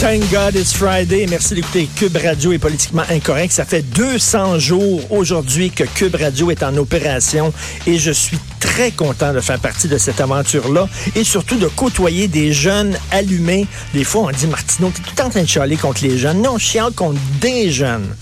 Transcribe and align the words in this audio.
Thank 0.00 0.30
God 0.30 0.54
it's 0.54 0.72
Friday. 0.72 1.26
Merci 1.28 1.56
d'écouter 1.56 1.88
Cube 1.96 2.16
Radio 2.16 2.52
est 2.52 2.58
politiquement 2.58 3.02
incorrect. 3.10 3.52
Ça 3.52 3.64
fait 3.64 3.82
200 3.82 4.60
jours 4.60 5.00
aujourd'hui 5.10 5.72
que 5.72 5.82
Cube 5.82 6.14
Radio 6.14 6.52
est 6.52 6.62
en 6.62 6.76
opération 6.76 7.52
et 7.84 7.98
je 7.98 8.12
suis 8.12 8.38
très 8.60 8.92
content 8.92 9.32
de 9.34 9.40
faire 9.40 9.58
partie 9.58 9.88
de 9.88 9.98
cette 9.98 10.20
aventure-là 10.20 10.88
et 11.16 11.24
surtout 11.24 11.56
de 11.56 11.66
côtoyer 11.66 12.28
des 12.28 12.52
jeunes 12.52 12.96
allumés. 13.10 13.66
Des 13.92 14.04
fois, 14.04 14.28
on 14.28 14.30
dit, 14.30 14.46
Martineau, 14.46 14.92
t'es 14.94 15.02
tout 15.02 15.20
en 15.20 15.30
train 15.30 15.42
de 15.42 15.48
chialer 15.48 15.76
contre 15.76 16.04
les 16.04 16.16
jeunes. 16.16 16.42
Non, 16.42 16.58
je 16.58 16.64
chiale 16.64 16.92
contre 16.92 17.18
des 17.40 17.72
jeunes. 17.72 18.14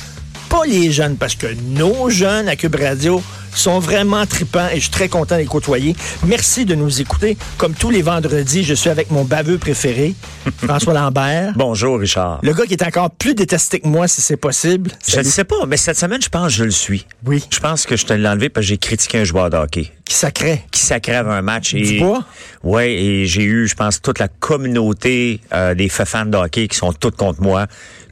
Pas 0.48 0.64
les 0.64 0.90
jeunes, 0.90 1.16
parce 1.16 1.34
que 1.34 1.48
nos 1.74 2.08
jeunes 2.08 2.48
à 2.48 2.56
Cube 2.56 2.76
Radio 2.76 3.22
sont 3.60 3.78
vraiment 3.78 4.24
tripants 4.26 4.68
et 4.72 4.76
je 4.76 4.80
suis 4.82 4.90
très 4.90 5.08
content 5.08 5.36
de 5.36 5.40
les 5.40 5.46
côtoyer. 5.46 5.94
Merci 6.26 6.64
de 6.64 6.74
nous 6.74 7.00
écouter. 7.00 7.36
Comme 7.58 7.74
tous 7.74 7.90
les 7.90 8.02
vendredis, 8.02 8.64
je 8.64 8.74
suis 8.74 8.90
avec 8.90 9.10
mon 9.10 9.24
baveux 9.24 9.58
préféré, 9.58 10.14
François 10.64 10.94
Lambert. 10.94 11.52
Bonjour, 11.56 11.98
Richard. 11.98 12.40
Le 12.42 12.52
gars 12.52 12.66
qui 12.66 12.74
est 12.74 12.82
encore 12.82 13.10
plus 13.10 13.34
détesté 13.34 13.80
que 13.80 13.88
moi, 13.88 14.08
si 14.08 14.20
c'est 14.20 14.36
possible. 14.36 14.90
Je 15.08 15.18
ne 15.18 15.22
sais 15.24 15.44
pas, 15.44 15.66
mais 15.66 15.76
cette 15.76 15.98
semaine, 15.98 16.20
je 16.22 16.28
pense 16.28 16.46
que 16.48 16.58
je 16.58 16.64
le 16.64 16.70
suis. 16.70 17.06
Oui. 17.24 17.44
Je 17.50 17.60
pense 17.60 17.86
que 17.86 17.96
je 17.96 18.04
te 18.06 18.12
l'ai 18.12 18.28
enlevé 18.28 18.48
parce 18.48 18.64
que 18.66 18.68
j'ai 18.70 18.78
critiqué 18.78 19.18
un 19.18 19.24
joueur 19.24 19.50
de 19.50 19.56
hockey 19.56 19.92
Qui 20.04 20.14
sacrait. 20.14 20.64
qui 20.70 20.80
s'accrève 20.80 21.28
un 21.28 21.42
match. 21.42 21.74
Et, 21.74 21.80
Dubois? 21.82 22.24
Ouais, 22.62 22.92
et 22.92 23.26
j'ai 23.26 23.42
eu, 23.42 23.66
je 23.68 23.74
pense, 23.74 24.00
toute 24.02 24.18
la 24.18 24.28
communauté 24.28 25.40
euh, 25.52 25.74
des 25.74 25.88
fans 25.88 26.26
de 26.26 26.36
hockey 26.36 26.68
qui 26.68 26.76
sont 26.76 26.92
toutes 26.92 27.16
contre 27.16 27.40
moi, 27.42 27.66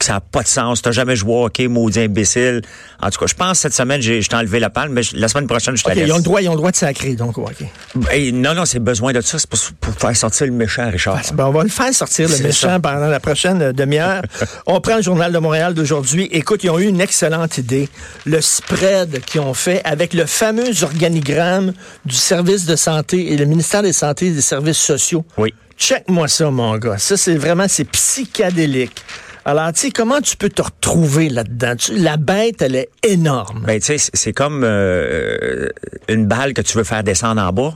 que 0.04 0.06
ça 0.06 0.14
n'a 0.14 0.20
pas 0.20 0.42
de 0.42 0.48
sens. 0.48 0.82
T'as 0.82 0.92
jamais 0.92 1.16
joué 1.16 1.32
au 1.32 1.44
hockey, 1.46 1.68
maudit 1.68 2.00
imbécile. 2.00 2.62
En 3.00 3.10
tout 3.10 3.18
cas, 3.18 3.26
je 3.26 3.34
pense 3.34 3.52
que 3.52 3.62
cette 3.62 3.74
semaine, 3.74 4.00
j'ai, 4.00 4.22
je 4.22 4.28
t'ai 4.28 4.36
enlevé 4.36 4.60
la 4.60 4.70
palme, 4.70 4.92
mais 4.92 5.02
la 5.14 5.28
semaine 5.28 5.46
prochaine, 5.46 5.76
je 5.76 5.82
te 5.82 5.90
OK, 5.90 5.96
laisse. 5.96 6.06
ils 6.06 6.12
ont 6.12 6.16
le 6.16 6.22
droit, 6.22 6.42
ils 6.42 6.48
ont 6.48 6.52
le 6.52 6.58
droit 6.58 6.70
de 6.70 6.76
sacrer, 6.76 7.14
donc, 7.14 7.38
OK. 7.38 7.64
Hey, 8.10 8.32
non, 8.32 8.54
non, 8.54 8.64
c'est 8.64 8.78
besoin 8.78 9.12
de 9.12 9.20
ça. 9.20 9.38
C'est 9.38 9.48
pour, 9.48 9.58
pour 9.80 9.94
faire 9.94 10.16
sortir 10.16 10.46
le 10.46 10.52
méchant, 10.52 10.90
Richard. 10.90 11.20
Ben, 11.34 11.46
on 11.46 11.52
va 11.52 11.62
le 11.62 11.68
faire 11.68 11.92
sortir, 11.94 12.28
le 12.28 12.38
méchant, 12.38 12.68
ça. 12.68 12.80
pendant 12.80 13.06
la 13.06 13.20
prochaine 13.20 13.62
euh, 13.62 13.72
demi-heure. 13.72 14.22
on 14.66 14.80
prend 14.80 14.96
le 14.96 15.02
Journal 15.02 15.32
de 15.32 15.38
Montréal 15.38 15.74
d'aujourd'hui. 15.74 16.28
Écoute, 16.32 16.64
ils 16.64 16.70
ont 16.70 16.78
eu 16.78 16.86
une 16.86 17.00
excellente 17.00 17.58
idée. 17.58 17.88
Le 18.26 18.40
spread 18.40 19.24
qu'ils 19.24 19.40
ont 19.40 19.54
fait 19.54 19.80
avec 19.84 20.14
le 20.14 20.26
fameux 20.26 20.82
organigramme 20.82 21.72
du 22.04 22.14
service 22.14 22.66
de 22.66 22.76
santé 22.76 23.32
et 23.32 23.36
le 23.36 23.44
ministère 23.44 23.82
des 23.82 23.92
Santé 23.92 24.26
et 24.26 24.30
des 24.30 24.40
Services 24.40 24.78
sociaux. 24.78 25.24
Oui. 25.38 25.54
Check-moi 25.78 26.28
ça, 26.28 26.50
mon 26.50 26.76
gars. 26.78 26.98
Ça, 26.98 27.16
c'est 27.16 27.36
vraiment, 27.36 27.66
c'est 27.68 27.84
psychédélique. 27.84 29.02
Alors, 29.46 29.72
tu 29.72 29.80
sais, 29.80 29.90
comment 29.90 30.20
tu 30.22 30.36
peux 30.36 30.48
te 30.48 30.62
retrouver 30.62 31.28
là-dedans? 31.28 31.74
La 31.92 32.16
bête, 32.16 32.62
elle 32.62 32.76
est 32.76 32.88
énorme. 33.02 33.64
Ben, 33.66 33.78
tu 33.78 33.98
sais, 33.98 34.10
c'est- 34.14 34.32
comme 34.32 34.62
euh, 34.64 35.68
une 36.08 36.26
balle 36.26 36.54
que 36.54 36.62
tu 36.62 36.78
veux 36.78 36.84
faire 36.84 37.02
descendre 37.04 37.42
en 37.42 37.52
bas, 37.52 37.74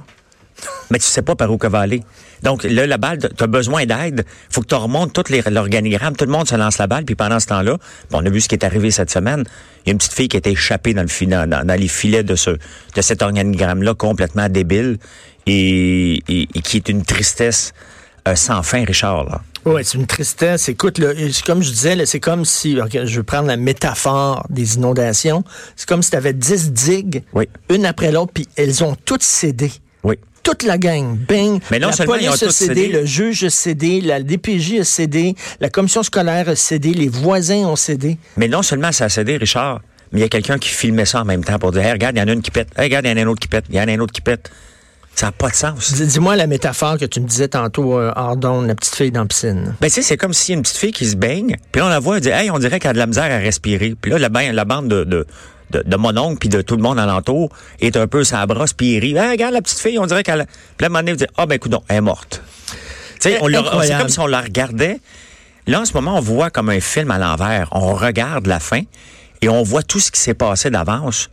mais 0.91 0.99
tu 0.99 1.05
sais 1.05 1.21
pas 1.23 1.37
par 1.37 1.51
où 1.53 1.59
qu'elle 1.59 1.71
va 1.71 1.81
aller. 1.81 2.03
Donc, 2.43 2.63
là, 2.65 2.87
la 2.87 2.97
balle, 2.97 3.19
tu 3.19 3.45
as 3.45 3.47
besoin 3.47 3.85
d'aide. 3.85 4.25
faut 4.51 4.63
que 4.63 4.67
tu 4.67 4.75
remontes 4.77 5.13
tout 5.13 5.25
l'organigramme. 5.51 6.17
Tout 6.17 6.25
le 6.25 6.31
monde 6.31 6.49
se 6.49 6.55
lance 6.55 6.79
la 6.79 6.87
balle, 6.87 7.05
puis 7.05 7.17
pendant 7.17 7.39
ce 7.41 7.47
temps-là, 7.49 7.77
on 8.13 8.25
a 8.25 8.31
vu 8.31 8.41
ce 8.41 8.49
qui 8.49 8.55
est 8.55 8.65
arrivé 8.65 8.91
cette 8.91 9.11
semaine. 9.11 9.45
Il 9.85 9.89
y 9.89 9.91
a 9.91 9.93
une 9.93 9.99
petite 9.99 10.15
fille 10.15 10.29
qui 10.29 10.37
a 10.37 10.39
été 10.39 10.51
échappée 10.53 10.95
dans, 10.95 11.03
le 11.03 11.27
dans- 11.27 11.67
dans 11.67 11.79
les 11.81 11.89
filets 11.89 12.23
de, 12.23 12.35
ce, 12.37 12.51
de 12.51 13.01
cet 13.03 13.21
organigramme-là, 13.23 13.95
complètement 13.95 14.49
débile, 14.49 14.99
et, 15.47 16.23
et- 16.29 16.49
et 16.55 16.63
qui 16.63 16.77
est 16.79 16.89
une 16.89 17.03
tristesse 17.05 17.73
euh, 18.27 18.35
sans 18.37 18.63
fin, 18.63 18.85
Richard. 18.85 19.25
Là. 19.25 19.41
Oui, 19.69 19.83
c'est 19.85 19.99
une 19.99 20.07
tristesse. 20.07 20.69
Écoute, 20.69 20.99
là, 20.99 21.09
comme 21.47 21.63
je 21.63 21.71
disais, 21.71 22.07
c'est 22.07 22.21
comme 22.21 22.45
si, 22.45 22.77
je 23.05 23.17
vais 23.17 23.23
prendre 23.23 23.47
la 23.49 23.57
métaphore 23.57 24.47
des 24.51 24.77
inondations, 24.77 25.45
c'est 25.77 25.89
comme 25.89 26.03
si 26.03 26.11
tu 26.11 26.17
avais 26.17 26.33
10 26.33 26.73
digues, 26.73 27.23
Oui. 27.35 27.49
une 27.71 27.85
après 27.87 28.11
l'autre, 28.11 28.33
puis 28.33 28.49
elles 28.57 28.83
ont 28.83 28.97
toutes 29.05 29.23
cédé. 29.23 29.71
Oui. 30.03 30.17
Toute 30.43 30.63
la 30.63 30.79
gang, 30.79 31.15
bing. 31.17 31.61
Mais 31.71 31.79
non 31.79 31.89
la 31.89 31.93
seulement 31.93 32.15
ils 32.15 32.29
ont 32.29 32.31
police 32.31 32.43
a 32.45 32.51
cédé, 32.51 32.75
cédé. 32.87 32.89
le 32.93 33.05
juge 33.05 33.45
a 33.45 33.51
cédé, 33.51 34.01
la 34.01 34.23
DPJ 34.23 34.81
a 34.81 34.85
cédé, 34.85 35.35
la 35.61 35.69
commission 35.69 36.03
scolaire 36.03 36.49
a 36.49 36.57
cédé, 36.57 36.95
les 36.95 37.09
voisins 37.09 37.67
ont 37.67 37.77
cédé. 37.77 38.17
Mais 38.39 38.49
non 38.49 38.63
seulement 38.63 38.91
ça 38.93 39.05
a 39.07 39.09
cédé, 39.11 39.37
Richard, 39.37 39.83
mais 40.13 40.21
il 40.21 40.23
y 40.23 40.27
a 40.27 40.29
quelqu'un 40.31 40.57
qui 40.59 40.71
filmait 40.71 41.05
ça 41.05 41.21
en 41.21 41.25
même 41.27 41.45
temps 41.45 41.59
pour 41.59 41.73
dire 41.73 41.83
Hey, 41.83 41.93
regarde, 41.93 42.17
il 42.17 42.21
y 42.21 42.23
en 42.23 42.29
a 42.29 42.33
une 42.33 42.41
qui 42.41 42.51
pète. 42.51 42.69
Hey, 42.79 42.85
regarde, 42.85 43.05
il 43.05 43.11
y 43.11 43.13
en 43.13 43.17
a 43.19 43.21
un 43.21 43.27
autre 43.27 43.41
qui 43.41 43.49
pète. 43.49 43.67
Il 43.69 43.75
y 43.77 43.81
en 43.81 43.89
a 43.89 43.93
un 43.93 43.99
autre 43.99 44.13
qui 44.13 44.23
pète. 44.23 44.51
Ça 45.19 45.27
n'a 45.27 45.33
pas 45.33 45.49
de 45.51 45.55
sens. 45.57 45.95
Dis- 45.95 46.07
Dis-moi 46.07 46.37
la 46.37 46.47
métaphore 46.47 46.97
que 46.97 47.05
tu 47.05 47.19
me 47.21 47.27
disais 47.27 47.49
tantôt, 47.49 47.99
euh, 47.99 48.13
hors 48.15 48.37
d'onde, 48.37 48.69
la 48.69 48.77
petite 48.77 48.95
fille 48.95 49.11
dans 49.11 49.23
la 49.23 49.27
piscine. 49.27 49.75
Ben, 49.81 49.89
tu 49.89 49.95
sais, 49.95 50.03
c'est 50.03 50.17
comme 50.17 50.33
si 50.33 50.53
une 50.53 50.63
petite 50.63 50.77
fille 50.77 50.93
qui 50.93 51.07
se 51.07 51.17
baigne, 51.17 51.57
puis 51.73 51.83
on 51.83 51.89
la 51.89 51.99
voit, 51.99 52.17
elle 52.19 52.23
dit 52.23 52.29
Hey, 52.29 52.53
on 52.53 52.59
dirait 52.61 52.79
qu'elle 52.79 52.91
a 52.91 52.95
de 52.95 52.99
la 52.99 53.07
misère 53.09 53.25
à 53.25 53.39
respirer. 53.39 53.97
Puis 54.01 54.13
là, 54.13 54.19
la, 54.21 54.53
la 54.53 54.65
bande 54.65 54.87
de, 54.87 55.03
de, 55.03 55.27
de, 55.73 55.83
de 55.85 55.97
mon 55.97 56.17
oncle 56.17 56.39
puis 56.39 56.49
de 56.49 56.63
tout 56.63 56.77
le 56.77 56.83
monde 56.83 57.01
alentour 57.01 57.51
est 57.81 57.97
un 57.97 58.07
peu 58.07 58.23
sa 58.23 58.47
brosse, 58.47 58.75
puis 58.75 58.95
il 58.95 59.01
rit. 59.01 59.17
Hey, 59.17 59.31
regarde 59.33 59.55
la 59.55 59.61
petite 59.61 59.81
fille, 59.81 59.99
on 59.99 60.07
dirait 60.07 60.23
qu'elle. 60.23 60.43
a- 60.43 60.47
Puis 60.47 60.53
là, 60.83 60.85
à 60.85 60.87
un 60.87 60.89
moment 60.91 61.01
donné, 61.01 61.17
dites 61.17 61.29
Ah, 61.37 61.47
ben, 61.47 61.57
écoute, 61.57 61.73
elle 61.89 61.97
est 61.97 62.01
morte. 62.01 62.41
Tu 63.21 63.31
sais, 63.31 63.39
on 63.43 63.49
le- 63.49 63.59
c'est 63.83 63.99
comme 63.99 64.09
si 64.09 64.21
on 64.21 64.29
la 64.29 64.41
regardait. 64.41 65.01
Là, 65.67 65.81
en 65.81 65.85
ce 65.85 65.95
moment, 65.95 66.17
on 66.17 66.21
voit 66.21 66.51
comme 66.51 66.69
un 66.71 66.79
film 66.81 67.11
à 67.11 67.19
l'envers. 67.19 67.69
On 67.73 67.93
regarde 67.95 68.47
la 68.47 68.61
fin 68.61 68.83
et 69.43 69.49
on 69.49 69.65
voit 69.65 69.83
tout 69.83 69.99
ce 69.99 70.13
qui 70.13 70.21
s'est 70.21 70.35
passé 70.35 70.71
d'avance, 70.71 71.29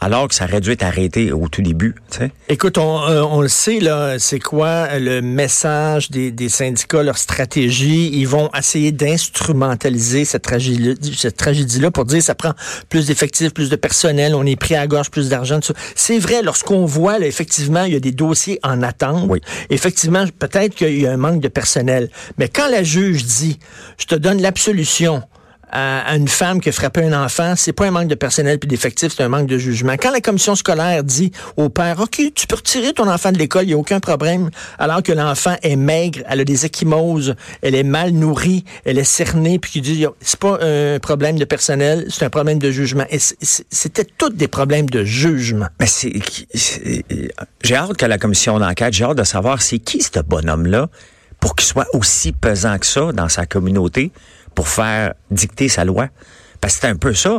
alors 0.00 0.28
que 0.28 0.34
ça 0.34 0.44
aurait 0.44 0.60
dû 0.60 0.70
être 0.70 0.82
arrêté 0.82 1.32
au 1.32 1.48
tout 1.48 1.62
début. 1.62 1.94
Tu 2.10 2.18
sais. 2.18 2.32
Écoute, 2.48 2.78
on, 2.78 3.02
euh, 3.08 3.22
on 3.22 3.40
le 3.40 3.48
sait, 3.48 3.80
là, 3.80 4.18
c'est 4.18 4.38
quoi 4.38 4.98
le 4.98 5.22
message 5.22 6.10
des, 6.10 6.30
des 6.30 6.48
syndicats, 6.48 7.02
leur 7.02 7.18
stratégie? 7.18 8.10
Ils 8.12 8.28
vont 8.28 8.50
essayer 8.56 8.92
d'instrumentaliser 8.92 10.24
cette 10.24 10.42
tragédie, 10.42 10.94
cette 11.16 11.36
tragédie-là 11.36 11.90
pour 11.90 12.04
dire 12.04 12.22
ça 12.22 12.34
prend 12.34 12.52
plus 12.88 13.06
d'effectifs, 13.06 13.52
plus 13.52 13.70
de 13.70 13.76
personnel, 13.76 14.34
on 14.34 14.44
est 14.44 14.56
pris 14.56 14.74
à 14.74 14.80
la 14.80 14.86
gorge, 14.86 15.10
plus 15.10 15.28
d'argent. 15.28 15.60
tout 15.60 15.68
ça. 15.68 15.74
C'est 15.94 16.18
vrai, 16.18 16.42
lorsqu'on 16.42 16.84
voit, 16.84 17.18
là, 17.18 17.26
effectivement, 17.26 17.84
il 17.84 17.92
y 17.92 17.96
a 17.96 18.00
des 18.00 18.12
dossiers 18.12 18.60
en 18.62 18.82
attente. 18.82 19.26
Oui. 19.28 19.40
Effectivement, 19.70 20.24
peut-être 20.38 20.74
qu'il 20.74 21.00
y 21.00 21.06
a 21.06 21.12
un 21.12 21.16
manque 21.16 21.40
de 21.40 21.48
personnel. 21.48 22.10
Mais 22.38 22.48
quand 22.48 22.68
la 22.68 22.82
juge 22.82 23.24
dit, 23.24 23.58
je 23.98 24.06
te 24.06 24.14
donne 24.14 24.40
l'absolution, 24.40 25.22
à, 25.70 26.14
une 26.16 26.28
femme 26.28 26.60
qui 26.60 26.68
a 26.68 26.72
frappé 26.72 27.02
un 27.04 27.24
enfant, 27.24 27.54
c'est 27.56 27.72
pas 27.72 27.86
un 27.86 27.90
manque 27.90 28.08
de 28.08 28.14
personnel 28.14 28.58
puis 28.58 28.68
d'effectifs, 28.68 29.12
c'est 29.16 29.22
un 29.22 29.28
manque 29.28 29.46
de 29.46 29.58
jugement. 29.58 29.94
Quand 29.94 30.10
la 30.10 30.20
commission 30.20 30.54
scolaire 30.54 31.02
dit 31.04 31.32
au 31.56 31.68
père, 31.68 32.00
OK, 32.00 32.20
tu 32.34 32.46
peux 32.46 32.56
retirer 32.56 32.92
ton 32.92 33.08
enfant 33.10 33.32
de 33.32 33.38
l'école, 33.38 33.64
il 33.64 33.68
n'y 33.68 33.72
a 33.74 33.76
aucun 33.78 34.00
problème, 34.00 34.50
alors 34.78 35.02
que 35.02 35.12
l'enfant 35.12 35.56
est 35.62 35.76
maigre, 35.76 36.20
elle 36.28 36.40
a 36.40 36.44
des 36.44 36.66
échymoses, 36.66 37.34
elle 37.62 37.74
est 37.74 37.82
mal 37.82 38.10
nourrie, 38.10 38.64
elle 38.84 38.98
est 38.98 39.04
cernée, 39.04 39.58
puis 39.58 39.70
qui 39.72 39.80
dit, 39.80 40.06
c'est 40.20 40.38
pas 40.38 40.58
un 40.62 40.98
problème 41.00 41.38
de 41.38 41.44
personnel, 41.44 42.06
c'est 42.10 42.24
un 42.24 42.30
problème 42.30 42.58
de 42.58 42.70
jugement. 42.70 43.04
C'était 43.10 44.04
tous 44.04 44.30
des 44.30 44.48
problèmes 44.48 44.88
de 44.88 45.04
jugement. 45.04 45.66
Mais 45.80 45.86
c'est, 45.86 46.12
c'est- 46.54 47.04
j'ai 47.62 47.74
hâte 47.76 47.96
que 47.96 48.06
la 48.06 48.18
commission 48.18 48.58
d'enquête, 48.58 48.92
j'ai 48.92 49.04
hâte 49.04 49.18
de 49.18 49.24
savoir 49.24 49.62
c'est 49.62 49.78
qui 49.78 50.00
ce 50.02 50.20
bonhomme-là 50.20 50.88
pour 51.40 51.54
qu'il 51.54 51.66
soit 51.66 51.86
aussi 51.92 52.32
pesant 52.32 52.78
que 52.78 52.86
ça 52.86 53.12
dans 53.12 53.28
sa 53.28 53.46
communauté 53.46 54.10
pour 54.56 54.66
faire 54.66 55.14
dicter 55.30 55.68
sa 55.68 55.84
loi. 55.84 56.08
Parce 56.60 56.74
que 56.74 56.80
c'est 56.80 56.88
un 56.88 56.96
peu 56.96 57.14
ça 57.14 57.38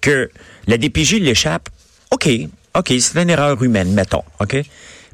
que 0.00 0.30
la 0.68 0.78
DPJ 0.78 1.14
l'échappe. 1.14 1.68
OK, 2.12 2.28
OK, 2.76 2.92
c'est 3.00 3.20
une 3.20 3.30
erreur 3.30 3.60
humaine, 3.60 3.92
mettons, 3.92 4.22
OK? 4.38 4.56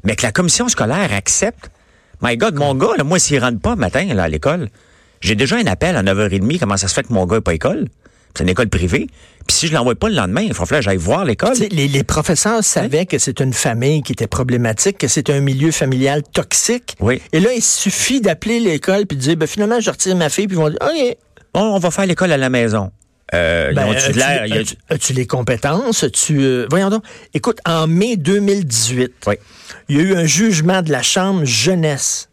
Mais 0.03 0.15
que 0.15 0.21
la 0.21 0.31
commission 0.31 0.69
scolaire 0.69 1.11
accepte. 1.11 1.71
My 2.21 2.37
God, 2.37 2.55
mon 2.55 2.75
gars, 2.75 2.95
là, 2.97 3.03
moi, 3.03 3.17
s'il 3.17 3.39
rentre 3.39 3.59
pas 3.59 3.75
matin 3.75 4.05
là, 4.13 4.23
à 4.23 4.27
l'école, 4.27 4.69
j'ai 5.21 5.35
déjà 5.35 5.55
un 5.55 5.65
appel 5.65 5.95
à 5.95 6.03
9h30. 6.03 6.59
Comment 6.59 6.77
ça 6.77 6.87
se 6.87 6.93
fait 6.93 7.03
que 7.03 7.13
mon 7.13 7.25
gars 7.25 7.37
n'est 7.37 7.41
pas 7.41 7.51
à 7.51 7.55
école? 7.55 7.87
C'est 8.35 8.43
une 8.43 8.49
école 8.49 8.67
privée. 8.67 9.07
Puis 9.47 9.55
si 9.55 9.67
je 9.67 9.73
l'envoie 9.73 9.95
pas 9.95 10.09
le 10.09 10.15
lendemain, 10.15 10.41
il 10.41 10.53
faut 10.53 10.65
que 10.65 10.81
j'aille 10.81 10.97
voir 10.97 11.23
l'école. 11.23 11.55
Les, 11.71 11.87
les 11.87 12.03
professeurs 12.03 12.63
savaient 12.63 13.05
que 13.05 13.17
c'est 13.17 13.39
une 13.39 13.53
famille 13.53 14.03
qui 14.03 14.11
était 14.11 14.27
problématique, 14.27 14.97
que 14.97 15.07
c'est 15.07 15.29
un 15.29 15.39
milieu 15.39 15.71
familial 15.71 16.21
toxique. 16.21 16.97
Oui. 16.99 17.21
Et 17.31 17.39
là, 17.39 17.53
il 17.53 17.61
suffit 17.61 18.19
d'appeler 18.19 18.59
l'école 18.59 19.05
puis 19.05 19.17
de 19.17 19.21
dire, 19.21 19.37
ben, 19.37 19.47
finalement, 19.47 19.79
je 19.79 19.89
retire 19.89 20.15
ma 20.15 20.29
fille, 20.29 20.47
puis 20.47 20.57
ils 20.57 20.59
vont 20.59 20.69
dire, 20.69 20.79
OK. 20.81 21.17
On, 21.55 21.61
on 21.61 21.79
va 21.79 21.89
faire 21.91 22.05
l'école 22.05 22.31
à 22.31 22.37
la 22.37 22.49
maison. 22.49 22.91
Euh, 23.33 23.73
Ben, 23.73 23.87
de 23.87 24.93
as-tu- 24.93 25.13
les 25.13 25.25
compétences? 25.25 26.03
As-tu, 26.03 26.39
euh, 26.41 26.67
voyons 26.69 26.89
donc. 26.91 27.03
Écoute, 27.33 27.57
en 27.65 27.87
mai 27.87 28.17
2018, 28.17 29.13
Oui. 29.25 29.35
il 29.89 29.97
y 29.97 29.99
a 29.99 30.03
eu 30.03 30.15
un 30.15 30.25
jugement 30.25 30.83
de 30.83 30.91
la 30.91 31.01
Chambre 31.01 31.43
jeunesse. 31.43 32.29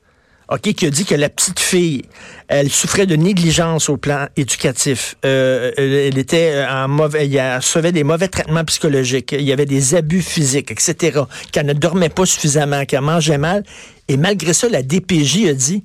OK, 0.50 0.60
qui 0.74 0.84
a 0.84 0.90
dit 0.90 1.06
que 1.06 1.14
la 1.14 1.30
petite 1.30 1.60
fille, 1.60 2.02
elle 2.48 2.68
souffrait 2.68 3.06
de 3.06 3.16
négligence 3.16 3.88
au 3.88 3.96
plan 3.96 4.26
éducatif. 4.36 5.14
Euh, 5.24 5.70
elle 5.78 6.18
était 6.18 6.62
en 6.68 6.88
mauvais, 6.88 7.26
elle 7.30 7.56
recevait 7.56 7.92
des 7.92 8.04
mauvais 8.04 8.28
traitements 8.28 8.64
psychologiques. 8.64 9.32
Il 9.32 9.44
y 9.44 9.52
avait 9.52 9.64
des 9.64 9.94
abus 9.94 10.20
physiques, 10.20 10.70
etc. 10.70 11.20
Qu'elle 11.52 11.64
ne 11.66 11.72
dormait 11.72 12.10
pas 12.10 12.26
suffisamment, 12.26 12.84
qu'elle 12.84 13.00
mangeait 13.00 13.38
mal. 13.38 13.62
Et 14.08 14.18
malgré 14.18 14.52
ça, 14.52 14.68
la 14.68 14.82
DPJ 14.82 15.48
a 15.48 15.54
dit, 15.54 15.84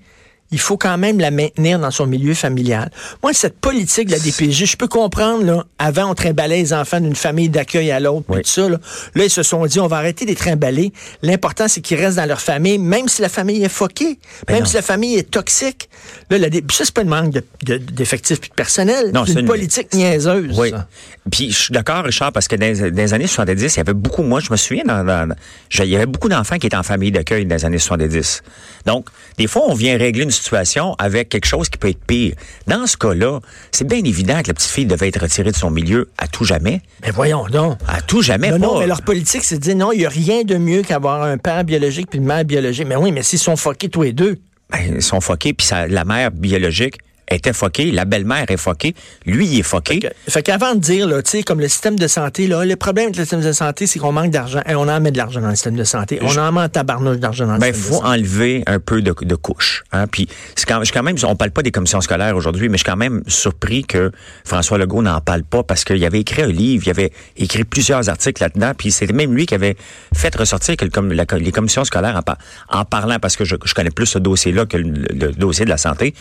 il 0.51 0.59
faut 0.59 0.77
quand 0.77 0.97
même 0.97 1.19
la 1.19 1.29
maintenir 1.31 1.77
dans 1.79 1.91
son 1.91 2.05
milieu 2.07 2.33
familial. 2.33 2.89
Moi, 3.21 3.33
cette 3.33 3.59
politique 3.59 4.07
de 4.07 4.13
la 4.13 4.19
DPJ, 4.19 4.65
je 4.65 4.77
peux 4.77 4.87
comprendre, 4.87 5.43
là, 5.43 5.65
avant, 5.77 6.09
on 6.11 6.15
trimballait 6.15 6.57
les 6.57 6.73
enfants 6.73 7.01
d'une 7.01 7.15
famille 7.15 7.49
d'accueil 7.49 7.91
à 7.91 7.99
l'autre, 7.99 8.25
Oui. 8.29 8.41
tout 8.43 8.49
ça, 8.49 8.69
là. 8.69 8.77
Là, 9.15 9.23
ils 9.25 9.29
se 9.29 9.43
sont 9.43 9.65
dit, 9.65 9.79
on 9.79 9.87
va 9.87 9.97
arrêter 9.97 10.25
de 10.25 10.29
les 10.29 10.35
trimballer. 10.35 10.93
L'important, 11.21 11.67
c'est 11.67 11.81
qu'ils 11.81 11.97
restent 11.99 12.17
dans 12.17 12.25
leur 12.25 12.39
famille, 12.41 12.77
même 12.77 13.07
si 13.07 13.21
la 13.21 13.29
famille 13.29 13.63
est 13.63 13.69
foquée, 13.69 14.19
Ben 14.47 14.53
même 14.53 14.63
non. 14.63 14.69
si 14.69 14.75
la 14.75 14.81
famille 14.81 15.15
est 15.15 15.29
toxique. 15.29 15.89
Là, 16.29 16.37
la, 16.37 16.47
ça, 16.71 16.85
c'est 16.85 16.93
pas 16.93 17.01
une 17.01 17.09
manque 17.09 17.31
de- 17.31 17.43
de- 17.63 17.77
d'effectifs 17.77 18.39
puis 18.39 18.49
de 18.49 18.55
personnel. 18.55 19.11
Non, 19.13 19.25
c'est 19.25 19.33
une 19.33 19.39
une- 19.39 19.45
politique 19.47 19.93
niaiseuse. 19.93 20.57
Oui. 20.57 20.69
ça. 20.71 20.87
Puis 21.29 21.51
je 21.51 21.57
suis 21.63 21.73
d'accord, 21.73 22.05
Richard, 22.05 22.31
parce 22.31 22.47
que 22.47 22.55
dans, 22.55 22.65
les- 22.65 22.91
dans 22.91 22.97
les 22.97 23.13
années 23.13 23.27
70, 23.27 23.75
il 23.75 23.77
y 23.77 23.81
avait 23.81 23.93
beaucoup, 23.93 24.23
moi 24.23 24.39
je 24.39 24.49
me 24.51 24.55
souviens, 24.55 24.83
dans, 24.85 25.03
dans- 25.03 25.35
je- 25.69 25.83
il 25.83 25.89
y 25.89 25.95
avait 25.97 26.05
beaucoup 26.05 26.29
d'enfants 26.29 26.57
qui 26.57 26.67
étaient 26.67 26.77
en 26.77 26.83
famille 26.83 27.11
d'accueil 27.11 27.45
dans 27.45 27.55
les 27.55 27.65
années 27.65 27.79
70. 27.79 28.43
Donc, 28.85 29.07
des 29.37 29.47
fois, 29.47 29.63
on 29.67 29.73
vient 29.73 29.97
régler 29.97 30.23
une 30.23 30.31
situation 30.37 30.93
avec 30.99 31.29
quelque 31.29 31.45
chose 31.45 31.69
qui 31.69 31.77
peut 31.77 31.89
être 31.89 32.03
pire. 32.05 32.35
Dans 32.67 32.87
ce 32.87 32.95
cas-là, 32.97 33.39
c'est 33.71 33.87
bien 33.87 34.03
évident 34.03 34.41
que 34.41 34.47
la 34.47 34.53
petite 34.53 34.71
fille 34.71 34.85
devait 34.85 35.07
être 35.09 35.21
retirée 35.21 35.51
de 35.51 35.55
son 35.55 35.69
milieu 35.69 36.09
à 36.17 36.27
tout 36.27 36.45
jamais. 36.45 36.81
Mais 37.03 37.11
voyons 37.11 37.45
donc. 37.47 37.77
À 37.87 38.01
tout 38.01 38.21
jamais, 38.21 38.51
Non, 38.51 38.59
pas. 38.59 38.65
non, 38.67 38.79
mais 38.79 38.87
leur 38.87 39.01
politique, 39.01 39.43
c'est 39.43 39.57
de 39.57 39.61
dire 39.61 39.75
non, 39.75 39.91
il 39.91 39.99
n'y 39.99 40.05
a 40.05 40.09
rien 40.09 40.43
de 40.43 40.55
mieux 40.57 40.81
qu'avoir 40.81 41.23
un 41.23 41.37
père 41.37 41.63
biologique 41.63 42.09
puis 42.09 42.19
une 42.19 42.25
mère 42.25 42.45
biologique. 42.45 42.87
Mais 42.87 42.95
oui, 42.95 43.11
mais 43.11 43.23
s'ils 43.23 43.39
sont 43.39 43.55
foqués 43.55 43.89
tous 43.89 44.03
les 44.03 44.13
deux. 44.13 44.37
Ben, 44.69 44.79
ils 44.95 45.01
sont 45.01 45.21
foqués, 45.21 45.53
puis 45.53 45.67
la 45.89 46.03
mère 46.05 46.31
biologique 46.31 46.97
était 47.29 47.53
foquée, 47.53 47.91
la 47.91 48.05
belle-mère 48.05 48.45
est 48.49 48.57
foquée, 48.57 48.95
lui, 49.25 49.45
il 49.47 49.59
est 49.59 49.63
foqué. 49.63 49.99
Fait 50.29 50.41
qu'avant 50.43 50.75
de 50.75 50.79
dire, 50.79 51.07
là, 51.07 51.21
tu 51.21 51.31
sais, 51.31 51.43
comme 51.43 51.59
le 51.59 51.67
système 51.67 51.97
de 51.97 52.07
santé, 52.07 52.47
là, 52.47 52.63
le 52.65 52.75
problème 52.75 53.05
avec 53.05 53.17
le 53.17 53.23
système 53.23 53.41
de 53.41 53.51
santé, 53.51 53.87
c'est 53.87 53.99
qu'on 53.99 54.11
manque 54.11 54.31
d'argent. 54.31 54.61
Et 54.67 54.75
on 54.75 54.87
en 54.87 54.99
met 54.99 55.11
de 55.11 55.17
l'argent 55.17 55.41
dans 55.41 55.49
le 55.49 55.55
système 55.55 55.75
de 55.75 55.83
santé. 55.83 56.19
On 56.21 56.37
en 56.37 56.51
met 56.51 56.61
en 56.61 56.69
tabarnouche 56.69 57.17
d'argent 57.17 57.45
dans 57.47 57.53
le 57.53 57.59
Ben, 57.59 57.73
système 57.73 57.93
faut 57.93 58.01
de 58.01 58.05
santé. 58.07 58.19
enlever 58.19 58.63
un 58.67 58.79
peu 58.79 59.01
de, 59.01 59.13
de 59.21 59.35
couches. 59.35 59.83
Hein? 59.91 60.07
Puis, 60.07 60.27
c'est 60.55 60.65
quand, 60.67 60.83
je 60.83 60.91
quand 60.91 61.03
même, 61.03 61.15
on 61.23 61.35
parle 61.35 61.51
pas 61.51 61.61
des 61.63 61.71
commissions 61.71 62.01
scolaires 62.01 62.35
aujourd'hui, 62.35 62.69
mais 62.69 62.77
je 62.77 62.83
suis 62.83 62.91
quand 62.91 62.97
même 62.97 63.23
surpris 63.27 63.83
que 63.83 64.11
François 64.45 64.77
Legault 64.77 65.01
n'en 65.01 65.19
parle 65.21 65.43
pas 65.43 65.63
parce 65.63 65.83
qu'il 65.83 66.03
avait 66.05 66.19
écrit 66.21 66.43
un 66.43 66.47
livre, 66.47 66.83
il 66.87 66.89
avait 66.89 67.11
écrit 67.37 67.63
plusieurs 67.63 68.09
articles 68.09 68.41
là-dedans, 68.41 68.71
puis 68.77 68.91
c'était 68.91 69.13
même 69.13 69.33
lui 69.33 69.45
qui 69.45 69.55
avait 69.55 69.75
fait 70.15 70.33
ressortir 70.35 70.77
que 70.77 70.85
le 70.85 70.91
com- 70.91 71.11
la- 71.11 71.25
les 71.37 71.51
commissions 71.51 71.83
scolaires 71.83 72.15
en, 72.15 72.21
par- 72.21 72.37
en 72.69 72.85
parlant, 72.85 73.17
parce 73.19 73.35
que 73.35 73.43
je, 73.45 73.55
je 73.63 73.73
connais 73.73 73.91
plus 73.91 74.05
ce 74.05 74.19
dossier-là 74.19 74.65
que 74.65 74.77
le, 74.77 74.89
le 75.13 75.31
dossier 75.33 75.65
de 75.65 75.69
la 75.69 75.77
santé, 75.77 76.13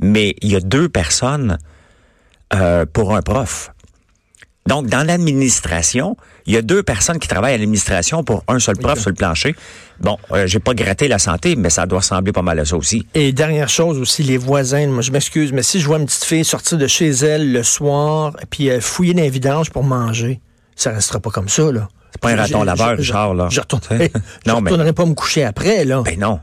mais 0.00 0.34
il 0.42 0.47
y 0.50 0.56
a 0.56 0.60
deux 0.60 0.88
personnes 0.88 1.58
euh, 2.54 2.86
pour 2.90 3.14
un 3.14 3.22
prof. 3.22 3.70
Donc, 4.68 4.86
dans 4.86 5.04
l'administration, 5.06 6.16
il 6.44 6.52
y 6.52 6.56
a 6.58 6.62
deux 6.62 6.82
personnes 6.82 7.18
qui 7.18 7.26
travaillent 7.26 7.54
à 7.54 7.58
l'administration 7.58 8.22
pour 8.22 8.44
un 8.48 8.58
seul 8.58 8.76
prof 8.76 8.98
sur 8.98 9.08
le 9.08 9.14
plancher. 9.14 9.54
Bon, 9.98 10.18
euh, 10.32 10.46
j'ai 10.46 10.58
pas 10.58 10.74
gratté 10.74 11.08
la 11.08 11.18
santé, 11.18 11.56
mais 11.56 11.70
ça 11.70 11.86
doit 11.86 12.00
ressembler 12.00 12.32
pas 12.32 12.42
mal 12.42 12.58
à 12.58 12.66
ça 12.66 12.76
aussi. 12.76 13.06
Et 13.14 13.32
dernière 13.32 13.70
chose 13.70 13.98
aussi, 13.98 14.22
les 14.22 14.36
voisins, 14.36 14.86
moi 14.88 15.00
je 15.00 15.10
m'excuse, 15.10 15.52
mais 15.52 15.62
si 15.62 15.80
je 15.80 15.86
vois 15.86 15.98
une 15.98 16.04
petite 16.04 16.24
fille 16.24 16.44
sortir 16.44 16.76
de 16.76 16.86
chez 16.86 17.08
elle 17.08 17.50
le 17.50 17.62
soir, 17.62 18.36
puis 18.50 18.68
euh, 18.68 18.80
fouiller 18.80 19.14
dans 19.14 19.22
les 19.22 19.30
vidanges 19.30 19.70
pour 19.70 19.84
manger, 19.84 20.40
ça 20.76 20.90
restera 20.90 21.18
pas 21.18 21.30
comme 21.30 21.48
ça, 21.48 21.72
là. 21.72 21.88
C'est 22.12 22.20
pas 22.20 22.30
un 22.30 22.36
raton 22.36 22.62
laveur, 22.62 22.96
Richard, 22.96 23.34
là. 23.34 23.48
Je 23.50 23.60
retournerai, 23.60 24.12
je 24.46 24.52
mais- 24.52 24.92
pas 24.92 25.06
me 25.06 25.14
coucher 25.14 25.44
après, 25.44 25.84
là. 25.86 26.02
Ben 26.04 26.18
non. 26.18 26.40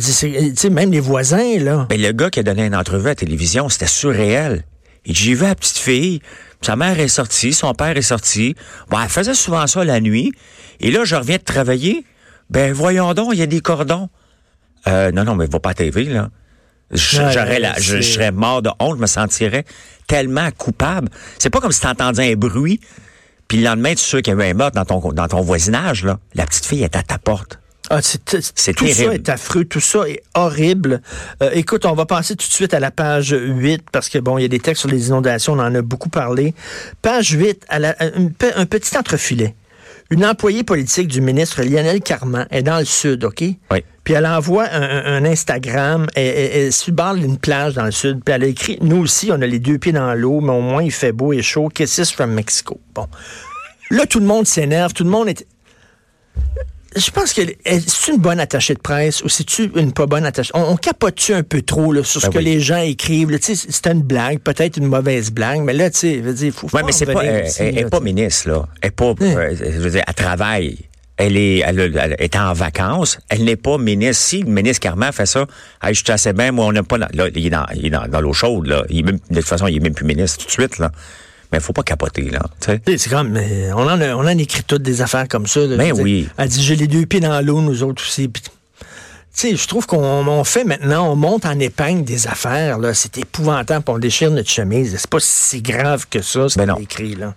Sais, 0.00 0.70
même 0.70 0.92
les 0.92 1.00
voisins, 1.00 1.58
là. 1.58 1.86
Ben 1.88 2.00
le 2.00 2.12
gars 2.12 2.30
qui 2.30 2.40
a 2.40 2.42
donné 2.42 2.66
une 2.66 2.74
entrevue 2.76 3.06
à 3.06 3.10
la 3.10 3.14
télévision, 3.14 3.68
c'était 3.68 3.86
surréel. 3.86 4.64
Il 5.04 5.14
dit, 5.14 5.22
j'ai 5.22 5.34
vu 5.34 5.44
la 5.44 5.54
petite 5.54 5.78
fille, 5.78 6.20
sa 6.62 6.74
mère 6.76 6.98
est 6.98 7.08
sortie, 7.08 7.52
son 7.52 7.72
père 7.74 7.96
est 7.96 8.02
sorti. 8.02 8.54
Bon, 8.90 8.98
elle 9.00 9.08
faisait 9.08 9.34
souvent 9.34 9.66
ça 9.66 9.84
la 9.84 10.00
nuit. 10.00 10.32
Et 10.80 10.90
là, 10.90 11.04
je 11.04 11.14
reviens 11.16 11.36
de 11.36 11.42
travailler. 11.42 12.04
Ben 12.50 12.72
voyons 12.72 13.14
donc, 13.14 13.30
il 13.32 13.38
y 13.38 13.42
a 13.42 13.46
des 13.46 13.60
cordons. 13.60 14.08
Euh, 14.88 15.10
non, 15.12 15.24
non, 15.24 15.34
mais 15.36 15.46
va 15.46 15.58
pas 15.60 15.70
à 15.70 15.74
TV, 15.74 16.04
là. 16.04 16.30
Ouais, 16.92 16.98
j'aurais 17.32 17.58
la- 17.58 17.74
c'est- 17.74 17.80
je, 17.82 17.96
je 17.96 18.02
serais 18.12 18.30
mort 18.30 18.62
de 18.62 18.70
honte, 18.78 18.96
je 18.96 19.02
me 19.02 19.06
sentirais 19.08 19.64
tellement 20.06 20.50
coupable. 20.56 21.08
C'est 21.38 21.50
pas 21.50 21.60
comme 21.60 21.72
si 21.72 21.80
t'entendais 21.80 22.32
un 22.32 22.36
bruit, 22.36 22.80
puis 23.48 23.58
le 23.58 23.64
lendemain, 23.64 23.90
tu 23.94 24.04
sais 24.04 24.22
qu'il 24.22 24.30
y 24.30 24.34
avait 24.34 24.50
un 24.50 24.54
meurtre 24.54 24.76
dans 24.76 24.84
ton, 25.00 25.12
dans 25.12 25.26
ton 25.28 25.40
voisinage, 25.40 26.04
là. 26.04 26.18
La 26.34 26.46
petite 26.46 26.64
fille 26.66 26.82
est 26.84 26.94
à 26.96 27.02
ta 27.02 27.18
porte. 27.18 27.58
Ah, 27.88 28.00
c'est, 28.02 28.24
tout 28.24 28.40
terrible. 28.84 28.94
ça 28.94 29.14
est 29.14 29.28
affreux, 29.28 29.64
tout 29.64 29.80
ça 29.80 30.08
est 30.08 30.22
horrible. 30.34 31.00
Euh, 31.42 31.50
écoute, 31.52 31.84
on 31.84 31.94
va 31.94 32.04
passer 32.06 32.34
tout 32.34 32.46
de 32.48 32.52
suite 32.52 32.74
à 32.74 32.80
la 32.80 32.90
page 32.90 33.34
8 33.38 33.84
parce 33.92 34.08
que 34.08 34.18
bon, 34.18 34.38
il 34.38 34.42
y 34.42 34.44
a 34.44 34.48
des 34.48 34.58
textes 34.60 34.80
sur 34.80 34.88
les 34.90 35.08
inondations, 35.08 35.52
on 35.52 35.58
en 35.60 35.74
a 35.74 35.82
beaucoup 35.82 36.08
parlé. 36.08 36.54
Page 37.02 37.30
8, 37.30 37.64
à 37.68 37.78
la- 37.78 37.96
à 37.98 38.04
un, 38.06 38.28
pe- 38.28 38.52
un 38.56 38.66
petit 38.66 38.96
entrefilet. 38.98 39.54
Une 40.10 40.24
employée 40.24 40.62
politique 40.62 41.08
du 41.08 41.20
ministre 41.20 41.62
Lionel 41.62 42.00
Carman 42.00 42.46
est 42.50 42.62
dans 42.62 42.78
le 42.78 42.84
sud, 42.84 43.24
OK? 43.24 43.40
Oui. 43.72 43.84
Puis 44.04 44.14
elle 44.14 44.26
envoie 44.26 44.68
un, 44.72 45.24
Instagram, 45.24 46.06
elle, 46.14 46.26
elle, 46.26 46.50
elle 46.52 46.62
est 46.66 46.70
sur 46.70 46.90
le 46.92 46.96
bord 46.96 47.14
d'une 47.14 47.38
plage 47.38 47.74
dans 47.74 47.84
le 47.86 47.90
sud, 47.90 48.20
puis 48.24 48.32
elle 48.34 48.44
a 48.44 48.46
écrit 48.46 48.78
Nous 48.82 48.98
aussi, 48.98 49.30
on 49.32 49.40
a 49.42 49.46
les 49.46 49.58
deux 49.58 49.78
pieds 49.78 49.90
dans 49.92 50.14
l'eau, 50.14 50.40
mais 50.40 50.52
au 50.52 50.60
moins 50.60 50.82
il 50.84 50.92
fait 50.92 51.10
beau 51.10 51.32
et 51.32 51.42
chaud. 51.42 51.68
Kisses 51.68 52.12
from 52.12 52.30
Mexico. 52.32 52.80
Bon. 52.94 53.08
Là, 53.90 54.06
tout 54.06 54.20
le 54.20 54.26
monde 54.26 54.46
s'énerve, 54.46 54.92
tout 54.92 55.02
le 55.02 55.10
monde 55.10 55.28
est. 55.28 55.44
Je 56.94 57.10
pense 57.10 57.32
que 57.34 57.42
est- 57.42 57.88
c'est 57.88 58.12
une 58.12 58.18
bonne 58.20 58.40
attachée 58.40 58.74
de 58.74 58.78
presse 58.78 59.22
ou 59.22 59.28
c'est-tu 59.28 59.70
une 59.76 59.92
pas 59.92 60.06
bonne 60.06 60.24
attachée? 60.24 60.50
On, 60.54 60.62
on 60.62 60.76
capote-tu 60.76 61.34
un 61.34 61.42
peu 61.42 61.60
trop 61.60 61.92
là, 61.92 62.02
sur 62.04 62.20
ce 62.20 62.26
Ben 62.28 62.32
que 62.34 62.38
oui. 62.38 62.44
les 62.44 62.60
gens 62.60 62.78
écrivent? 62.80 63.36
C'était 63.40 63.92
une 63.92 64.02
blague, 64.02 64.38
peut-être 64.38 64.76
une 64.78 64.86
mauvaise 64.86 65.30
blague, 65.30 65.60
mais 65.60 65.72
là, 65.74 65.90
tu 65.90 65.98
sais, 65.98 66.16
dire, 66.32 66.52
faut, 66.54 66.68
Oui, 66.72 66.82
mais 66.86 66.92
c'est 66.92 67.06
pas, 67.06 67.22
elle, 67.24 67.44
aussi, 67.46 67.56
elle- 67.62 67.68
elle 67.68 67.78
est 67.78 67.82
là, 67.82 67.88
pas 67.90 68.00
ministre, 68.00 68.48
là. 68.48 68.66
Elle 68.80 68.88
est 68.88 68.90
pas, 68.92 69.10
Hein? 69.10 69.14
euh, 69.36 69.54
je 69.58 69.78
veux 69.80 69.90
dire, 69.90 70.04
elle 70.06 70.14
travaille. 70.14 70.78
Elle 71.18 71.36
est, 71.38 71.58
elle, 71.60 72.14
est 72.18 72.36
en 72.36 72.52
vacances. 72.52 73.18
Elle 73.30 73.44
n'est 73.44 73.56
pas 73.56 73.78
ministre. 73.78 74.22
Si 74.22 74.42
le 74.42 74.50
ministre 74.50 74.80
Carman 74.80 75.12
fait 75.12 75.24
ça, 75.24 75.46
hey, 75.82 75.94
je 75.94 76.02
suis 76.04 76.12
assez 76.12 76.34
bien, 76.34 76.52
moi, 76.52 76.66
on 76.66 76.72
n'a 76.72 76.82
pas, 76.82 76.98
là, 76.98 77.08
il 77.34 77.46
est 77.46 77.50
dans, 77.50 77.64
il 77.74 77.86
est 77.86 77.90
dans, 77.90 78.06
dans 78.06 78.20
l'eau 78.20 78.34
chaude, 78.34 78.66
là. 78.66 78.84
Il 78.90 78.98
est 78.98 79.02
même- 79.02 79.18
de 79.30 79.36
toute 79.36 79.48
façon, 79.48 79.66
il 79.66 79.76
est 79.76 79.80
même 79.80 79.94
plus 79.94 80.04
ministre 80.04 80.38
tout 80.38 80.46
de 80.46 80.50
suite, 80.50 80.78
là. 80.78 80.92
Mais 81.56 81.60
faut 81.60 81.72
pas 81.72 81.82
capoter, 81.82 82.28
là. 82.28 82.40
C'est 82.60 83.08
comme, 83.08 83.30
mais 83.30 83.72
on 83.72 83.80
en, 83.88 83.98
a, 84.00 84.14
on 84.14 84.20
en 84.26 84.38
écrit 84.38 84.62
toutes 84.62 84.82
des 84.82 85.00
affaires 85.00 85.26
comme 85.26 85.46
ça. 85.46 85.60
là, 85.60 85.76
Ben 85.78 85.88
veux 85.88 85.94
dire. 85.94 86.04
oui. 86.04 86.28
Elle 86.36 86.48
dit, 86.50 86.62
j'ai 86.62 86.76
les 86.76 86.86
deux 86.86 87.06
pieds 87.06 87.20
dans 87.20 87.40
l'eau, 87.40 87.62
nous 87.62 87.82
autres 87.82 88.02
aussi. 88.02 88.30
Sais, 89.32 89.56
je 89.56 89.66
trouve 89.66 89.86
qu'on 89.86 89.98
on 90.26 90.44
fait 90.44 90.64
maintenant, 90.64 91.10
on 91.10 91.16
monte 91.16 91.46
en 91.46 91.58
épingle 91.58 92.04
des 92.04 92.26
affaires, 92.26 92.78
là. 92.78 92.92
C'est 92.92 93.16
épouvantable, 93.16 93.84
on 93.88 93.98
déchire 93.98 94.30
notre 94.30 94.50
chemise. 94.50 94.94
C'est 94.98 95.08
pas 95.08 95.18
si 95.20 95.62
grave 95.62 96.06
que 96.10 96.20
ça, 96.20 96.48
ce 96.50 96.58
Ben 96.58 96.66
qu'on 96.74 96.80
écrit, 96.80 97.14
là. 97.14 97.34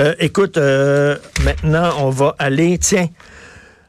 Euh, 0.00 0.14
écoute, 0.18 0.56
euh, 0.58 1.16
maintenant, 1.44 1.94
on 1.98 2.10
va 2.10 2.34
aller, 2.40 2.78
tiens, 2.78 3.08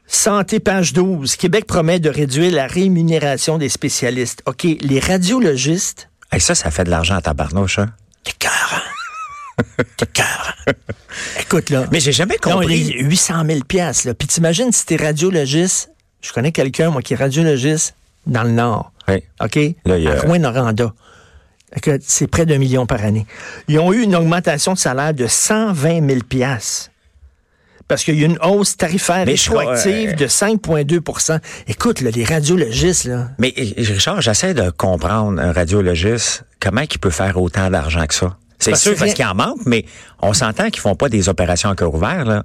Santé, 0.05 0.59
page 0.59 0.93
12. 0.93 1.35
Québec 1.35 1.65
promet 1.65 1.99
de 1.99 2.09
réduire 2.09 2.51
la 2.53 2.67
rémunération 2.67 3.57
des 3.57 3.69
spécialistes. 3.69 4.43
OK, 4.45 4.63
les 4.81 4.99
radiologistes, 4.99 6.09
Hey, 6.31 6.41
ça, 6.41 6.53
ça 6.55 6.69
fait 6.71 6.83
de 6.83 6.89
l'argent 6.91 7.15
à 7.15 7.21
tabarnouche, 7.21 7.77
hein. 7.79 7.89
t'es 8.23 8.33
cœur, 8.37 8.51
T'es 8.51 9.02
cœur. 10.13 10.55
Écoute, 11.39 11.69
là. 11.69 11.85
Mais 11.91 11.99
j'ai 11.99 12.11
jamais 12.11 12.37
compris. 12.37 12.83
les 12.83 13.03
800 13.03 13.43
000 13.47 13.59
piastres, 13.67 14.07
là. 14.07 14.13
Puis 14.13 14.27
t'imagines 14.27 14.71
si 14.71 14.85
t'es 14.85 14.95
radiologiste, 14.95 15.91
je 16.21 16.31
connais 16.31 16.51
quelqu'un, 16.51 16.89
moi, 16.89 17.01
qui 17.01 17.13
est 17.13 17.17
radiologiste 17.17 17.95
dans 18.25 18.43
le 18.43 18.51
Nord. 18.51 18.91
Oui. 19.07 19.15
OK? 19.41 19.55
Là, 19.85 19.97
il 19.97 20.03
y 20.03 20.07
a- 20.07 20.13
À 20.13 20.21
Rouen-Noranda. 20.21 20.93
Écoute, 21.75 22.01
C'est 22.05 22.27
près 22.27 22.45
d'un 22.45 22.57
million 22.59 22.85
par 22.85 23.03
année. 23.03 23.25
Ils 23.67 23.79
ont 23.79 23.91
eu 23.91 24.01
une 24.03 24.15
augmentation 24.15 24.73
de 24.73 24.77
salaire 24.77 25.13
de 25.13 25.27
120 25.27 26.07
000 26.07 26.21
piastres. 26.27 26.89
Parce 27.87 28.03
qu'il 28.05 28.17
y 28.17 28.23
a 28.23 28.27
une 28.27 28.39
hausse 28.41 28.77
tarifaire 28.77 29.25
rétroactive 29.25 30.11
euh, 30.11 30.13
de 30.13 30.27
5,2% 30.27 31.39
Écoute, 31.67 31.99
là, 31.99 32.11
les 32.11 32.23
radiologistes, 32.23 33.03
là, 33.05 33.29
Mais 33.39 33.53
Richard, 33.57 34.21
j'essaie 34.21 34.53
de 34.53 34.69
comprendre 34.69 35.41
un 35.41 35.51
radiologiste, 35.51 36.45
comment 36.61 36.81
il 36.81 36.99
peut 36.99 37.09
faire 37.09 37.39
autant 37.41 37.69
d'argent 37.69 38.05
que 38.07 38.13
ça? 38.13 38.37
C'est 38.63 38.75
sûr 38.75 38.95
parce 38.97 39.13
qu'il 39.13 39.25
en 39.25 39.35
manque, 39.35 39.59
mais 39.65 39.85
on 40.21 40.33
s'entend 40.33 40.69
qu'ils 40.69 40.81
font 40.81 40.95
pas 40.95 41.09
des 41.09 41.29
opérations 41.29 41.69
à 41.69 41.75
cœur 41.75 41.93
ouvert, 41.93 42.25
là. 42.25 42.43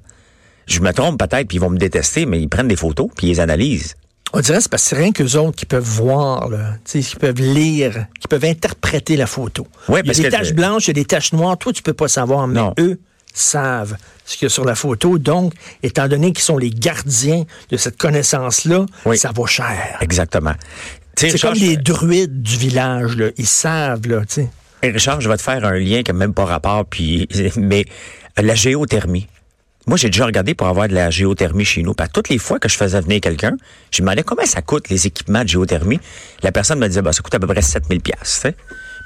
Je 0.66 0.80
me 0.80 0.92
trompe 0.92 1.18
peut-être, 1.18 1.48
puis 1.48 1.56
ils 1.56 1.60
vont 1.60 1.70
me 1.70 1.78
détester, 1.78 2.26
mais 2.26 2.40
ils 2.40 2.48
prennent 2.48 2.68
des 2.68 2.76
photos, 2.76 3.08
puis 3.16 3.28
ils 3.28 3.30
les 3.30 3.40
analysent. 3.40 3.94
on 4.34 4.40
dirait 4.40 4.58
que 4.58 4.62
c'est 4.64 4.70
parce 4.70 4.82
que 4.82 4.88
c'est 4.90 4.96
rien 4.96 5.12
qu'eux 5.12 5.37
autres 5.37 5.56
qui 5.56 5.64
peuvent 5.64 5.82
voir, 5.82 6.50
là, 6.50 6.75
qui 6.84 7.02
peuvent 7.18 7.40
lire, 7.40 8.04
qui 8.20 8.28
peuvent 8.28 8.44
interpréter 8.44 9.16
la 9.16 9.26
photo. 9.26 9.66
Ouais, 9.88 10.02
il 10.04 10.08
y 10.08 10.10
a 10.26 10.28
des 10.30 10.37
taches 10.37 10.52
blanches, 10.52 10.84
il 10.84 10.88
y 10.88 10.90
a 10.90 10.94
des 10.94 11.04
taches 11.06 11.32
noires. 11.32 11.56
Toi, 11.56 11.72
tu 11.72 11.82
peux 11.82 11.94
pas 11.94 12.08
savoir, 12.08 12.46
mais 12.46 12.60
Non. 12.60 12.75
eux 12.78 13.00
savent 13.32 13.96
ce 14.26 14.37
qu'il 14.37 14.44
y 14.44 14.46
a 14.46 14.50
sur 14.50 14.66
la 14.66 14.75
photo. 14.75 15.16
Donc, 15.16 15.54
étant 15.82 16.08
donné 16.08 16.32
qu'ils 16.32 16.44
sont 16.44 16.58
les 16.58 16.70
gardiens 16.70 17.44
de 17.70 17.76
cette 17.78 17.96
connaissance-là, 17.96 18.84
Oui. 19.06 19.16
ça 19.16 19.32
vaut 19.32 19.46
cher. 19.46 19.96
Exactement. 20.02 20.52
C'est 21.16 21.40
comme 21.40 21.54
les 21.54 21.76
druides 21.78 22.42
du 22.42 22.56
village, 22.58 23.16
là. 23.16 23.28
Ils 23.38 23.46
savent, 23.46 24.06
là, 24.06 24.20
Richard, 24.82 25.20
je 25.20 25.28
vais 25.28 25.37
te 25.37 25.42
faire 25.42 25.64
un 25.64 25.78
lien 25.78 26.02
qui 26.02 26.12
n'a 26.12 26.18
même 26.18 26.35
pas 26.35 26.44
rapport, 26.44 26.85
puis 26.85 27.28
mais 27.56 27.85
la 28.37 28.54
géothermie. 28.54 29.26
Moi, 29.87 29.97
j'ai 29.97 30.11
déjà 30.11 30.26
regardé 30.26 30.54
pour 30.54 30.66
avoir 30.66 30.87
de 30.87 30.92
la 30.92 31.08
géothermie 31.11 31.64
chez 31.64 31.82
nous. 31.82 31.94
Toutes 32.12 32.28
les 32.28 32.37
fois 32.37 32.58
que 32.58 32.68
je 32.68 32.76
faisais 32.76 33.00
venir 33.00 33.23
quelqu'un, 33.23 33.56
je 33.90 34.02
me 34.02 34.06
demandais 34.06 34.23
combien 34.23 34.44
ça 34.44 34.61
coûte 34.61 34.90
les 34.90 35.06
équipements 35.06 35.42
de 35.42 35.49
géothermie. 35.49 35.99
La 36.42 36.52
personne 36.52 36.78
me 36.78 36.87
disait, 36.87 37.00
bah, 37.00 37.14
ça 37.14 37.23
coûte 37.23 37.35
à 37.35 37.38
peu 37.38 37.47
près 37.47 37.62
7000 37.62 38.02
pièces. 38.02 38.44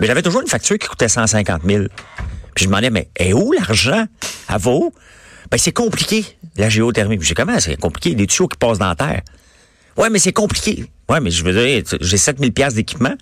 Mais 0.00 0.08
j'avais 0.08 0.22
toujours 0.22 0.40
une 0.40 0.48
facture 0.48 0.76
qui 0.78 0.88
coûtait 0.88 1.08
150 1.08 1.62
000. 1.64 1.84
Puis 2.54 2.64
je 2.64 2.68
me 2.68 2.70
demandais, 2.70 2.90
mais 2.90 3.08
est 3.14 3.32
où 3.32 3.52
l'argent? 3.52 4.06
À 4.48 4.58
vous? 4.58 4.92
Ben, 5.52 5.56
c'est 5.56 5.72
compliqué, 5.72 6.26
la 6.56 6.68
géothermie. 6.68 7.16
Puis 7.16 7.28
j'ai 7.28 7.34
comment 7.34 7.60
c'est 7.60 7.78
compliqué? 7.78 8.16
Des 8.16 8.26
tuyaux 8.26 8.48
qui 8.48 8.58
passent 8.58 8.78
dans 8.78 8.88
la 8.88 8.96
terre. 8.96 9.22
Ouais, 9.96 10.10
mais 10.10 10.18
c'est 10.18 10.32
compliqué. 10.32 10.86
Ouais, 11.08 11.20
mais 11.20 11.30
je 11.30 11.44
veux 11.44 11.52
dire, 11.52 11.84
j'ai 12.00 12.16
7000 12.16 12.52
pièces 12.52 12.74
d'équipement. 12.74 13.14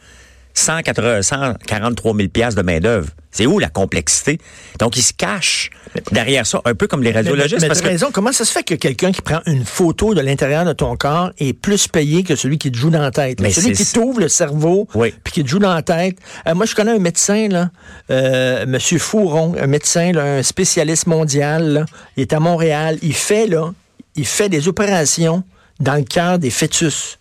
180, 0.54 1.23
143 1.23 2.14
000 2.16 2.28
pièces 2.28 2.54
de 2.54 2.62
main 2.62 2.80
d'œuvre. 2.80 3.09
C'est 3.33 3.47
où 3.47 3.61
la 3.61 3.69
complexité? 3.69 4.38
Donc 4.80 4.97
ils 4.97 5.02
se 5.02 5.12
cachent 5.12 5.71
derrière 6.11 6.45
ça, 6.47 6.61
un 6.64 6.75
peu 6.75 6.88
comme 6.88 7.02
les 7.04 7.12
radiologistes. 7.12 7.54
Mais, 7.61 7.61
mais, 7.62 7.69
parce 7.69 7.80
que... 7.80 7.87
raison. 7.87 8.09
Comment 8.12 8.33
ça 8.33 8.45
se 8.45 8.50
fait 8.52 8.64
que 8.64 8.75
quelqu'un 8.75 9.12
qui 9.12 9.23
prend 9.23 9.40
une 9.47 9.64
photo 9.64 10.14
de 10.14 10.21
l'intérieur 10.21 10.64
de 10.64 10.73
ton 10.73 10.97
corps 10.97 11.30
est 11.38 11.52
plus 11.52 11.87
payé 11.87 12.25
que 12.25 12.35
celui 12.35 12.59
qui 12.59 12.73
te 12.73 12.76
joue 12.76 12.90
dans 12.90 13.00
la 13.00 13.12
tête? 13.12 13.40
Mais 13.40 13.50
Celui 13.50 13.73
qui 13.73 13.87
t'ouvre 13.87 14.19
le 14.21 14.28
cerveau, 14.28 14.88
Oui. 14.95 15.14
puis 15.23 15.33
qui 15.33 15.45
te 15.45 15.49
joue 15.49 15.61
dans 15.61 15.73
la 15.73 15.83
tête. 15.83 16.19
Euh, 16.49 16.54
moi, 16.57 16.66
je 16.66 16.75
connais 16.75 16.90
un 16.92 16.99
médecin 16.99 17.47
là, 17.49 17.71
euh, 18.11 18.66
Monsieur 18.66 18.99
Fouron, 18.99 19.54
un 19.61 19.66
médecin, 19.69 20.11
là, 20.12 20.25
un 20.25 20.42
spécialiste 20.42 21.07
mondial. 21.07 21.69
là. 21.73 21.85
Il 22.16 22.23
est 22.23 22.33
à 22.33 22.40
Montréal. 22.40 22.99
Il 23.02 23.14
fait 23.14 23.47
là, 23.47 23.73
il 24.16 24.26
fait 24.26 24.49
des 24.49 24.66
opérations 24.66 25.45
dans 25.78 25.95
le 25.95 26.02
cœur 26.02 26.40
des 26.40 26.50
fœtus. 26.50 27.20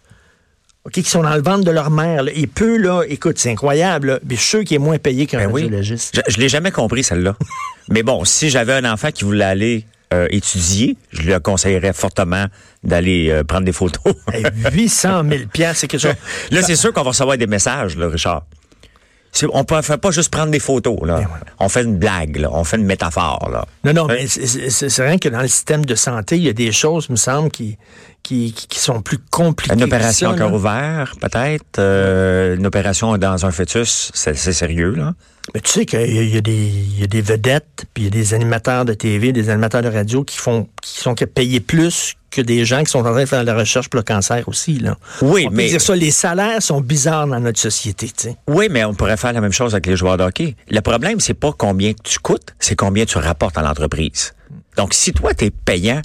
OK, 0.90 1.04
qui 1.04 1.10
sont 1.10 1.22
dans 1.22 1.36
le 1.36 1.42
ventre 1.42 1.64
de 1.64 1.72
leur 1.72 1.92
mère. 1.92 2.24
là. 2.24 2.32
Il 2.36 2.48
peut, 2.48 2.78
là, 2.78 3.04
écoute, 3.08 3.38
c'est 3.38 3.52
incroyable, 3.52 4.08
là, 4.08 4.20
mais 4.28 4.36
je 4.36 4.42
suis 4.42 4.50
sûr 4.50 4.64
qu'il 4.64 4.76
est 4.76 4.80
moins 4.80 4.98
payé 4.98 5.28
qu'un 5.28 5.38
Ben 5.48 5.52
oui. 5.52 5.70
Je, 5.82 5.96
je 6.28 6.38
l'ai 6.40 6.50
jamais 6.50 6.72
compris, 6.72 7.04
celle-là. 7.04 7.36
Mais 7.90 8.04
bon, 8.04 8.24
si 8.26 8.50
j'avais 8.50 8.74
un 8.74 8.86
enfant 8.92 9.10
qui 9.12 9.24
voulait 9.24 9.46
aller 9.46 9.86
euh, 10.14 10.28
étudier, 10.30 10.96
je 11.12 11.22
lui 11.22 11.34
conseillerais 11.42 11.94
fortement 11.94 12.46
d'aller 12.84 13.30
euh, 13.30 13.44
prendre 13.44 13.66
des 13.66 13.72
photos. 13.72 14.14
Hey, 14.32 14.44
800 14.74 15.24
000 15.30 15.42
piastres, 15.52 15.82
c'est 15.82 15.88
quelque 15.88 16.02
chose. 16.08 16.14
là, 16.52 16.62
c'est 16.62 16.76
sûr 16.76 16.92
qu'on 16.94 17.02
va 17.04 17.10
recevoir 17.10 17.38
des 17.38 17.48
messages, 17.48 17.98
là, 17.98 18.08
Richard. 18.10 18.44
On 19.54 19.64
ne 19.70 19.82
fait 19.82 19.98
pas 19.98 20.12
juste 20.12 20.32
prendre 20.32 20.52
des 20.52 20.60
photos. 20.60 20.98
Là. 21.06 21.20
Ben 21.20 21.28
On 21.60 21.70
fait 21.70 21.84
une 21.84 21.98
blague, 21.98 22.38
là. 22.38 22.50
on 22.52 22.64
fait 22.64 22.78
une 22.78 22.86
métaphore. 22.86 23.50
Là. 23.52 23.66
Non, 23.84 23.94
non, 23.94 24.10
Hein? 24.10 24.16
mais 24.20 24.28
c'est- 24.28 25.02
rien 25.04 25.18
que 25.18 25.30
dans 25.30 25.42
le 25.42 25.48
système 25.48 25.86
de 25.86 25.96
santé, 25.96 26.36
il 26.38 26.44
y 26.44 26.50
a 26.50 26.54
des 26.54 26.72
choses, 26.72 27.10
me 27.10 27.16
semble, 27.16 27.50
qui, 27.52 27.78
qui, 28.24 28.52
qui- 28.54 28.68
qui 28.68 28.80
sont 28.80 29.02
plus 29.02 29.20
compliquées. 29.30 29.76
Une 29.76 29.84
opération 29.84 30.32
à 30.32 30.38
cœur 30.38 30.54
ouvert, 30.54 31.14
peut-être. 31.22 31.80
Euh, 31.80 32.56
une 32.58 32.66
opération 32.66 33.18
dans 33.18 33.46
un 33.46 33.52
fœtus, 33.52 34.12
c'est 34.14 34.36
sérieux. 34.36 34.94
là. 34.96 35.14
Mais 35.54 35.62
tu 35.62 35.70
sais 35.72 35.86
qu'il 35.86 36.00
y, 36.02 36.30
y 36.32 36.38
a 36.38 37.08
des 37.08 37.22
vedettes, 37.22 37.86
puis 37.94 38.04
il 38.04 38.06
y 38.06 38.08
a 38.08 38.12
des 38.12 38.34
animateurs 38.34 38.86
de 38.86 38.94
TV, 38.94 39.32
des 39.32 39.50
animateurs 39.50 39.82
de 39.82 39.88
radio 39.90 40.24
qui 40.24 40.38
font 40.38 40.68
qui 40.82 41.00
sont 41.00 41.16
payés 41.16 41.60
plus 41.60 42.14
que 42.32 42.42
des 42.42 42.66
gens 42.66 42.84
qui 42.84 42.92
sont 42.92 43.00
en 43.00 43.12
train 43.12 43.22
de 43.22 43.26
faire 43.26 43.42
de 43.42 43.48
la 43.48 43.56
recherche 43.56 43.90
pour 43.90 43.98
le 43.98 44.04
cancer 44.04 44.48
aussi. 44.48 44.80
Là. 44.80 44.98
Oui, 45.22 45.46
On 45.46 45.50
peut 45.50 45.56
mais 45.56 45.70
dire 45.70 45.82
ça, 45.82 45.96
les 45.96 46.12
salaires 46.12 46.62
sont 46.62 46.82
bizarres 46.82 47.28
dans 47.28 47.40
notre 47.40 47.60
société. 47.60 48.10
tu. 48.16 48.30
Oui, 48.48 48.68
mais 48.70 48.86
on 48.86 48.94
pourrait 48.94 49.18
faire 49.18 49.34
la 49.34 49.42
même 49.42 49.52
chose 49.52 49.74
avec 49.74 49.86
les 49.86 49.96
joueurs 49.96 50.18
de 50.18 50.24
hockey. 50.24 50.56
Le 50.70 50.82
problème, 50.82 51.20
c'est 51.20 51.34
pas 51.34 51.52
combien 51.58 51.94
tu 52.04 52.20
coûtes, 52.20 52.54
c'est 52.60 52.76
combien 52.76 53.06
tu 53.06 53.18
rapportes 53.18 53.58
à 53.58 53.62
l'entreprise. 53.62 54.34
Donc, 54.78 54.94
si 54.94 55.12
toi, 55.14 55.34
tu 55.34 55.46
es 55.46 55.52
payant 55.52 56.02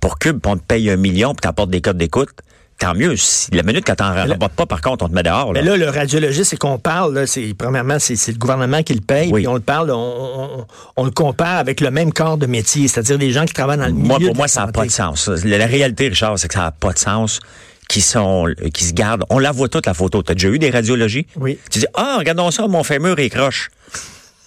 pour 0.00 0.18
Cube, 0.18 0.38
on 0.46 0.56
te 0.56 0.62
paye 0.62 0.90
un 0.90 0.96
million, 0.96 1.34
puis 1.34 1.40
t'apportes 1.42 1.70
des 1.70 1.80
codes 1.80 1.98
d'écoute, 1.98 2.30
tant 2.78 2.94
mieux. 2.94 3.16
Si, 3.16 3.50
la 3.52 3.62
minute 3.62 3.84
que 3.84 3.92
t'en 3.92 4.14
rapportes 4.14 4.52
pas, 4.54 4.66
par 4.66 4.80
contre, 4.80 5.04
on 5.04 5.08
te 5.08 5.14
met 5.14 5.22
dehors. 5.22 5.52
Là. 5.52 5.60
Mais 5.62 5.68
là, 5.68 5.76
le 5.76 5.88
radiologiste, 5.88 6.50
c'est 6.50 6.56
qu'on 6.56 6.78
parle, 6.78 7.26
c'est, 7.26 7.54
premièrement, 7.58 7.98
c'est, 7.98 8.14
le 8.28 8.38
gouvernement 8.38 8.82
qui 8.82 8.94
le 8.94 9.00
paye, 9.00 9.30
Oui. 9.32 9.40
puis 9.42 9.48
on 9.48 9.54
le 9.54 9.60
parle, 9.60 9.90
on, 9.90 9.96
on- 9.96 10.66
on 10.96 11.04
le 11.04 11.10
compare 11.10 11.58
avec 11.58 11.80
le 11.80 11.90
même 11.90 12.12
corps 12.12 12.38
de 12.38 12.46
métier, 12.46 12.88
c'est-à-dire 12.88 13.18
des 13.18 13.30
gens 13.32 13.44
qui 13.44 13.52
travaillent 13.54 13.78
dans 13.78 13.86
le 13.86 13.92
milieu 13.92 14.06
moi, 14.08 14.18
de 14.18 14.24
pour 14.26 14.34
la 14.34 14.38
moi, 14.38 14.48
ça 14.48 14.64
n'a 14.66 14.72
pas 14.72 14.86
de 14.86 14.90
sens. 14.90 15.28
La, 15.28 15.58
la 15.58 15.66
réalité, 15.66 16.08
Richard, 16.08 16.38
c'est 16.38 16.48
que 16.48 16.54
ça 16.54 16.60
n'a 16.60 16.70
pas 16.72 16.92
de 16.92 16.98
sens. 16.98 17.40
Qui 17.88 18.02
sont, 18.02 18.46
qui 18.74 18.84
se 18.84 18.92
gardent. 18.92 19.24
On 19.30 19.38
la 19.38 19.50
voit 19.50 19.68
toute 19.70 19.86
la 19.86 19.94
photo. 19.94 20.22
T'as 20.22 20.34
déjà 20.34 20.48
eu 20.48 20.58
des 20.58 20.68
radiologies? 20.68 21.26
Oui. 21.36 21.58
Tu 21.70 21.78
dis, 21.78 21.86
ah, 21.94 22.16
regardons 22.18 22.50
ça, 22.50 22.68
mon 22.68 22.84
fémur 22.84 23.18
est 23.18 23.30
croche. 23.30 23.70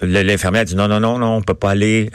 L'infirmière 0.01 0.65
dit, 0.65 0.75
non, 0.75 0.87
non, 0.87 0.99
non, 0.99 1.19
non, 1.19 1.35
on 1.37 1.41
peut 1.41 1.53
pas 1.53 1.71
aller. 1.71 2.09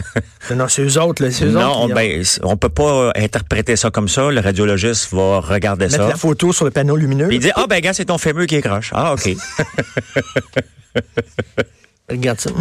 Non, 0.50 0.56
non, 0.56 0.68
c'est 0.68 0.82
eux 0.82 1.00
autres, 1.00 1.22
là, 1.22 1.30
c'est 1.30 1.44
eux 1.44 1.50
Non, 1.50 1.84
autres 1.84 1.92
on, 1.92 1.94
ben, 1.94 2.22
on 2.42 2.56
peut 2.56 2.68
pas 2.68 3.12
interpréter 3.14 3.76
ça 3.76 3.90
comme 3.90 4.08
ça. 4.08 4.30
Le 4.30 4.40
radiologiste 4.40 5.12
va 5.12 5.40
regarder 5.40 5.86
mettre 5.86 5.96
ça. 5.98 6.08
la 6.08 6.16
photo 6.16 6.52
sur 6.52 6.64
le 6.64 6.72
panneau 6.72 6.96
lumineux. 6.96 7.28
Puis 7.28 7.36
il 7.36 7.40
dit, 7.40 7.52
ah 7.54 7.66
ben 7.68 7.80
gars, 7.80 7.92
c'est 7.92 8.06
ton 8.06 8.18
fémur 8.18 8.46
qui 8.46 8.56
est 8.56 8.62
croche. 8.62 8.90
Ah, 8.92 9.14
OK. 9.14 9.28
Regarde 12.08 12.40
ça. 12.40 12.50
Ouais, 12.50 12.58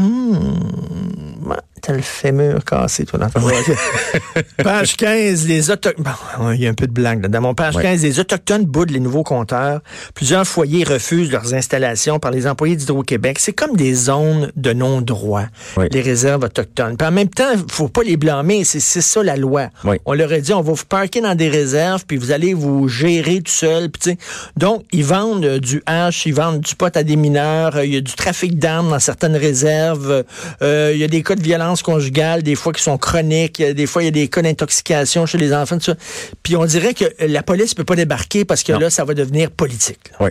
t'as 1.85 1.93
le 1.93 2.01
fémur 2.01 2.63
cassé, 2.65 3.05
toi, 3.05 3.19
dans 3.19 3.29
ton 3.29 3.41
Page 4.63 4.97
15, 4.97 5.47
les 5.47 5.69
Autochtones. 5.71 6.03
Bon, 6.37 6.51
il 6.51 6.61
y 6.61 6.67
a 6.67 6.69
un 6.69 6.73
peu 6.73 6.87
de 6.87 6.91
blague 6.91 7.21
là. 7.23 7.27
Dans 7.27 7.41
mon 7.41 7.53
page 7.53 7.75
Ouais. 7.75 7.83
15, 7.83 8.03
les 8.03 8.19
Autochtones 8.19 8.65
boudent 8.65 8.91
les 8.91 8.99
nouveaux 8.99 9.23
compteurs. 9.23 9.81
Plusieurs 10.13 10.45
foyers 10.47 10.83
refusent 10.83 11.31
leurs 11.31 11.53
installations 11.53 12.19
par 12.19 12.31
les 12.31 12.47
employés 12.47 12.75
d'Hydro-Québec. 12.75 13.37
C'est 13.39 13.53
comme 13.53 13.75
des 13.75 13.93
zones 13.93 14.51
de 14.55 14.73
non-droit, 14.73 15.45
Oui. 15.77 15.87
les 15.91 16.01
réserves 16.01 16.43
autochtones. 16.43 16.97
Puis 16.97 17.07
en 17.07 17.11
même 17.11 17.29
temps, 17.29 17.51
faut 17.69 17.87
pas 17.89 18.03
les 18.03 18.17
blâmer. 18.17 18.63
C'est 18.63 18.79
ça 18.79 19.23
la 19.23 19.35
loi. 19.35 19.69
On 20.05 20.13
leur 20.13 20.31
a 20.31 20.39
dit, 20.39 20.53
on 20.53 20.61
va 20.61 20.73
vous 20.73 20.85
parquer 20.85 21.21
dans 21.21 21.35
des 21.35 21.49
réserves, 21.49 22.05
puis 22.07 22.17
vous 22.17 22.31
allez 22.31 22.53
vous 22.53 22.87
gérer 22.87 23.41
tout 23.41 23.51
seul. 23.51 23.89
Puis, 23.89 24.17
donc, 24.57 24.83
ils 24.91 25.03
vendent 25.03 25.45
euh, 25.45 25.59
du 25.59 25.81
hash, 25.85 26.25
ils 26.25 26.33
vendent 26.33 26.61
du 26.61 26.75
pot 26.75 26.95
à 26.95 27.03
des 27.03 27.15
mineurs, 27.15 27.75
euh, 27.77 27.85
il 27.85 27.93
y 27.93 27.97
a 27.97 28.01
du 28.01 28.13
trafic 28.13 28.57
d'armes 28.57 28.89
dans 28.89 28.99
certaines 28.99 29.35
réserves, 29.35 30.23
euh, 30.61 30.91
il 30.93 30.99
y 30.99 31.03
a 31.03 31.07
des 31.07 31.21
cas 31.23 31.35
de 31.35 31.41
violence 31.41 31.74
conjugale, 31.83 32.43
des 32.43 32.55
fois 32.55 32.73
qui 32.73 32.81
sont 32.81 32.97
chroniques, 32.97 33.59
a 33.61 33.73
des 33.73 33.85
fois 33.87 34.01
il 34.03 34.05
y 34.05 34.07
a 34.09 34.11
des 34.11 34.27
cas 34.27 34.41
d'intoxication 34.41 35.25
chez 35.25 35.37
les 35.37 35.53
enfants, 35.53 35.77
tout 35.77 35.83
ça. 35.85 35.95
Puis 36.43 36.55
on 36.55 36.65
dirait 36.65 36.93
que 36.93 37.05
la 37.25 37.43
police 37.43 37.73
peut 37.73 37.83
pas 37.83 37.95
débarquer 37.95 38.45
parce 38.45 38.63
que 38.63 38.71
Non. 38.73 38.79
là, 38.79 38.89
ça 38.89 39.03
va 39.05 39.13
devenir 39.13 39.51
politique. 39.51 39.99
là. 40.11 40.17
oui. 40.25 40.29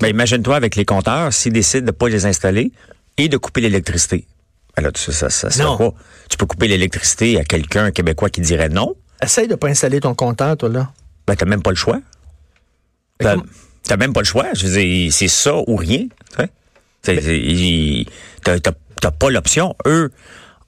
Ben, 0.00 0.08
imagine-toi 0.08 0.56
avec 0.56 0.74
les 0.74 0.84
compteurs, 0.84 1.32
s'ils 1.32 1.52
décident 1.52 1.86
de 1.86 1.90
pas 1.92 2.08
les 2.08 2.26
installer 2.26 2.72
et 3.16 3.28
de 3.28 3.36
couper 3.36 3.60
l'électricité. 3.60 4.26
Ben 4.76 4.82
là, 4.82 4.90
tu, 4.90 5.12
ça, 5.12 5.30
ça, 5.30 5.50
ça 5.50 5.62
Non. 5.62 5.76
pas. 5.78 5.90
Tu 6.28 6.36
peux 6.36 6.46
couper 6.46 6.66
l'électricité 6.66 7.38
à 7.38 7.44
quelqu'un 7.44 7.92
québécois 7.92 8.28
qui 8.28 8.40
dirait 8.40 8.68
non? 8.68 8.96
Essaye 9.22 9.46
de 9.46 9.54
pas 9.54 9.68
installer 9.68 10.00
ton 10.00 10.14
compteur, 10.16 10.56
toi, 10.56 10.68
là. 10.68 10.90
Ben, 11.28 11.36
t'as 11.36 11.46
même 11.46 11.62
pas 11.62 11.70
le 11.70 11.76
choix. 11.76 12.00
T'as 13.18 13.36
t'as 13.84 13.96
même 13.96 14.12
pas 14.12 14.20
le 14.20 14.26
choix. 14.26 14.46
Je 14.54 14.66
veux 14.66 14.80
dire, 14.80 15.12
c'est 15.12 15.28
ça 15.28 15.54
ou 15.66 15.76
rien. 15.76 16.06
il- 17.06 18.06
T'as 18.42 18.58
t'as- 18.58 18.72
t'as 19.00 19.10
pas 19.10 19.30
l'option. 19.30 19.74
Eux 19.86 20.10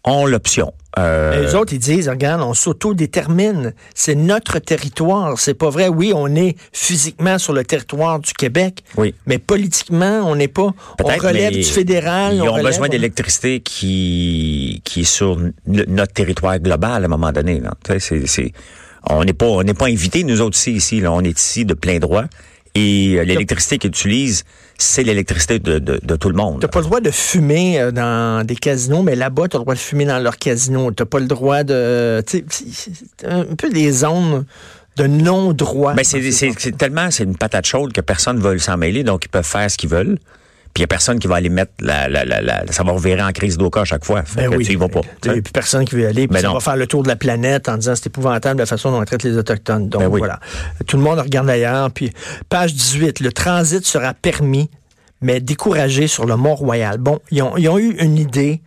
ont 0.07 0.25
l'option. 0.25 0.73
Euh, 0.99 1.43
Les 1.45 1.55
autres, 1.55 1.75
ils 1.75 1.79
disent, 1.79 2.09
regarde, 2.09 2.41
on 2.41 2.55
s'autodétermine. 2.55 3.75
C'est 3.95 4.15
notre 4.15 4.59
territoire. 4.61 5.39
C'est 5.39 5.53
pas 5.55 5.69
vrai. 5.69 5.89
Oui, 5.89 6.13
on 6.15 6.35
est 6.35 6.57
physiquement 6.73 7.39
sur 7.39 7.53
le 7.53 7.65
territoire 7.65 8.19
du 8.19 8.33
Québec. 8.33 8.83
Oui. 8.97 9.15
Mais 9.27 9.39
politiquement, 9.39 10.21
on 10.25 10.37
n'est 10.37 10.49
pas. 10.49 10.73
On 11.03 11.07
relève 11.07 11.53
du 11.53 11.63
fédéral. 11.65 12.37
Ils 12.37 12.43
on 12.43 12.47
ont 12.49 12.53
relève- 12.53 12.67
besoin 12.67 12.89
d'électricité 12.89 13.61
qui, 13.61 14.81
qui 14.85 15.01
est 15.01 15.05
sur 15.05 15.39
notre 15.67 16.13
territoire 16.13 16.59
global 16.61 17.03
à 17.03 17.07
un 17.07 17.09
moment 17.09 17.33
donné. 17.33 17.61
là. 17.61 17.75
C'est- 17.99 18.27
c'est- 18.27 18.53
on 19.11 19.23
n'est 19.25 19.33
pas, 19.35 19.47
on 19.47 19.63
n'est 19.63 19.75
pas 19.75 19.87
invités, 19.87 20.25
nous 20.25 20.41
autres 20.41 20.57
ici, 20.57 20.73
ici. 20.73 21.01
Là, 21.01 21.13
on 21.13 21.21
est 21.21 21.39
ici 21.39 21.65
de 21.65 21.75
plein 21.75 21.99
droit. 21.99 22.25
Et 22.75 23.17
euh, 23.19 23.25
l'électricité 23.25 23.79
qu'ils 23.79 23.89
utilisent, 23.91 24.45
c'est 24.79 25.03
l'électricité 25.03 25.59
de, 25.59 25.79
de, 25.79 26.01
de 26.03 26.17
tout 26.17 26.29
le 26.29 26.37
monde. 26.37 26.61
T'as 26.61 26.69
pas 26.69 26.81
le 26.81 26.87
droit 26.87 27.01
de 27.01 27.11
fumer 27.11 27.81
euh, 27.81 27.91
dans 27.91 28.45
des 28.47 28.57
casinos, 28.57 29.03
mais 29.03 29.17
là-bas, 29.17 29.49
t'as 29.49 29.59
le 29.59 29.65
droit 29.65 29.75
de 29.75 29.79
fumer 29.79 30.05
dans 30.05 30.19
leur 30.19 30.37
casino. 30.39 30.91
T'as 30.91 31.05
pas 31.05 31.19
le 31.19 31.27
droit 31.27 31.63
de. 31.63 32.23
tu 32.27 32.45
sais, 32.49 32.95
C'est 33.19 33.27
un 33.27 33.45
peu 33.45 33.71
des 33.71 33.91
zones 33.91 34.45
de 34.97 35.07
non-droit. 35.07 35.95
Ben, 35.95 36.05
c'est, 36.05 36.31
c'est, 36.33 36.53
c'est 36.59 36.77
tellement, 36.77 37.11
c'est 37.11 37.25
une 37.25 37.37
patate 37.37 37.67
chaude 37.67 37.93
que 37.93 38.01
personne 38.01 38.39
ne 38.39 38.43
veut 38.43 38.59
s'en 38.59 38.77
mêler, 38.77 39.05
donc 39.05 39.25
ils 39.25 39.29
peuvent 39.29 39.45
faire 39.45 39.71
ce 39.71 39.77
qu'ils 39.77 39.91
veulent. 39.91 40.19
Puis 40.77 40.83
il 40.83 40.85
n'y 40.85 40.85
a 40.85 40.89
personne 40.89 41.19
qui 41.19 41.27
va 41.27 41.37
aller 41.37 41.49
mettre 41.49 41.73
la, 41.81 42.07
la, 42.07 42.27
la, 42.27 42.43
la- 42.43 42.67
ça 42.71 42.83
va 42.85 42.93
revirer 42.93 43.23
en 43.23 43.33
crise 43.33 43.57
d'Oka 43.57 43.81
à 43.81 43.85
chaque 43.87 44.05
fois. 44.05 44.25
Ben 44.37 44.55
oui. 44.55 44.63
tu 44.67 44.73
y 44.75 44.77
vas 44.77 44.89
pas. 44.89 45.01
Il 45.25 45.33
n'y 45.33 45.39
a 45.39 45.41
plus 45.41 45.51
personne 45.51 45.87
qui 45.87 45.95
veut 45.95 46.03
y 46.03 46.05
aller. 46.05 46.29
Puis 46.29 46.35
Ben 46.35 46.41
ça 46.43 46.49
non. 46.49 46.53
va 46.53 46.61
faire 46.61 46.77
le 46.77 46.87
tour 46.87 47.03
de 47.03 47.09
la 47.09 47.17
planète 47.17 47.71
en 47.71 47.79
disant 47.79 47.95
c'est 47.95 48.09
épouvantable 48.09 48.61
la 48.61 48.67
façon 48.67 48.91
dont 48.91 49.01
on 49.01 49.05
traite 49.07 49.23
les 49.23 49.39
Autochtones. 49.39 49.89
Donc 49.89 50.03
Ben 50.03 50.09
oui. 50.09 50.19
voilà. 50.19 50.39
Tout 50.87 50.99
le 50.99 51.03
monde 51.03 51.19
regarde 51.19 51.49
ailleurs. 51.49 51.91
Puis 51.93 52.13
page 52.51 52.75
18, 52.75 53.21
le 53.21 53.33
transit 53.33 53.87
sera 53.87 54.13
permis, 54.13 54.69
mais 55.23 55.41
découragé 55.41 56.09
sur 56.09 56.27
le 56.27 56.37
Mont-Royal. 56.37 56.99
Bon, 56.99 57.21
ils 57.31 57.41
ont, 57.41 57.57
ils 57.57 57.71
ont 57.71 57.79
eu 57.79 57.97
une 57.99 58.19
idée. 58.19 58.61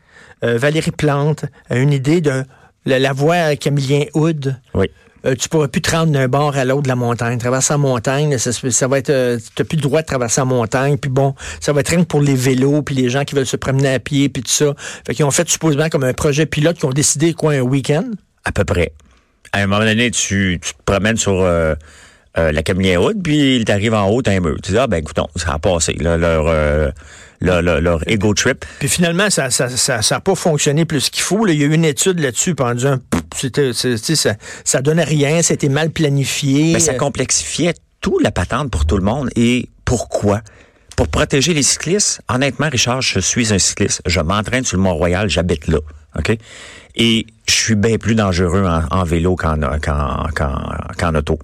euh, 0.44 0.58
Valérie 0.58 0.90
Plante 0.90 1.46
a 1.70 1.78
une 1.78 1.94
idée 1.94 2.22
de 2.22 2.44
la, 2.88 3.14
voie 3.14 3.56
Camillien 3.56 4.06
Hood. 4.16 4.56
Oui. 4.74 4.90
Euh, 5.26 5.36
tu 5.36 5.50
pourras 5.50 5.68
plus 5.68 5.82
te 5.82 5.92
rendre 5.92 6.12
d'un 6.12 6.28
bord 6.28 6.56
à 6.56 6.66
l'autre 6.66 6.84
de 6.84 6.88
la 6.88 6.96
montagne. 6.96 7.38
Traverser 7.38 7.74
la 7.74 7.78
montagne, 7.78 8.38
ça, 8.38 8.88
va 8.88 8.98
être, 8.98 9.10
euh, 9.10 9.38
t'as 9.56 9.64
plus 9.64 9.76
le 9.76 9.82
droit 9.82 10.02
de 10.02 10.08
traverser 10.08 10.42
la 10.42 10.46
montagne. 10.46 10.98
Puis 10.98 11.10
bon, 11.10 11.36
ça 11.60 11.74
va 11.74 11.82
être 11.82 11.90
rien 11.90 12.00
que 12.00 12.08
pour 12.08 12.22
les 12.22 12.36
vélos, 12.36 12.82
puis 12.82 12.96
les 12.96 13.10
gens 13.10 13.24
qui 13.24 13.36
veulent 13.36 13.46
se 13.46 13.58
promener 13.58 13.94
à 13.94 14.00
pied, 14.00 14.30
puis 14.30 14.44
tout 14.44 14.52
ça. 14.52 14.74
Fait 15.06 15.14
qu'ils 15.14 15.26
ont 15.26 15.32
fait 15.32 15.50
supposément 15.50 15.90
comme 15.90 16.04
un 16.04 16.14
projet 16.14 16.46
pilote 16.46 16.78
qui 16.78 16.86
ont 16.86 16.92
décidé 16.92 17.34
quoi 17.34 17.54
un 17.54 17.62
week-end? 17.62 18.06
À 18.46 18.52
peu 18.52 18.64
près. 18.64 18.94
À 19.52 19.60
un 19.60 19.68
moment 19.68 19.84
donné, 19.84 20.12
tu, 20.12 20.60
te 20.62 20.72
promènes 20.86 21.18
sur 21.18 21.42
euh, 21.42 21.76
la 22.36 22.64
Camillien 22.64 23.00
haute, 23.00 23.18
puis 23.22 23.58
il 23.58 23.66
t'arrive 23.66 23.94
en 23.94 24.08
haut, 24.10 24.22
t'as 24.22 24.32
un 24.32 24.40
mur. 24.40 24.56
Tu 24.64 24.72
dis, 24.72 24.78
ah 24.78 24.88
ben 24.88 24.98
écoutons, 24.98 25.28
ça 25.36 25.54
a 25.54 25.60
passé. 25.60 25.94
Là, 25.94 26.18
leur, 26.18 26.94
leur, 27.42 27.62
leur, 27.62 27.82
leur 27.82 28.10
ego 28.10 28.34
trip. 28.34 28.66
Puis 28.80 28.90
finalement, 28.90 29.30
ça 29.30 29.50
ça, 29.50 29.70
ça, 29.70 30.02
ça 30.02 30.16
a 30.18 30.20
pas 30.20 30.36
fonctionné 30.36 30.86
plus 30.86 31.10
qu'il 31.10 31.24
faut. 31.24 31.46
là. 31.46 31.54
Il 31.54 31.60
y 31.60 31.64
a 31.64 31.68
eu 31.68 31.74
une 31.74 31.86
étude 31.86 32.20
là-dessus, 32.20 32.54
dit, 32.54 32.88
un 32.88 33.00
c'était, 33.36 33.72
c'est- 33.74 33.96
tu 33.96 34.04
sais, 34.04 34.16
ça, 34.16 34.36
ça 34.64 34.82
donnait 34.82 35.04
rien, 35.04 35.42
c'était 35.42 35.70
mal 35.70 35.90
planifié. 35.92 36.74
Mais 36.74 36.80
ça 36.80 36.94
complexifiait 36.96 37.74
tout 38.02 38.20
la 38.20 38.32
patente 38.32 38.72
pour 38.72 38.86
tout 38.86 38.98
le 38.98 39.04
monde. 39.04 39.30
Et 39.36 39.70
pourquoi? 39.86 40.42
Pour 40.96 41.08
protéger 41.08 41.54
les 41.54 41.64
cyclistes? 41.64 42.22
Honnêtement, 42.28 42.68
Richard, 42.70 43.02
je 43.02 43.20
suis 43.20 43.54
un 43.54 43.60
cycliste. 43.60 44.02
Je 44.06 44.20
m'entraîne 44.20 44.66
sur 44.66 44.78
le 44.78 44.84
Mont-Royal, 44.84 45.30
j'habite 45.30 45.68
là. 45.68 45.78
OK? 46.18 46.38
Et 46.96 47.26
je 47.48 47.54
suis 47.54 47.76
bien 47.76 47.98
plus 47.98 48.16
dangereux 48.16 48.66
en, 48.66 48.84
en 48.92 49.04
vélo 49.04 49.36
qu'en, 49.38 49.58
qu'en, 49.80 50.28
qu'en, 50.36 50.72
qu'en 50.98 51.16
auto. 51.16 51.40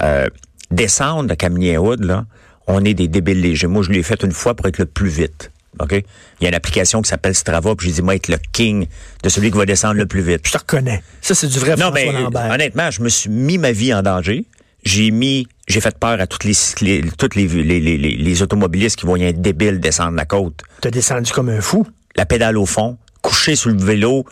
Euh, 0.00 0.26
descendre 0.70 1.28
de 1.30 1.34
Camigny-Wood, 1.34 2.04
là, 2.04 2.26
on 2.68 2.84
est 2.84 2.94
des 2.94 3.08
débiles 3.08 3.40
légers. 3.40 3.66
Moi, 3.66 3.82
je 3.82 3.90
l'ai 3.90 4.02
fait 4.02 4.22
une 4.22 4.32
fois 4.32 4.54
pour 4.54 4.66
être 4.66 4.78
le 4.78 4.86
plus 4.86 5.08
vite. 5.08 5.50
OK? 5.80 5.92
Il 5.92 6.42
y 6.42 6.46
a 6.46 6.48
une 6.48 6.54
application 6.54 7.02
qui 7.02 7.08
s'appelle 7.08 7.34
Strava, 7.34 7.74
puis 7.76 7.88
j'ai 7.88 7.94
dit, 7.94 8.02
moi, 8.02 8.14
être 8.14 8.28
le 8.28 8.38
king 8.52 8.86
de 9.22 9.28
celui 9.28 9.50
qui 9.50 9.58
va 9.58 9.66
descendre 9.66 9.94
le 9.94 10.06
plus 10.06 10.22
vite. 10.22 10.40
je 10.46 10.52
te 10.52 10.58
reconnais. 10.58 11.02
Ça, 11.20 11.34
c'est 11.34 11.46
du 11.48 11.58
vrai 11.58 11.70
Non, 11.76 11.86
François 11.90 11.92
mais 11.92 12.08
euh, 12.08 12.20
Lambert. 12.22 12.50
honnêtement, 12.52 12.90
je 12.90 13.02
me 13.02 13.08
suis 13.08 13.30
mis 13.30 13.58
ma 13.58 13.72
vie 13.72 13.92
en 13.94 14.02
danger. 14.02 14.44
J'ai 14.84 15.10
mis, 15.10 15.46
j'ai 15.66 15.80
fait 15.80 15.96
peur 15.98 16.20
à 16.20 16.26
toutes 16.26 16.44
les, 16.44 16.52
cycli- 16.54 17.10
toutes 17.16 17.34
les, 17.34 17.46
les, 17.48 17.80
les, 17.80 17.98
les- 17.98 18.16
les 18.16 18.42
automobilistes 18.42 18.96
qui 18.96 19.06
voyaient 19.06 19.28
un 19.28 19.32
débile 19.32 19.80
descendre 19.80 20.16
la 20.16 20.24
côte. 20.24 20.60
T'as 20.80 20.90
descendu 20.90 21.32
comme 21.32 21.48
un 21.48 21.60
fou. 21.60 21.86
La 22.16 22.26
pédale 22.26 22.56
au 22.56 22.66
fond, 22.66 22.96
couché 23.22 23.54
sur 23.56 23.70
le 23.70 23.76
vélo. 23.82 24.24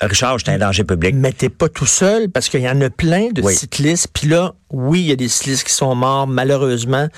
Richard, 0.00 0.38
j'étais 0.38 0.52
un 0.52 0.58
danger 0.58 0.84
public. 0.84 1.14
Mais 1.16 1.32
t'es 1.32 1.48
pas 1.48 1.68
tout 1.68 1.86
seul 1.86 2.28
parce 2.28 2.48
qu'il 2.48 2.60
y 2.60 2.68
en 2.68 2.80
a 2.80 2.90
plein 2.90 3.30
de 3.32 3.40
Oui. 3.42 3.54
cyclistes. 3.54 4.08
Puis 4.12 4.28
là, 4.28 4.54
oui, 4.70 5.00
il 5.00 5.06
y 5.06 5.12
a 5.12 5.16
des 5.16 5.28
cyclistes 5.28 5.64
qui 5.66 5.72
sont 5.72 5.94
morts 5.94 6.26
malheureusement 6.26 7.08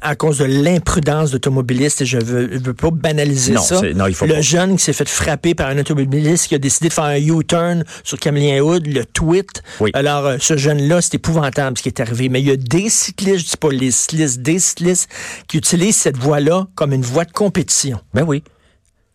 à 0.00 0.14
cause 0.16 0.38
de 0.38 0.44
l'imprudence 0.44 1.30
d'automobilistes 1.30 2.02
et 2.02 2.06
je 2.06 2.18
veux, 2.18 2.50
je 2.52 2.58
veux 2.58 2.74
pas 2.74 2.90
banaliser 2.90 3.52
Non, 3.52 3.62
ça. 3.62 3.80
non, 3.94 4.06
il 4.06 4.14
faut 4.14 4.26
le 4.26 4.34
pas. 4.34 4.40
jeune 4.40 4.76
qui 4.76 4.84
s'est 4.84 4.92
fait 4.92 5.08
frapper 5.08 5.54
par 5.54 5.68
un 5.68 5.78
automobiliste 5.78 6.48
qui 6.48 6.54
a 6.54 6.58
décidé 6.58 6.88
de 6.88 6.92
faire 6.94 7.04
un 7.04 7.16
U-turn 7.16 7.84
sur 8.04 8.18
Camélien 8.18 8.60
Hood, 8.62 8.86
le 8.86 9.04
tweet. 9.04 9.62
Oui. 9.80 9.90
Alors, 9.94 10.26
euh, 10.26 10.36
ce 10.40 10.56
jeune-là, 10.56 11.00
c'est 11.00 11.14
épouvantable 11.14 11.76
ce 11.78 11.82
qui 11.82 11.88
est 11.88 12.00
arrivé. 12.00 12.28
Mais 12.28 12.40
il 12.40 12.48
y 12.48 12.50
a 12.50 12.56
des 12.56 12.88
cyclistes, 12.90 13.38
je 13.46 13.50
dis 13.50 13.56
pas 13.56 13.70
les 13.70 13.90
cyclistes, 13.90 14.40
des 14.42 14.58
cyclistes 14.58 15.08
qui 15.48 15.58
utilisent 15.58 15.96
cette 15.96 16.16
voie-là 16.16 16.66
comme 16.74 16.92
une 16.92 17.02
voie 17.02 17.24
de 17.24 17.32
compétition. 17.32 18.00
Ben 18.14 18.24
oui. 18.26 18.42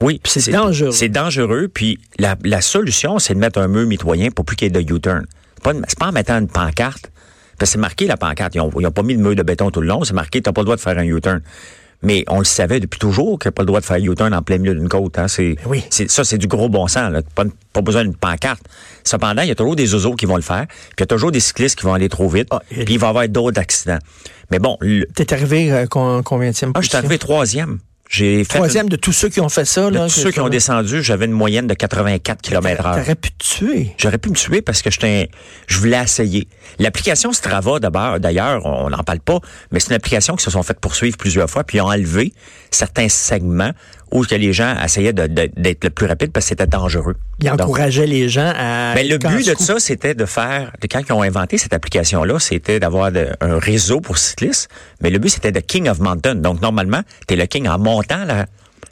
Oui. 0.01 0.19
C'est 0.25 0.51
dangereux. 0.51 0.91
C'est 0.91 1.07
dangereux. 1.09 1.69
Puis 1.73 1.97
la, 2.19 2.35
la 2.43 2.59
solution, 2.61 3.19
c'est 3.19 3.33
de 3.35 3.39
mettre 3.39 3.59
un 3.59 3.67
mur 3.69 3.87
mitoyen 3.87 4.31
pour 4.31 4.43
plus 4.43 4.55
qu'il 4.57 4.65
y 4.65 4.77
ait 4.77 4.83
de 4.83 4.93
U-turn. 4.93 5.25
C'est 5.55 5.63
pas, 5.63 5.73
pas 5.97 6.07
en 6.07 6.11
mettant 6.11 6.37
une 6.39 6.49
pancarte. 6.49 7.09
C'est 7.65 7.77
marqué 7.77 8.05
la 8.07 8.17
pancarte. 8.17 8.55
Ils 8.55 8.61
ont, 8.61 8.71
ils 8.79 8.85
ont 8.87 8.91
pas 8.91 9.03
mis 9.03 9.15
de 9.15 9.21
mur 9.21 9.35
de 9.35 9.43
béton 9.43 9.69
tout 9.71 9.81
le 9.81 9.87
long. 9.87 10.03
C'est 10.03 10.13
marqué, 10.13 10.41
t'as 10.41 10.51
pas 10.51 10.61
le 10.61 10.65
droit 10.65 10.75
de 10.75 10.81
faire 10.81 10.97
un 10.97 11.03
U-turn. 11.03 11.41
Mais 12.05 12.25
on 12.27 12.39
le 12.39 12.43
savait 12.43 12.81
depuis 12.81 12.99
toujours 12.99 13.39
qu'il 13.39 13.47
n'y 13.47 13.53
a 13.53 13.55
pas 13.55 13.61
le 13.61 13.67
droit 13.67 13.79
de 13.79 13.85
faire 13.85 13.95
U-turn 13.97 14.33
en 14.33 14.41
plein 14.41 14.57
milieu 14.57 14.75
d'une 14.75 14.89
côte. 14.89 15.17
Hein. 15.17 15.29
C'est, 15.29 15.53
Ben 15.55 15.61
oui. 15.67 15.83
c'est, 15.89 16.11
ça, 16.11 16.25
c'est 16.25 16.37
du 16.37 16.47
gros 16.47 16.67
bon 16.67 16.87
sens. 16.87 17.11
Là. 17.11 17.21
Pas, 17.33 17.45
pas 17.71 17.81
besoin 17.81 18.03
d'une 18.03 18.15
pancarte. 18.15 18.61
Cependant, 19.05 19.41
il 19.43 19.47
y 19.47 19.51
a 19.51 19.55
toujours 19.55 19.77
des 19.77 19.93
oiseaux 19.93 20.15
qui 20.15 20.25
vont 20.25 20.35
le 20.35 20.41
faire. 20.41 20.65
Puis 20.67 20.77
il 20.97 21.01
y 21.01 21.03
a 21.03 21.07
toujours 21.07 21.31
des 21.31 21.39
cyclistes 21.39 21.79
qui 21.79 21.85
vont 21.85 21.93
aller 21.93 22.09
trop 22.09 22.27
vite. 22.27 22.47
Ah, 22.51 22.61
et- 22.71 22.83
puis 22.83 22.95
il 22.95 22.99
va 22.99 23.07
y 23.07 23.09
avoir 23.09 23.27
d'autres 23.29 23.59
accidents. 23.59 23.99
Mais 24.51 24.59
bon, 24.59 24.77
le, 24.81 25.05
T'es 25.15 25.33
arrivé 25.33 25.71
euh, 25.71 25.85
combien 25.87 26.51
de 26.51 26.55
ah, 26.73 26.81
je 26.81 26.87
suis 26.89 26.97
arrivé 26.97 27.17
troisième. 27.17 27.79
J'ai 28.13 28.45
Troisième 28.47 28.89
de 28.89 28.95
tous 28.95 29.11
ceux 29.11 29.27
qui 29.29 29.39
ont 29.41 29.49
fait 29.49 29.65
ça. 29.65 29.89
de 29.89 29.95
là, 29.95 30.05
tous 30.05 30.13
que- 30.13 30.21
ceux 30.21 30.31
qui 30.31 30.39
ont 30.39 30.47
descendu, 30.47 31.01
j'avais 31.01 31.25
une 31.25 31.31
moyenne 31.31 31.65
de 31.65 31.73
84 31.73 32.43
km 32.43 32.85
heure. 32.85 32.95
T'aurais 32.97 33.15
pu 33.15 33.31
te 33.31 33.43
tuer. 33.43 33.95
J'aurais 33.97 34.19
pu 34.19 34.29
me 34.29 34.35
tuer 34.35 34.61
parce 34.61 34.83
que 34.83 34.91
j'étais, 34.91 35.31
je 35.65 35.79
voulais 35.79 35.99
essayer. 35.99 36.47
L'application 36.77 37.33
Strava, 37.33 37.79
d'abord, 37.79 38.19
d'ailleurs, 38.19 38.67
on 38.67 38.91
n'en 38.91 39.03
parle 39.03 39.19
pas, 39.19 39.39
mais 39.71 39.79
c'est 39.79 39.87
une 39.89 39.95
application 39.95 40.35
qui 40.35 40.43
se 40.43 40.51
sont 40.51 40.61
fait 40.61 40.79
poursuivre 40.79 41.17
plusieurs 41.17 41.49
fois, 41.49 41.63
puis 41.63 41.79
ils 41.79 41.81
ont 41.81 41.87
enlevé 41.89 42.33
certains 42.69 43.09
segments 43.09 43.71
où 44.13 44.23
que 44.23 44.35
les 44.35 44.53
gens 44.53 44.75
essayaient 44.81 45.11
d'être 45.11 45.83
le 45.83 45.89
plus 45.89 46.05
rapide 46.05 46.31
parce 46.31 46.45
que 46.45 46.49
c'était 46.49 46.67
dangereux. 46.67 47.15
Il 47.41 47.49
encourageait 47.49 48.05
les 48.05 48.29
gens 48.29 48.53
à. 48.55 48.93
ben, 48.95 49.07
le 49.09 49.17
but 49.17 49.47
de 49.47 49.55
ça, 49.57 49.79
c'était 49.79 50.13
de 50.13 50.25
faire, 50.25 50.71
de 50.79 50.87
quand 50.87 51.01
ils 51.07 51.11
ont 51.13 51.23
inventé 51.23 51.57
cette 51.57 51.73
application-là, 51.73 52.39
c'était 52.39 52.79
d'avoir 52.79 53.11
un 53.41 53.59
réseau 53.59 53.99
pour 53.99 54.17
cyclistes, 54.17 54.69
mais 55.01 55.09
le 55.09 55.17
but, 55.17 55.29
c'était 55.29 55.51
de 55.51 55.59
King 55.59 55.89
of 55.89 55.99
Mountain. 55.99 56.35
Donc, 56.35 56.61
normalement, 56.61 57.01
tu 57.27 57.33
es 57.33 57.37
le 57.37 57.45
king 57.47 57.67
en 57.67 57.79
montant, 57.79 58.23
là. 58.25 58.45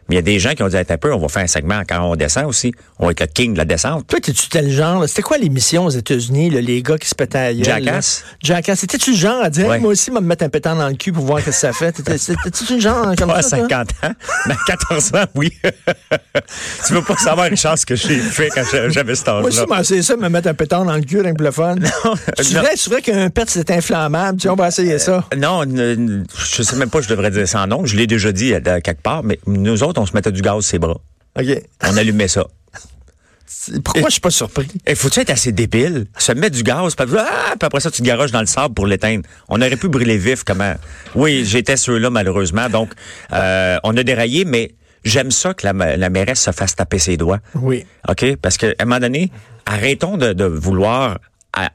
Mais 0.09 0.15
il 0.15 0.17
y 0.17 0.19
a 0.19 0.23
des 0.23 0.39
gens 0.39 0.51
qui 0.53 0.63
ont 0.63 0.67
dit, 0.67 0.75
Attends 0.77 0.95
un 0.95 0.97
peu, 0.97 1.13
on 1.13 1.19
va 1.19 1.27
faire 1.29 1.43
un 1.43 1.47
segment 1.47 1.81
quand 1.87 2.01
on 2.01 2.15
descend 2.15 2.45
aussi. 2.45 2.73
On 2.99 3.05
va 3.05 3.11
être 3.11 3.21
le 3.21 3.27
king 3.27 3.53
de 3.53 3.57
la 3.59 3.65
descente. 3.65 4.05
Toi, 4.07 4.19
t'es-tu 4.19 4.49
tel 4.49 4.69
genre? 4.69 5.07
C'était 5.07 5.21
quoi 5.21 5.37
l'émission 5.37 5.85
aux 5.85 5.89
États-Unis, 5.89 6.49
les 6.49 6.81
gars 6.83 6.97
qui 6.97 7.07
se 7.07 7.15
pétaient 7.15 7.37
à 7.37 7.53
gueule, 7.53 7.63
Jackass? 7.63 8.23
là? 8.25 8.37
Jackass. 8.43 8.79
C'était-tu 8.79 9.11
le 9.11 9.17
genre 9.17 9.41
à 9.43 9.49
dire, 9.49 9.67
Ouais. 9.67 9.79
moi 9.79 9.91
aussi, 9.91 10.11
me 10.11 10.19
mettre 10.19 10.43
un 10.43 10.49
pétard 10.49 10.75
dans 10.75 10.87
le 10.89 10.95
cul 10.95 11.11
pour 11.13 11.25
voir 11.25 11.39
ce 11.39 11.45
que 11.45 11.51
ça 11.51 11.71
fait? 11.73 11.95
C'était-tu 12.17 12.75
le 12.75 12.79
genre 12.81 13.15
comme 13.17 13.29
Pas 13.29 13.41
ça? 13.41 13.57
toi? 13.57 13.67
50 13.69 13.89
ans, 14.03 14.11
mais 14.47 14.53
à 14.53 14.57
14 14.67 15.11
ans, 15.15 15.25
oui. 15.35 15.51
tu 16.87 16.93
veux 16.93 17.01
pas 17.01 17.17
savoir, 17.17 17.49
Richard, 17.49 17.77
ce 17.77 17.85
que 17.85 17.95
j'ai 17.95 18.17
fait 18.17 18.49
quand 18.49 18.63
j'a- 18.71 18.89
j'avais 18.89 19.15
cet 19.15 19.27
Moi 19.27 19.41
aussi, 19.43 19.57
âge-là. 19.59 19.65
moi, 19.75 19.83
c'est 19.83 20.01
ça, 20.01 20.15
me 20.17 20.29
mettre 20.29 20.47
un 20.49 20.53
pétard 20.53 20.83
dans 20.85 20.95
le 20.95 21.01
cul, 21.01 21.21
rien 21.21 21.33
que 21.33 21.43
le 21.43 21.51
fun. 21.51 21.75
Non. 22.03 22.13
vrai, 22.59 22.71
c'est 22.75 22.89
vrai 22.89 23.01
qu'un 23.01 23.29
pet, 23.29 23.49
c'est 23.49 23.69
inflammable. 23.71 24.37
Tu 24.37 24.43
sais, 24.43 24.49
on 24.49 24.55
va 24.55 24.67
essayer 24.67 24.97
ça. 24.99 25.25
Non, 25.37 25.63
je 25.65 26.63
sais 26.63 26.75
même 26.75 26.89
pas, 26.89 27.01
je 27.01 27.07
devrais 27.09 27.29
dire 27.31 27.47
ça 27.47 27.61
en 27.61 27.67
nom. 27.67 27.85
Je 27.85 27.95
l'ai 27.95 28.07
déjà 28.07 28.31
dit 28.31 28.53
à, 28.53 28.59
à 28.65 28.81
quelque 28.81 29.01
part, 29.01 29.23
mais 29.23 29.39
nous 29.47 29.83
autres, 29.83 29.90
on 29.97 30.05
se 30.05 30.13
mettait 30.13 30.31
du 30.31 30.41
gaz 30.41 30.61
sur 30.61 30.63
ses 30.63 30.79
bras. 30.79 30.99
OK. 31.39 31.45
On 31.83 31.97
allumait 31.97 32.27
ça. 32.27 32.45
Pourquoi 33.83 34.05
je 34.07 34.13
suis 34.13 34.21
pas 34.21 34.31
surpris? 34.31 34.67
Il 34.87 34.95
faut-tu 34.95 35.19
être 35.19 35.29
assez 35.29 35.51
débile? 35.51 36.07
Se 36.17 36.31
mettre 36.31 36.55
du 36.55 36.63
gaz, 36.63 36.95
puis, 36.95 37.05
ah, 37.17 37.53
puis 37.59 37.65
après 37.65 37.79
ça, 37.79 37.91
tu 37.91 38.01
te 38.01 38.07
garoches 38.07 38.31
dans 38.31 38.39
le 38.39 38.45
sable 38.45 38.73
pour 38.73 38.87
l'éteindre. 38.87 39.23
On 39.49 39.61
aurait 39.61 39.75
pu 39.75 39.87
brûler 39.89 40.17
vif, 40.17 40.43
comment? 40.43 40.73
Oui, 41.15 41.43
j'étais 41.45 41.77
ceux-là, 41.77 42.09
malheureusement. 42.09 42.69
Donc, 42.69 42.91
euh, 43.33 43.77
on 43.83 43.95
a 43.97 44.03
déraillé, 44.03 44.45
mais 44.45 44.71
j'aime 45.03 45.31
ça 45.31 45.53
que 45.53 45.67
la, 45.67 45.97
la 45.97 46.09
mairesse 46.09 46.41
se 46.41 46.51
fasse 46.51 46.75
taper 46.75 46.99
ses 46.99 47.17
doigts. 47.17 47.39
Oui. 47.55 47.85
OK? 48.07 48.37
Parce 48.37 48.57
qu'à 48.57 48.67
un 48.79 48.85
moment 48.85 48.99
donné, 48.99 49.31
arrêtons 49.65 50.17
de, 50.17 50.33
de 50.33 50.45
vouloir 50.45 51.19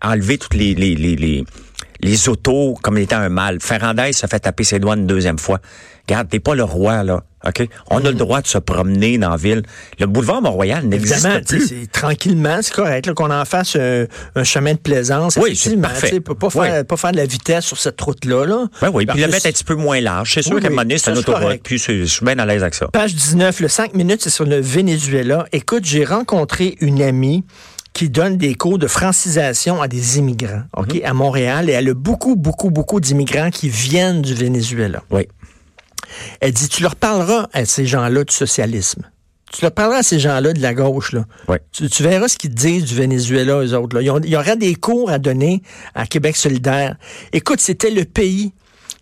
enlever 0.03 0.39
toutes 0.39 0.55
les, 0.55 0.75
les, 0.75 0.95
les, 0.95 1.17
les, 1.17 1.45
les 2.01 2.29
autos 2.29 2.75
comme 2.83 2.99
étant 2.99 3.19
un 3.19 3.29
mal. 3.29 3.59
Ferrandez 3.61 4.13
se 4.13 4.27
fait 4.27 4.41
taper 4.41 4.65
ses 4.65 4.79
doigts 4.79 4.97
une 4.97 5.07
deuxième 5.07 5.39
fois. 5.39 5.61
Regarde, 6.09 6.29
t'es 6.29 6.41
pas 6.41 6.55
le 6.55 6.63
roi, 6.65 7.03
là. 7.03 7.23
OK? 7.47 7.69
On 7.91 7.99
a 7.99 8.09
le 8.11 8.15
droit 8.15 8.41
de 8.43 8.47
se 8.47 8.59
promener 8.59 9.19
dans 9.19 9.31
la 9.31 9.37
ville. 9.37 9.63
Le 10.01 10.07
boulevard 10.07 10.43
Mont-Royal 10.43 10.85
n'existe 10.85 11.47
plus. 11.47 11.67
c'est 11.69 11.91
tranquillement, 11.93 12.59
c'est 12.61 12.73
correct 12.75 13.07
là, 13.07 13.15
qu'on 13.15 13.31
en 13.31 13.45
fasse 13.45 13.77
un, 13.77 14.07
un 14.35 14.45
chemin 14.45 14.73
de 14.75 14.79
plaisance. 14.79 15.37
Oui, 15.41 15.55
c'est 15.57 15.77
parfait. 15.77 16.19
Pas, 16.21 16.35
pas 16.35 16.51
faire, 16.51 16.79
Oui. 16.81 16.85
pas 16.85 16.97
faire 16.97 17.13
de 17.13 17.17
la 17.19 17.27
vitesse 17.27 17.65
sur 17.65 17.79
cette 17.79 18.01
route-là. 18.01 18.47
Là. 18.47 18.67
Ben 18.81 18.91
oui, 18.93 19.07
puis 19.07 19.21
le 19.21 19.29
mettre 19.29 19.47
un 19.47 19.51
petit 19.53 19.65
peu 19.65 19.75
moins 19.75 20.01
large. 20.01 20.33
C'est 20.35 20.43
sûr 20.43 20.55
Oui, 20.57 20.61
qu'à 20.61 20.67
un 20.69 20.71
moment 20.71 20.83
donné, 20.83 20.99
c'est 20.99 21.13
c'est 21.13 21.19
autoroute. 21.19 21.61
Puis 21.63 21.79
je 21.79 22.05
suis 22.05 22.25
bien 22.25 22.39
à 22.39 22.47
l'aise 22.47 22.63
avec 22.63 22.75
ça. 22.75 22.89
Page 22.89 23.15
19, 23.15 23.61
le 23.61 23.69
5 23.69 23.95
minutes, 23.95 24.23
c'est 24.23 24.31
sur 24.31 24.45
le 24.45 24.61
Venezuela. 24.61 25.47
Écoute, 25.53 25.85
j'ai 25.85 26.05
rencontré 26.05 26.77
une 26.81 27.01
amie 27.03 27.45
qui 27.93 28.11
donne 28.11 28.37
des 28.37 28.55
cours 28.55 28.79
de 28.79 28.87
francisation 28.89 29.81
à 29.81 29.89
des 29.89 30.19
immigrants, 30.19 30.63
OK, 30.77 30.95
Mhm. 30.95 31.01
à 31.05 31.15
Montréal, 31.15 31.71
et 31.71 31.73
elle 31.73 31.89
a 31.91 31.95
beaucoup, 31.95 32.37
beaucoup, 32.37 32.71
beaucoup 32.71 33.01
d'immigrants 33.01 33.51
qui 33.51 33.69
viennent 33.69 34.21
du 34.21 34.35
Venezuela. 34.35 35.03
Oui. 35.11 35.29
Elle 36.41 36.53
dit, 36.53 36.69
tu 36.69 36.83
leur 36.83 36.97
parleras 36.97 37.49
à 37.53 37.65
ces 37.65 37.87
gens-là 37.87 38.25
du 38.25 38.35
socialisme. 38.35 39.03
Tu 39.53 39.63
leur 39.63 39.73
parleras 39.73 39.99
à 39.99 40.03
ces 40.03 40.19
gens-là 40.19 40.53
de 40.53 40.61
la 40.61 40.75
gauche, 40.75 41.13
là. 41.13 41.25
Oui. 41.49 41.57
Tu, 41.73 41.89
tu 41.89 42.03
verras 42.03 42.27
ce 42.29 42.37
qu'ils 42.37 42.53
disent 42.55 42.85
du 42.85 42.95
Venezuela, 42.95 43.61
eux 43.63 43.75
autres. 43.75 43.97
Là. 43.97 44.03
Ils 44.03 44.11
ont- 44.11 44.21
il 44.21 44.29
y 44.31 44.37
aura 44.37 44.57
des 44.57 44.75
cours 44.75 45.09
à 45.11 45.19
donner 45.19 45.63
à 45.95 46.07
Québec 46.07 46.37
solidaire. 46.37 46.97
Écoute, 47.33 47.61
c'était 47.61 47.91
le 47.91 48.05
pays 48.05 48.53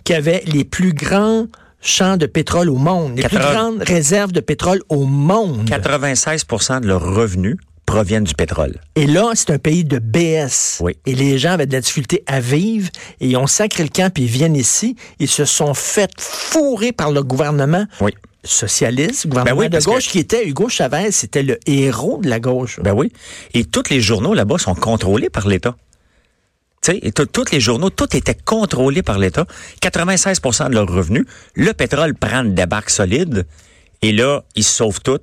qui 0.05 0.13
avait 0.13 0.43
les 0.47 0.65
plus 0.65 0.93
grands 0.93 1.47
champs 1.81 2.17
de 2.19 2.27
pétrole 2.27 2.69
au 2.71 2.77
monde, 2.77 3.17
les 3.17 3.23
plus 3.25 3.37
80. 3.39 3.53
grandes 3.53 3.83
réserves 3.83 4.33
de 4.33 4.41
pétrole 4.41 4.81
au 4.91 5.05
monde. 5.07 5.67
96% 5.69 6.81
de 6.81 6.87
leurs 6.89 7.03
revenus 7.15 7.57
proviennent 7.87 8.25
du 8.25 8.35
pétrole. 8.35 8.81
Et 8.97 9.07
là, 9.07 9.33
c'est 9.35 9.51
un 9.51 9.59
pays 9.59 9.85
de 9.85 9.99
BS. 9.99 10.79
Oui. 10.81 10.97
Et 11.07 11.15
les 11.15 11.39
gens 11.39 11.53
avaient 11.53 11.67
de 11.67 11.73
la 11.73 11.81
difficulté 11.81 12.23
à 12.27 12.41
vivre 12.41 12.89
et 13.21 13.29
ils 13.29 13.37
ont 13.37 13.47
sacré 13.47 13.83
le 13.83 13.89
camp 13.91 14.13
puis 14.13 14.25
ils 14.25 14.29
viennent 14.31 14.57
ici. 14.57 14.97
Ils 15.19 15.29
se 15.29 15.45
sont 15.45 15.75
fait 15.75 16.11
fourrer 16.19 16.93
par 16.93 17.11
le 17.13 17.23
gouvernement 17.23 17.87
Oui. 18.01 18.13
socialiste, 18.43 19.27
gouvernement 19.27 19.57
Ben 19.57 19.63
oui, 19.63 19.69
de 19.71 19.85
gauche 19.85 20.07
que- 20.07 20.13
qui 20.13 20.19
était 20.19 20.47
Hugo 20.47 20.69
Chavez, 20.69 21.11
c'était 21.13 21.43
le 21.43 21.59
héros 21.67 22.19
de 22.23 22.29
la 22.29 22.41
gauche. 22.41 22.81
Ben 22.81 22.93
oui. 22.93 23.13
Et 23.53 23.65
tous 23.65 23.85
les 23.91 24.01
journaux 24.01 24.35
là-bas 24.35 24.59
sont 24.59 24.75
contrôlés 24.75 25.31
par 25.31 25.47
l'État. 25.49 25.75
Tu 26.83 26.93
sais, 27.01 27.13
tous 27.33 27.51
les 27.51 27.61
journaux, 27.61 27.89
tout 27.89 28.15
était 28.15 28.35
contrôlé 28.35 29.03
par 29.03 29.19
l'État. 29.19 29.47
96% 29.81 30.69
de 30.69 30.75
leurs 30.75 30.87
revenus. 30.89 31.25
Le 31.55 31.73
pétrole 31.73 32.15
prend 32.15 32.43
une 32.45 32.55
débarque 32.55 32.91
solide. 32.91 33.47
Et 34.03 34.13
là, 34.13 34.43
ils 34.55 34.65
se 34.65 34.75
sauvent 34.77 35.01
tout. 35.01 35.21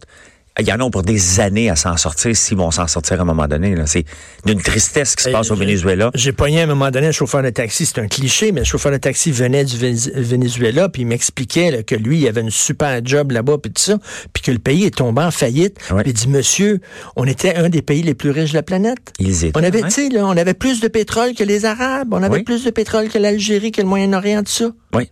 Il 0.59 0.67
y 0.67 0.73
en 0.73 0.79
a 0.85 0.89
pour 0.89 1.01
des 1.01 1.39
années 1.39 1.69
à 1.69 1.77
s'en 1.77 1.95
sortir, 1.95 2.35
s'ils 2.35 2.57
vont 2.57 2.71
s'en 2.71 2.85
sortir 2.85 3.19
à 3.19 3.21
un 3.21 3.25
moment 3.25 3.47
donné. 3.47 3.73
C'est 3.85 4.03
d'une 4.45 4.61
tristesse 4.61 5.15
qui 5.15 5.23
se 5.23 5.29
passe 5.29 5.49
au 5.49 5.55
Venezuela. 5.55 6.11
J'ai 6.13 6.33
pogné 6.33 6.59
à 6.59 6.63
un 6.63 6.67
moment 6.67 6.91
donné 6.91 7.07
un 7.07 7.11
chauffeur 7.13 7.41
de 7.41 7.49
taxi, 7.51 7.85
c'est 7.85 7.99
un 7.99 8.07
cliché, 8.07 8.51
mais 8.51 8.59
le 8.61 8.65
chauffeur 8.65 8.91
de 8.91 8.97
taxi 8.97 9.31
venait 9.31 9.63
du 9.63 9.77
Venezuela, 9.77 10.89
puis 10.89 11.03
il 11.03 11.05
m'expliquait 11.05 11.83
que 11.83 11.95
lui, 11.95 12.19
il 12.19 12.27
avait 12.27 12.41
une 12.41 12.51
super 12.51 12.99
job 13.03 13.31
là-bas, 13.31 13.59
puis 13.63 13.71
tout 13.71 13.81
ça, 13.81 13.97
puis 14.33 14.43
que 14.43 14.51
le 14.51 14.59
pays 14.59 14.83
est 14.83 14.95
tombé 14.97 15.21
en 15.21 15.31
faillite. 15.31 15.77
Ouais. 15.89 16.03
Puis 16.03 16.11
il 16.11 16.15
dit, 16.15 16.27
monsieur, 16.27 16.81
on 17.15 17.25
était 17.25 17.55
un 17.55 17.69
des 17.69 17.81
pays 17.81 18.03
les 18.03 18.13
plus 18.13 18.31
riches 18.31 18.51
de 18.51 18.57
la 18.57 18.63
planète. 18.63 18.99
Ils 19.19 19.45
étaient. 19.45 19.57
On 19.57 19.63
avait, 19.63 19.83
ouais. 19.83 20.09
là, 20.09 20.25
on 20.25 20.35
avait 20.35 20.53
plus 20.53 20.81
de 20.81 20.89
pétrole 20.89 21.33
que 21.33 21.45
les 21.45 21.63
Arabes, 21.63 22.09
on 22.11 22.21
avait 22.21 22.39
Oui. 22.39 22.43
plus 22.43 22.65
de 22.65 22.71
pétrole 22.71 23.07
que 23.07 23.17
l'Algérie, 23.17 23.71
que 23.71 23.81
le 23.81 23.87
Moyen-Orient, 23.87 24.43
tout 24.43 24.51
ça. 24.51 24.71
Oui. 24.93 25.09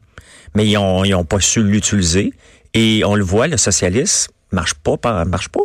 Mais 0.53 0.67
ils 0.67 0.77
ont, 0.77 1.05
ils 1.05 1.15
ont 1.15 1.23
pas 1.23 1.39
su 1.39 1.63
l'utiliser. 1.63 2.33
Et 2.73 3.03
on 3.05 3.15
le 3.15 3.23
voit, 3.23 3.47
le 3.47 3.57
socialisme 3.57 4.31
marche 4.51 4.73
pas, 4.75 4.97
marche 5.25 5.49
pas. 5.49 5.61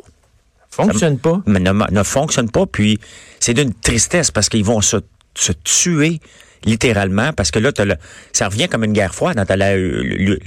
Fonctionne 0.71 1.19
pas. 1.19 1.41
Mais 1.47 1.61
ne, 1.61 1.73
ne 1.73 2.03
fonctionne 2.03 2.51
pas. 2.51 2.67
Puis 2.67 2.99
c'est 3.41 3.55
d'une 3.55 3.73
tristesse 3.75 4.31
parce 4.31 4.49
qu'ils 4.49 4.65
vont 4.65 4.81
se, 4.81 4.97
se 5.37 5.53
tuer 5.53 6.21
littéralement 6.65 7.33
parce 7.33 7.51
que 7.51 7.59
là, 7.59 7.71
le- 7.79 7.95
ça 8.33 8.49
revient 8.49 8.69
comme 8.69 8.83
une 8.85 8.93
guerre 8.93 9.15
froide. 9.15 9.43
T'as 9.47 9.57
la, 9.57 9.77
le- 9.77 10.03
le- 10.03 10.39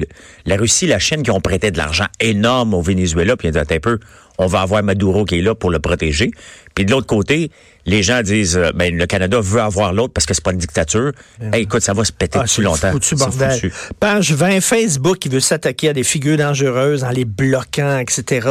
la 0.46 0.58
Russie, 0.58 0.88
la 0.88 1.00
Chine 1.00 1.24
qui 1.24 1.32
ont 1.32 1.40
prêté 1.40 1.72
de 1.72 1.78
l'argent 1.78 2.08
énorme 2.20 2.74
au 2.74 2.82
Venezuela, 2.82 3.38
puis 3.38 3.48
ils 3.48 3.58
ont 3.58 3.62
dit, 3.64 3.74
un 3.74 3.80
peu, 3.80 4.00
on 4.38 4.48
va 4.48 4.62
avoir 4.62 4.84
Maduro 4.84 5.24
qui 5.26 5.38
est 5.40 5.42
là 5.42 5.56
pour 5.56 5.70
le 5.70 5.80
protéger. 5.80 6.32
Puis 6.78 6.86
de 6.86 6.92
l'autre 6.92 7.08
côté, 7.08 7.50
les 7.88 8.04
gens 8.04 8.22
disent, 8.22 8.56
euh, 8.56 8.70
ben, 8.76 8.96
le 8.96 9.08
Canada 9.08 9.40
veut 9.42 9.60
avoir 9.62 9.94
l'autre 9.94 10.14
parce 10.14 10.28
que 10.28 10.36
c'est 10.36 10.44
pas 10.44 10.52
une 10.52 10.60
dictature. 10.60 11.12
Hey, 11.42 11.64
écoute, 11.64 11.82
ça 11.82 11.94
va 11.94 12.04
se 12.06 12.12
péter 12.12 12.38
Ah, 12.40 12.44
dessus 12.44 12.62
longtemps. 12.62 12.92
foutu 12.92 13.16
bordel. 13.16 13.52
foutu. 13.52 13.74
Page 14.00 14.32
20, 14.34 14.62
Facebook 14.62 15.18
qui 15.18 15.28
veut 15.30 15.40
s'attaquer 15.40 15.90
à 15.90 15.94
des 15.94 16.04
figures 16.04 16.38
dangereuses 16.38 17.04
en 17.04 17.10
les 17.10 17.26
bloquant, 17.26 17.98
etc. 17.98 18.48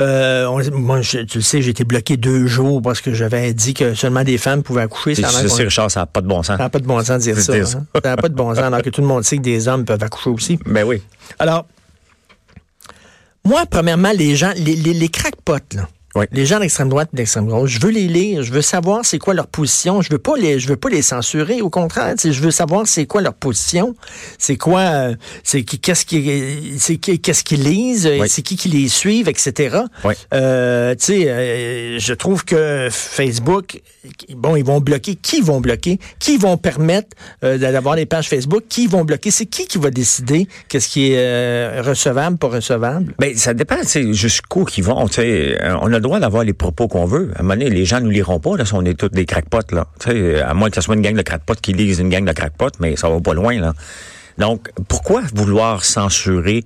Euh, 0.00 0.46
on- 0.46 0.68
moi, 0.76 1.00
je- 1.02 1.18
tu 1.20 1.38
le 1.38 1.44
sais, 1.44 1.62
j'ai 1.62 1.70
été 1.70 1.84
bloqué 1.84 2.16
deux 2.16 2.48
jours 2.48 2.82
parce 2.82 3.00
que 3.00 3.14
j'avais 3.14 3.54
dit 3.54 3.72
que 3.72 3.94
seulement 3.94 4.24
des 4.24 4.36
femmes 4.36 4.64
pouvaient 4.64 4.82
accoucher. 4.82 5.14
C'est 5.14 5.24
Richard, 5.62 5.92
ça 5.92 6.00
n'a 6.00 6.06
pas 6.06 6.22
de 6.22 6.26
bon 6.26 6.42
sens. 6.42 6.56
ça 6.56 6.64
n'a 6.64 6.70
pas 6.70 6.80
de 6.80 6.86
bon 6.86 6.98
sens 7.04 7.18
de 7.24 7.32
dire 7.32 7.38
ça. 7.38 7.52
Dire 7.52 7.68
ça. 7.68 7.78
hein. 7.78 7.86
Ça 8.02 8.10
n'a 8.10 8.16
pas 8.16 8.28
de 8.28 8.34
bon 8.34 8.52
sens, 8.52 8.64
alors 8.64 8.82
que 8.82 8.90
tout 8.90 9.00
le 9.00 9.06
monde 9.06 9.22
sait 9.22 9.36
que 9.36 9.42
des 9.42 9.68
hommes 9.68 9.84
peuvent 9.84 10.02
accoucher 10.02 10.30
aussi. 10.30 10.58
Ben 10.66 10.82
oui. 10.84 11.00
Alors, 11.38 11.68
moi, 13.44 13.64
premièrement, 13.70 14.10
les 14.12 14.34
gens, 14.36 14.52
les, 14.56 14.74
les, 14.74 14.94
les 14.94 15.08
crackpots, 15.08 15.58
là. 15.76 15.88
Oui. 16.16 16.26
Les 16.32 16.46
gens 16.46 16.60
d'extrême 16.60 16.88
droite 16.88 17.08
et 17.12 17.16
d'extrême 17.16 17.46
gauche, 17.46 17.70
je 17.72 17.80
veux 17.80 17.90
les 17.90 18.06
lire, 18.06 18.42
je 18.42 18.52
veux 18.52 18.62
savoir 18.62 19.04
c'est 19.04 19.18
quoi 19.18 19.34
leur 19.34 19.46
position, 19.48 20.00
je 20.00 20.10
veux 20.10 20.18
pas 20.18 20.36
les 20.36 20.60
je 20.60 20.68
veux 20.68 20.76
pas 20.76 20.88
les 20.88 21.02
censurer 21.02 21.60
au 21.60 21.70
contraire, 21.70 22.14
tu 22.16 22.28
sais, 22.28 22.32
je 22.32 22.40
veux 22.40 22.50
savoir 22.52 22.86
c'est 22.86 23.06
quoi 23.06 23.20
leur 23.20 23.34
position, 23.34 23.94
c'est 24.38 24.56
quoi 24.56 24.80
euh, 24.80 25.14
c'est 25.42 25.64
qui- 25.64 25.80
qu'est-ce 25.80 26.04
qui 26.06 26.74
c'est 26.78 26.96
qui- 26.98 27.18
qu'est-ce 27.20 27.42
qu'ils 27.42 27.64
lisent, 27.64 28.08
Oui. 28.20 28.28
c'est 28.28 28.42
qui 28.42 28.56
qui 28.56 28.68
les 28.68 28.88
suivent 28.88 29.28
etc. 29.28 29.78
Oui. 30.04 30.14
Euh, 30.32 30.94
tu 30.94 31.04
sais 31.04 31.24
euh, 31.28 31.98
je 31.98 32.14
trouve 32.14 32.44
que 32.44 32.88
Facebook 32.90 33.80
bon, 34.36 34.54
ils 34.56 34.64
vont 34.64 34.80
bloquer 34.80 35.16
qui 35.16 35.40
vont 35.40 35.60
bloquer, 35.60 35.98
qui 36.20 36.36
vont 36.36 36.56
permettre 36.56 37.08
euh, 37.42 37.58
d'avoir 37.58 37.96
des 37.96 38.06
pages 38.06 38.28
Facebook, 38.28 38.62
qui 38.68 38.86
vont 38.86 39.04
bloquer, 39.04 39.30
c'est 39.30 39.46
qui 39.46 39.66
qui 39.66 39.78
va 39.78 39.90
décider 39.90 40.46
qu'est-ce 40.68 40.88
qui 40.88 41.12
est 41.12 41.80
recevable, 41.80 42.36
pas 42.38 42.48
recevable? 42.48 43.14
Ben, 43.18 43.36
ça 43.36 43.54
dépend, 43.54 43.80
tu 43.80 43.86
sais, 43.86 44.12
jusqu'où 44.12 44.64
qu'ils 44.64 44.84
vont. 44.84 45.06
Tu 45.08 45.14
sais, 45.14 45.58
on 45.80 45.86
a 45.92 45.98
le 45.98 46.00
droit 46.04 46.20
d'avoir 46.20 46.44
les 46.44 46.52
propos 46.52 46.86
qu'on 46.86 47.04
veut. 47.04 47.32
À 47.34 47.40
un 47.40 47.42
moment 47.42 47.54
donné, 47.54 47.70
les 47.70 47.84
gens 47.84 48.00
nous 48.00 48.10
liront 48.10 48.38
pas, 48.38 48.56
là, 48.56 48.64
si 48.64 48.74
on 48.74 48.84
est 48.84 48.98
tous 48.98 49.08
des 49.08 49.26
crackpots, 49.26 49.74
là. 49.74 49.88
Sais, 49.98 50.40
à 50.40 50.54
moins 50.54 50.70
que 50.70 50.76
ce 50.76 50.82
soit 50.82 50.94
une 50.94 51.02
gang 51.02 51.16
de 51.16 51.22
crackpots 51.22 51.54
qui 51.60 51.72
lisent 51.72 51.98
une 51.98 52.08
gang 52.08 52.24
de 52.24 52.32
crackpots, 52.32 52.78
mais 52.78 52.94
ça 52.96 53.08
va 53.08 53.20
pas 53.20 53.34
loin, 53.34 53.58
là. 53.60 53.74
Donc, 54.38 54.70
pourquoi 54.88 55.22
vouloir 55.34 55.84
censurer 55.84 56.64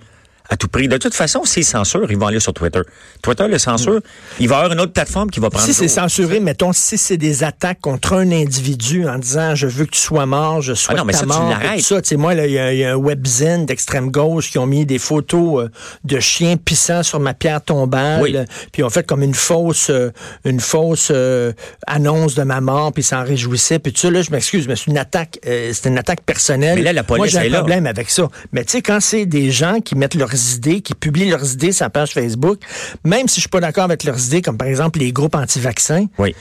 à 0.51 0.57
tout 0.57 0.69
prix? 0.69 0.89
De 0.89 0.97
toute 0.97 1.15
façon, 1.15 1.45
s'ils 1.45 1.65
censurent, 1.65 2.11
ils 2.11 2.17
vont 2.19 2.27
aller 2.27 2.41
sur 2.41 2.53
Twitter. 2.53 2.81
Twitter 3.23 3.47
le 3.49 3.59
censure, 3.59 4.01
il 4.41 4.49
va 4.49 4.55
y 4.55 4.59
avoir 4.59 4.73
une 4.73 4.81
autre 4.81 4.93
plateforme 4.93 5.31
qui 5.31 5.41
va 5.41 5.51
prendre 5.51 5.65
Si 5.67 5.75
c'est 5.75 5.89
censuré, 5.89 6.41
mettons, 6.41 6.73
si 6.73 6.97
c'est 6.99 7.17
des 7.17 7.45
attaques 7.45 7.81
contre 7.81 8.15
un 8.15 8.31
individu 8.33 9.07
en 9.09 9.19
disant 9.19 9.55
je 9.55 9.67
veux 9.67 9.85
que 9.85 9.91
tu 9.93 10.01
sois 10.01 10.27
mort, 10.27 10.63
je 10.63 10.75
souhaite 10.75 10.97
Ah 10.97 11.01
non, 11.01 11.05
mais 11.05 11.13
ta 11.13 11.19
ça, 11.21 11.25
tu 11.25 11.29
mort, 11.33 11.49
l'arrêtes. 11.51 11.79
tout 11.79 11.85
ça. 11.85 12.03
Tu 12.03 12.09
sais, 12.09 12.17
moi, 12.17 12.35
là, 12.35 12.47
il 12.47 12.53
y, 12.53 12.59
a- 12.59 12.73
il 12.73 12.79
y 12.79 12.85
a 12.85 12.93
un 12.93 12.97
webzine 12.97 13.67
d'extrême 13.67 14.11
gauche 14.11 14.51
qui 14.51 14.59
ont 14.59 14.67
mis 14.67 14.87
des 14.87 14.99
photos 14.99 15.65
euh, 15.65 15.69
de 16.05 16.21
chiens 16.21 16.57
pissant 16.57 17.03
sur 17.03 17.21
ma 17.21 17.35
pierre 17.35 17.63
tombale, 17.63 18.23
Oui. 18.23 18.33
puis 18.73 18.81
ils 18.81 18.85
ont 18.85 18.91
fait 18.91 19.07
comme 19.07 19.23
une 19.23 19.35
fausse, 19.35 19.91
euh, 19.91 20.11
une 20.45 20.61
fausse 20.61 21.09
euh, 21.11 21.53
annonce 21.87 22.35
de 22.35 22.43
ma 22.43 22.61
mort, 22.61 22.93
puis 22.93 23.03
ils 23.03 23.07
s'en 23.07 23.25
réjouissaient, 23.25 23.79
puis 23.79 23.93
tout 23.93 24.01
ça. 24.01 24.11
Là, 24.11 24.23
je 24.23 24.31
m'excuse, 24.31 24.67
mais 24.69 24.77
c'est 24.77 24.87
une 24.87 24.99
attaque, 24.99 25.39
euh, 25.47 25.73
c'est 25.75 25.89
une 25.89 25.99
attaque 25.99 26.23
personnelle. 26.23 26.77
Mais 26.77 26.83
là, 26.83 26.93
la 26.93 27.03
police 27.03 27.19
moi, 27.19 27.27
j'ai 27.43 27.47
est 27.47 27.51
un 27.51 27.53
là. 27.53 27.59
problème 27.59 27.87
avec 27.87 28.11
ça. 28.11 28.29
Mais 28.53 28.65
tu 28.65 28.73
sais, 28.73 28.83
quand 28.83 29.01
c'est 29.01 29.27
des 29.27 29.51
gens 29.51 29.81
qui 29.81 29.95
mettent 29.95 30.15
leurs 30.15 30.35
idées, 30.55 30.81
qui 30.81 30.95
publient 30.95 31.31
leurs 31.31 31.53
idées 31.53 31.73
sur 31.73 31.85
la 31.85 31.91
page 31.91 32.13
Facebook, 32.13 32.59
même 33.05 33.29
si 33.29 33.37
je 33.37 33.41
suis 33.41 33.49
pas 33.49 33.61
d'accord 33.61 33.85
avec 33.85 34.05
leurs 34.05 34.27
idées, 34.27 34.43
comme 34.43 34.57
par 34.57 34.69
exemple 34.69 34.99
les 34.99 35.13
groupes 35.13 35.35
anti-vaccins, 35.35 36.07
Oui. 36.19 36.35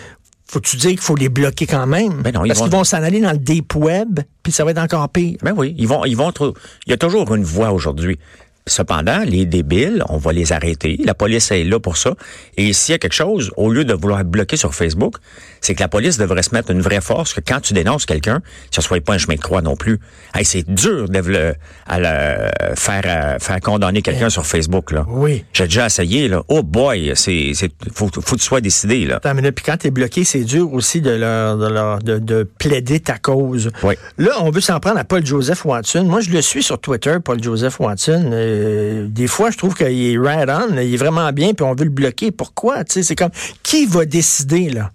faut-tu 0.49 0.77
dire 0.77 0.91
qu'il 0.91 0.99
faut 1.01 1.15
les 1.15 1.29
bloquer 1.29 1.65
quand 1.67 1.87
même? 1.87 2.21
Ben 2.21 2.33
non, 2.33 2.45
ils 2.45 2.49
Parce 2.49 2.59
vont- 2.59 2.65
qu'ils 2.65 2.73
vont 2.77 2.83
s'en 2.83 3.03
aller 3.03 3.19
dans 3.21 3.31
le 3.31 3.37
deep 3.37 3.75
web, 3.75 4.19
puis 4.43 4.51
ça 4.51 4.63
va 4.63 4.71
être 4.71 4.77
encore 4.79 5.07
pire. 5.09 5.37
Ben 5.43 5.53
oui, 5.55 5.75
ils 5.77 5.87
vont, 5.87 6.05
ils 6.05 6.15
vont 6.17 6.31
Il 6.85 6.89
y 6.89 6.93
a 6.93 6.97
toujours 6.97 7.33
une 7.35 7.43
voie 7.43 7.71
aujourd'hui. 7.71 8.17
Cependant, 8.67 9.23
les 9.25 9.45
débiles, 9.45 10.03
on 10.09 10.17
va 10.17 10.31
les 10.33 10.51
arrêter. 10.53 10.99
La 11.03 11.13
police 11.13 11.49
est 11.51 11.63
là 11.63 11.79
pour 11.79 11.97
ça. 11.97 12.13
Et 12.57 12.73
s'il 12.73 12.93
y 12.93 12.95
a 12.95 12.99
quelque 12.99 13.13
chose, 13.13 13.51
au 13.57 13.71
lieu 13.71 13.85
de 13.85 13.93
vouloir 13.93 14.23
bloquer 14.23 14.57
sur 14.57 14.75
Facebook, 14.75 15.15
c'est 15.61 15.73
que 15.73 15.79
la 15.79 15.87
police 15.87 16.17
devrait 16.17 16.43
se 16.43 16.53
mettre 16.53 16.69
une 16.71 16.81
vraie 16.81 17.01
force 17.01 17.33
que 17.33 17.41
quand 17.45 17.59
tu 17.61 17.73
dénonces 17.73 18.05
quelqu'un, 18.05 18.41
ce 18.71 18.81
soit 18.81 19.01
pas 19.03 19.13
un 19.13 19.17
chemin 19.17 19.35
de 19.35 19.41
croix 19.41 19.61
non 19.61 19.75
plus. 19.75 19.99
Hey, 20.35 20.45
c'est 20.45 20.69
dur 20.69 21.09
de 21.09 21.19
le- 21.19 21.55
à 21.87 21.99
le- 21.99 22.75
faire, 22.75 23.01
euh, 23.05 23.39
faire 23.39 23.59
condamner 23.61 24.01
quelqu'un 24.01 24.29
sur 24.29 24.45
Facebook, 24.45 24.91
là. 24.91 25.05
Oui. 25.09 25.45
J'ai 25.53 25.63
déjà 25.65 25.85
essayé, 25.87 26.27
là. 26.27 26.43
Oh 26.49 26.61
boy, 26.61 27.13
c'est, 27.15 27.51
c'est, 27.55 27.71
faut, 27.93 28.07
faut 28.13 28.35
que 28.35 28.41
tu 28.41 28.45
sois 28.45 28.61
décidé, 28.61 29.05
là. 29.05 29.15
Attends 29.17 29.33
minute, 29.33 29.55
puis 29.55 29.65
quand 29.65 29.77
t'es 29.77 29.91
bloqué, 29.91 30.23
c'est 30.23 30.43
dur 30.43 30.71
aussi 30.73 31.01
de 31.01 31.11
leur, 31.11 31.57
de, 31.57 31.67
leur- 31.67 31.99
de, 31.99 32.19
de 32.19 32.43
plaider 32.59 32.99
ta 32.99 33.17
cause. 33.17 33.71
Oui. 33.83 33.95
Là, 34.17 34.31
on 34.41 34.51
veut 34.51 34.61
s'en 34.61 34.79
prendre 34.79 34.97
à 34.99 35.03
Paul 35.03 35.25
Joseph 35.25 35.65
Watson. 35.65 36.03
Moi, 36.03 36.21
je 36.21 36.29
le 36.31 36.41
suis 36.41 36.61
sur 36.63 36.79
Twitter, 36.79 37.17
Paul 37.23 37.41
Joseph 37.41 37.79
Watson. 37.79 38.29
Euh, 38.33 38.56
des 39.07 39.27
fois, 39.27 39.51
je 39.51 39.57
trouve 39.57 39.75
qu'il 39.75 39.87
est 39.87 40.17
right 40.17 40.47
on, 40.49 40.77
il 40.77 40.93
est 40.93 40.97
vraiment 40.97 41.31
bien, 41.31 41.53
puis 41.53 41.65
on 41.65 41.73
veut 41.73 41.85
le 41.85 41.89
bloquer. 41.89 42.31
Pourquoi? 42.31 42.83
C'est 42.87 43.15
comme, 43.15 43.31
qui 43.63 43.85
va 43.85 44.05
décider, 44.05 44.69
là? 44.69 44.91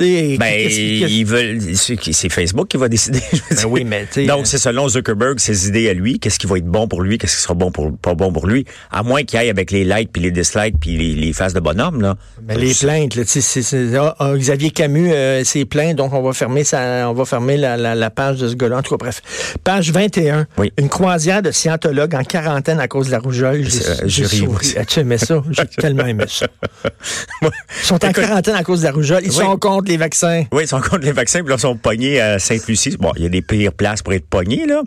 Ben, 0.00 0.38
qu'est-ce 0.38 0.68
qui- 0.76 1.00
qu'est-ce- 1.00 1.12
ils 1.12 1.24
veulent, 1.24 1.60
c'est 1.76 2.28
Facebook 2.28 2.68
qui 2.68 2.76
va 2.76 2.88
décider. 2.88 3.20
Ben 3.50 3.64
oui, 3.68 3.84
mais 3.84 4.06
Donc, 4.26 4.46
c'est 4.46 4.58
selon 4.58 4.88
Zuckerberg, 4.88 5.38
ses 5.38 5.68
idées 5.68 5.88
à 5.88 5.94
lui, 5.94 6.18
qu'est-ce 6.18 6.38
qui 6.38 6.46
va 6.46 6.58
être 6.58 6.66
bon 6.66 6.88
pour 6.88 7.02
lui, 7.02 7.18
qu'est-ce 7.18 7.36
qui 7.36 7.42
sera 7.42 7.54
bon 7.54 7.70
pour, 7.70 7.96
pas 7.98 8.14
bon 8.14 8.32
pour 8.32 8.46
lui. 8.46 8.64
À 8.90 9.02
moins 9.02 9.22
qu'il 9.22 9.38
aille 9.38 9.50
avec 9.50 9.70
les 9.70 9.84
likes 9.84 10.10
puis 10.12 10.22
les 10.22 10.30
dislikes 10.30 10.74
puis 10.80 10.96
les, 10.96 11.14
les 11.14 11.32
faces 11.32 11.52
de 11.54 11.60
bonhomme, 11.60 12.00
là. 12.02 12.16
Ben, 12.42 12.58
les 12.58 12.74
plaintes, 12.74 13.14
là, 13.14 13.22
c'est- 13.26 13.40
c'est- 13.40 13.96
ah, 13.96 14.14
ah, 14.18 14.32
Xavier 14.36 14.70
Camus 14.70 15.12
euh, 15.12 15.44
s'est 15.44 15.64
plaint, 15.64 15.94
donc 15.96 16.12
on 16.12 16.22
va 16.22 16.32
fermer 16.32 16.64
sa, 16.64 17.08
on 17.08 17.12
va 17.14 17.24
fermer 17.24 17.56
la, 17.56 17.76
la- 17.76 17.94
la 17.94 18.10
page 18.10 18.38
de 18.38 18.48
ce 18.48 18.54
gars-là. 18.54 18.78
En 18.78 18.82
tout 18.82 18.96
cas, 18.96 19.04
bref. 19.04 19.22
Page 19.62 19.90
21. 19.92 20.46
Oui. 20.58 20.72
Une 20.78 20.88
croisière 20.88 21.42
de 21.42 21.50
scientologues 21.50 22.14
en 22.14 22.24
quarantaine 22.24 22.80
à 22.80 22.88
cause 22.88 23.06
de 23.06 23.12
la 23.12 23.18
rougeole. 23.20 23.64
J'ai 23.64 23.86
euh, 23.86 23.94
j'ai 24.06 24.24
souri. 24.26 24.74
Ah, 24.76 24.84
tu 24.84 25.00
aimais 25.00 25.18
ça? 25.18 25.42
J'ai 25.50 25.66
tellement 25.66 26.06
aimé 26.06 26.24
ça. 26.28 26.46
Ils 27.42 27.50
sont 27.82 27.94
en 28.04 28.08
écoute, 28.10 28.24
quarantaine 28.24 28.54
à 28.54 28.62
cause 28.62 28.80
de 28.80 28.84
la 28.86 28.92
rougeole. 28.92 29.22
Ils 29.24 29.30
Oui. 29.30 29.36
sont 29.36 29.56
contre 29.56 29.88
les 29.90 29.93
vaccins. 29.96 30.44
Oui, 30.52 30.64
ils 30.64 30.68
sont 30.68 30.80
contre 30.80 31.04
les 31.04 31.12
vaccins, 31.12 31.40
puis 31.40 31.48
là, 31.48 31.56
ils 31.56 31.60
sont 31.60 31.76
pognés 31.76 32.20
à 32.20 32.38
Sainte-Lucie. 32.38 32.96
Bon, 32.98 33.12
il 33.16 33.22
y 33.22 33.26
a 33.26 33.28
des 33.28 33.42
pires 33.42 33.72
places 33.72 34.02
pour 34.02 34.12
être 34.12 34.26
pognés, 34.26 34.66
là. 34.66 34.82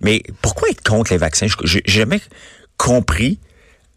Mais 0.00 0.22
pourquoi 0.42 0.68
être 0.70 0.82
contre 0.82 1.12
les 1.12 1.18
vaccins? 1.18 1.46
J'ai 1.64 1.82
jamais 1.86 2.20
compris 2.76 3.38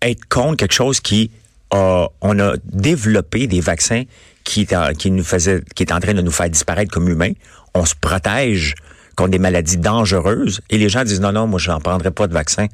être 0.01 0.25
contre 0.29 0.57
quelque 0.57 0.73
chose 0.73 0.99
qui 0.99 1.31
a, 1.71 2.07
on 2.21 2.39
a 2.39 2.53
développé 2.63 3.47
des 3.47 3.61
vaccins 3.61 4.03
qui 4.43 4.65
nous 5.11 5.23
faisait, 5.23 5.61
qui 5.75 5.83
est 5.83 5.91
en 5.91 5.99
train 5.99 6.13
de 6.13 6.21
nous 6.21 6.31
faire 6.31 6.49
disparaître 6.49 6.91
comme 6.91 7.09
humains. 7.09 7.33
On 7.73 7.85
se 7.85 7.95
protège 7.99 8.75
contre 9.15 9.31
des 9.31 9.39
maladies 9.39 9.77
dangereuses 9.77 10.61
et 10.69 10.77
les 10.77 10.89
gens 10.89 11.03
disent 11.03 11.19
non, 11.19 11.31
non, 11.31 11.47
moi, 11.47 11.59
je 11.59 11.69
n'en 11.69 11.81
prendrai 11.81 12.11
pas 12.11 12.27
de 12.27 12.33
vaccin. 12.33 12.67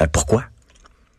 Euh, 0.00 0.06
pourquoi? 0.10 0.44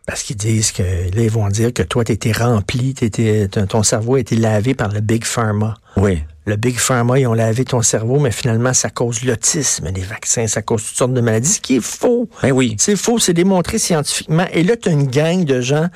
Parce 0.06 0.22
qu'ils 0.22 0.36
disent 0.36 0.72
que, 0.72 0.84
là, 0.84 1.22
ils 1.22 1.32
vont 1.32 1.48
dire 1.48 1.74
que 1.74 1.82
toi, 1.82 2.04
t'étais 2.04 2.32
rempli, 2.32 2.94
t'étais, 2.94 3.48
ton 3.48 3.66
ton 3.66 3.84
cerveau 3.84 4.16
a 4.16 4.20
été 4.20 4.36
lavé 4.36 4.76
par 4.76 4.90
le 4.90 5.00
Big 5.00 5.24
Pharma. 5.24 5.76
Oui. 5.98 6.22
Le 6.46 6.58
Big 6.58 6.78
Pharma, 6.78 7.18
ils 7.18 7.26
ont 7.26 7.34
lavé 7.34 7.66
ton 7.66 7.82
cerveau, 7.82 8.20
mais 8.20 8.30
finalement, 8.30 8.72
ça 8.74 8.92
cause 8.92 9.24
l'autisme, 9.24 9.90
les 9.94 10.04
vaccins, 10.04 10.46
ça 10.46 10.62
cause 10.62 10.84
toutes 10.84 10.98
sortes 10.98 11.14
de 11.14 11.22
maladies, 11.22 11.54
ce 11.54 11.60
qui 11.60 11.78
est 11.78 11.84
faux. 11.84 12.30
Ben 12.44 12.52
oui. 12.52 12.76
C'est 12.78 12.96
faux, 12.96 13.18
c'est 13.18 13.34
démontré 13.34 13.80
scientifiquement. 13.80 14.46
Et 14.54 14.62
là, 14.62 14.78
tu 14.78 14.90
as 14.90 14.92
une 14.92 15.08
gang 15.08 15.44
de 15.44 15.60
gens 15.60 15.88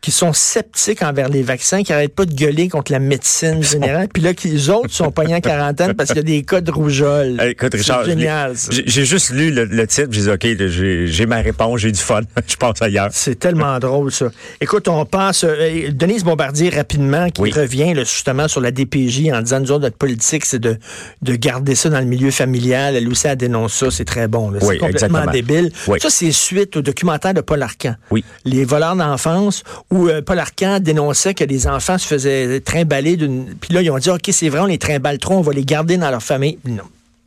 qui 0.00 0.10
sont 0.10 0.32
sceptiques 0.32 1.02
envers 1.02 1.28
les 1.28 1.42
vaccins, 1.42 1.82
qui 1.82 1.92
n'arrêtent 1.92 2.14
pas 2.14 2.24
de 2.24 2.32
gueuler 2.32 2.68
contre 2.68 2.90
la 2.90 2.98
médecine 2.98 3.62
générale, 3.62 4.08
puis 4.12 4.22
là, 4.22 4.32
qui, 4.32 4.48
les 4.48 4.70
autres 4.70 4.90
sont 4.90 5.10
pognés 5.12 5.34
en 5.34 5.40
quarantaine 5.40 5.92
parce 5.94 6.08
qu'il 6.08 6.16
y 6.16 6.20
a 6.20 6.22
des 6.22 6.42
cas 6.42 6.60
de 6.62 6.70
rougeole. 6.70 7.40
Écoute, 7.42 7.74
Richard, 7.74 8.04
génial. 8.06 8.54
j'ai 8.86 9.04
juste 9.04 9.30
lu 9.30 9.50
le, 9.50 9.64
le 9.66 9.86
titre, 9.86 10.08
j'ai 10.10 10.22
dit, 10.22 10.30
OK, 10.30 10.46
j'ai 11.06 11.26
ma 11.26 11.36
réponse, 11.42 11.80
j'ai 11.80 11.92
du 11.92 12.00
fun, 12.00 12.20
je 12.46 12.56
passe 12.56 12.80
ailleurs. 12.80 13.08
C'est 13.12 13.38
tellement 13.38 13.78
drôle, 13.80 14.10
ça. 14.10 14.30
Écoute, 14.60 14.88
on 14.88 15.04
passe. 15.04 15.44
euh, 15.44 15.90
Denise 15.92 16.24
Bombardier, 16.24 16.70
rapidement, 16.70 17.28
qui 17.30 17.42
Oui. 17.42 17.52
revient 17.52 17.92
là, 17.94 18.04
justement 18.04 18.48
sur 18.48 18.60
la 18.60 18.70
DPJ 18.70 19.30
en 19.32 19.42
disant 19.42 19.60
nous 19.60 19.70
autres, 19.72 19.82
notre 19.82 19.96
politique, 19.98 20.44
c'est 20.46 20.58
de, 20.58 20.78
de 21.22 21.34
garder 21.34 21.74
ça 21.74 21.90
dans 21.90 22.00
le 22.00 22.06
milieu 22.06 22.30
familial. 22.30 22.96
Elle 22.96 23.08
aussi, 23.08 23.26
elle 23.26 23.36
dénonce 23.36 23.74
ça. 23.74 23.90
C'est 23.90 24.04
très 24.06 24.28
bon. 24.28 24.50
Oui, 24.52 24.58
c'est 24.60 24.78
complètement 24.78 24.88
exactement. 24.88 25.30
débile. 25.32 25.72
Oui. 25.88 25.98
Ça, 26.00 26.08
c'est 26.10 26.32
suite 26.32 26.76
au 26.76 26.82
documentaire 26.82 27.34
de 27.34 27.40
Paul 27.42 27.62
Arcan. 27.62 27.94
Oui. 28.10 28.24
Les 28.44 28.64
voleurs 28.64 28.96
d'enfance, 28.96 29.62
où 29.90 30.08
euh, 30.08 30.22
Paul 30.22 30.38
Arcan 30.38 30.78
dénonçait 30.80 31.34
que 31.34 31.44
les 31.44 31.66
enfants 31.66 31.98
se 31.98 32.06
faisaient 32.06 32.60
trimballer 32.60 33.16
d'une. 33.16 33.54
Puis 33.60 33.74
là, 33.74 33.82
ils 33.82 33.90
ont 33.90 33.98
dit 33.98 34.10
OK, 34.10 34.28
c'est 34.30 34.48
vrai, 34.48 34.60
on 34.60 34.66
les 34.66 34.78
trimballe 34.78 35.18
trop, 35.18 35.34
on 35.34 35.42
va 35.42 35.52
les 35.52 35.64
garder 35.64 35.96
dans 35.96 36.10
leur 36.10 36.22
famille. 36.22 36.58
Non. 36.64 36.84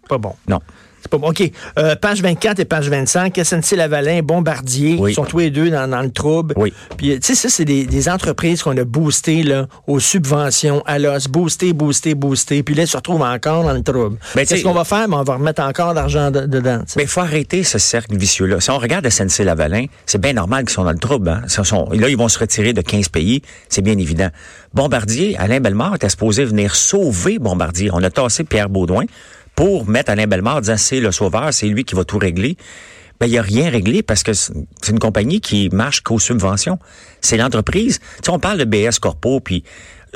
Pas 0.07 0.17
bon. 0.17 0.33
Non. 0.47 0.59
C'est 1.03 1.09
pas 1.11 1.17
bon. 1.17 1.29
OK. 1.29 1.43
Euh, 1.77 1.95
page 1.97 2.21
24 2.21 2.59
et 2.59 2.65
page 2.65 2.89
25, 2.89 3.35
SNC-Lavalin, 3.37 4.21
Bombardier, 4.21 4.95
Oui. 4.99 5.13
sont 5.13 5.25
tous 5.25 5.39
les 5.39 5.51
deux 5.51 5.69
dans, 5.69 5.87
dans 5.89 6.01
le 6.01 6.09
trouble. 6.11 6.53
Oui. 6.57 6.73
Puis, 6.97 7.19
tu 7.19 7.27
sais, 7.27 7.35
ça, 7.35 7.49
c'est 7.49 7.65
des, 7.65 7.85
des 7.85 8.07
entreprises 8.09 8.63
qu'on 8.63 8.75
a 8.77 8.85
boostées 8.85 9.43
là, 9.43 9.67
aux 9.85 9.99
subventions, 9.99 10.81
à 10.85 10.99
l'os, 10.99 11.27
boosté, 11.27 11.73
boosté, 11.73 12.15
boosté. 12.15 12.63
Puis 12.63 12.73
là, 12.73 12.83
ils 12.83 12.87
se 12.87 12.95
retrouvent 12.95 13.21
encore 13.21 13.63
dans 13.63 13.73
le 13.73 13.83
trouble. 13.83 14.17
Ben, 14.33 14.45
Qu'est-ce 14.45 14.63
qu'on 14.63 14.73
va 14.73 14.85
faire? 14.85 15.07
Ben, 15.09 15.17
on 15.17 15.23
va 15.23 15.35
remettre 15.35 15.61
encore 15.61 15.93
d'argent 15.93 16.31
de- 16.31 16.45
dedans. 16.45 16.79
Mais 16.95 17.03
il 17.03 17.09
faut 17.09 17.19
arrêter 17.19 17.63
ce 17.63 17.77
cercle 17.79 18.15
vicieux-là. 18.15 18.61
Si 18.61 18.71
on 18.71 18.77
regarde 18.77 19.05
SNC-Lavalin, 19.05 19.85
c'est 20.05 20.21
bien 20.21 20.33
normal 20.33 20.63
qu'ils 20.63 20.73
sont 20.73 20.85
dans 20.85 20.91
le 20.91 20.97
trouble. 20.99 21.27
Hein? 21.29 21.41
Ils 21.45 21.65
sont- 21.65 21.89
là, 21.91 22.07
ils 22.09 22.17
vont 22.17 22.29
se 22.29 22.39
retirer 22.39 22.71
de 22.71 22.81
15 22.81 23.09
pays, 23.09 23.41
c'est 23.67 23.81
bien 23.81 23.97
évident. 23.97 24.29
Bombardier, 24.73 25.35
Alain 25.37 25.59
Bellemare 25.59 25.95
était 25.95 26.09
supposé 26.09 26.45
venir 26.45 26.75
sauver 26.75 27.39
Bombardier. 27.39 27.89
On 27.93 28.01
a 28.03 28.09
tassé 28.09 28.43
Pierre 28.45 28.69
Baudouin 28.69 29.03
pour 29.55 29.87
mettre 29.87 30.11
Alain 30.11 30.27
Bellemare, 30.27 30.61
disant 30.61 30.77
c'est 30.77 30.99
le 30.99 31.11
sauveur, 31.11 31.53
c'est 31.53 31.67
lui 31.67 31.83
qui 31.83 31.95
va 31.95 32.03
tout 32.03 32.17
régler. 32.17 32.57
Ben, 33.19 33.27
il 33.27 33.31
n'y 33.31 33.37
a 33.37 33.41
rien 33.41 33.69
réglé 33.69 34.03
parce 34.03 34.23
que 34.23 34.33
c'est 34.33 34.53
une 34.89 34.99
compagnie 34.99 35.39
qui 35.39 35.69
marche 35.69 36.01
qu'aux 36.01 36.19
subventions. 36.19 36.79
C'est 37.21 37.37
l'entreprise. 37.37 37.99
Tu 38.23 38.29
on 38.31 38.39
parle 38.39 38.57
de 38.57 38.65
BS 38.65 38.99
Corpo, 38.99 39.39
puis 39.39 39.63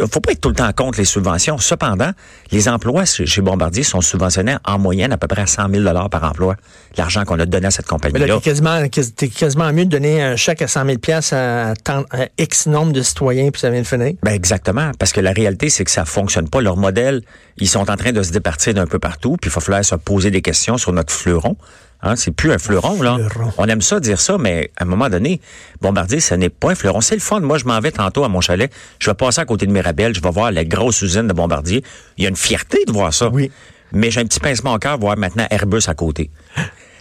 faut 0.06 0.20
pas 0.20 0.32
être 0.34 0.42
tout 0.42 0.50
le 0.50 0.56
temps 0.56 0.72
contre 0.74 1.00
les 1.00 1.06
subventions. 1.06 1.58
Cependant, 1.58 2.12
les 2.52 2.70
emplois 2.70 3.06
chez 3.06 3.42
Bombardier 3.42 3.84
sont 3.84 4.02
subventionnés 4.02 4.58
en 4.66 4.78
moyenne 4.78 5.12
à 5.12 5.18
peu 5.18 5.28
près 5.28 5.42
à 5.42 5.48
100 5.48 5.70
000 5.70 5.84
par 6.10 6.24
emploi. 6.24 6.56
L'argent 6.98 7.24
qu'on 7.26 7.40
a 7.40 7.46
donné 7.46 7.68
à 7.68 7.72
cette 7.72 7.86
Mais 7.92 7.98
là, 7.98 8.10
compagnie-là. 8.10 8.36
t'es 8.36 8.42
quasiment, 8.42 8.88
quasiment 9.36 9.74
mieux 9.74 9.86
de 9.86 9.90
donner 9.90 10.22
un 10.22 10.36
chèque 10.36 10.62
à 10.62 10.68
100 10.68 10.86
000 10.86 10.98
à, 11.32 11.74
tant- 11.84 12.06
à 12.12 12.28
X 12.38 12.68
nombre 12.68 12.92
de 12.94 13.02
citoyens, 13.02 13.50
puis 13.52 13.60
ça 13.60 13.70
vient 13.70 13.82
de 13.82 13.88
finir. 13.88 14.14
Ben 14.24 14.32
exactement, 14.34 14.92
parce 15.00 15.12
que 15.12 15.22
la 15.22 15.32
réalité, 15.32 15.70
c'est 15.70 15.84
que 15.84 15.92
ça 15.92 16.06
fonctionne 16.06 16.50
pas. 16.50 16.62
Leur 16.62 16.78
modèle, 16.78 17.22
ils 17.58 17.68
sont 17.70 17.90
en 17.90 17.96
train 17.96 18.12
de 18.12 18.22
se 18.24 18.32
départir 18.32 18.74
d'un 18.74 18.86
peu 18.88 19.00
partout, 19.00 19.38
puis 19.42 19.50
il 19.50 19.54
va 19.54 19.62
falloir 19.62 19.84
se 19.86 19.96
poser 19.96 20.32
des 20.32 20.42
questions 20.42 20.78
sur 20.78 20.94
notre 20.94 21.14
fleuron. 21.14 21.56
Hein, 22.02 22.16
c'est 22.16 22.32
plus 22.32 22.52
un 22.52 22.58
fleuron, 22.58 23.02
là. 23.02 23.18
Fleuron. 23.30 23.52
On 23.58 23.66
aime 23.66 23.82
ça 23.82 24.00
dire 24.00 24.20
ça, 24.20 24.38
mais 24.38 24.70
à 24.78 24.84
un 24.84 24.86
moment 24.86 25.10
donné, 25.10 25.42
Bombardier, 25.82 26.20
ce 26.20 26.36
n'est 26.36 26.50
pas 26.50 26.72
un 26.72 26.76
fleuron. 26.76 27.02
C'est 27.02 27.16
le 27.16 27.22
fun. 27.22 27.40
Moi, 27.40 27.58
je 27.58 27.66
m'en 27.66 27.80
vais 27.80 27.92
tantôt 27.92 28.24
à 28.24 28.30
mon 28.30 28.42
chalet. 28.42 28.72
Je 29.00 29.10
vais 29.10 29.16
passer 29.16 29.42
à 29.42 29.46
côté 29.46 29.66
de 29.66 29.72
Mirabel. 29.72 30.14
Je 30.14 30.22
vais 30.22 30.30
voir 30.30 30.52
la 30.52 30.64
grosse 30.64 31.02
usine 31.02 31.28
de 31.28 31.34
Bombardier. 31.34 31.84
Il 32.18 32.24
y 32.24 32.28
a 32.28 32.30
une 32.30 32.36
fierté 32.36 32.86
de 32.86 32.92
voir 32.92 33.14
ça. 33.14 33.30
Oui. 33.30 33.52
Mais 33.92 34.12
j'ai 34.12 34.20
un 34.20 34.26
petit 34.26 34.40
pincement 34.40 34.74
au 34.74 34.80
cœur 34.80 34.98
de 34.98 35.02
voir 35.02 35.18
maintenant 35.18 35.48
Airbus 35.50 35.88
à 35.88 35.96
côté. 35.96 36.30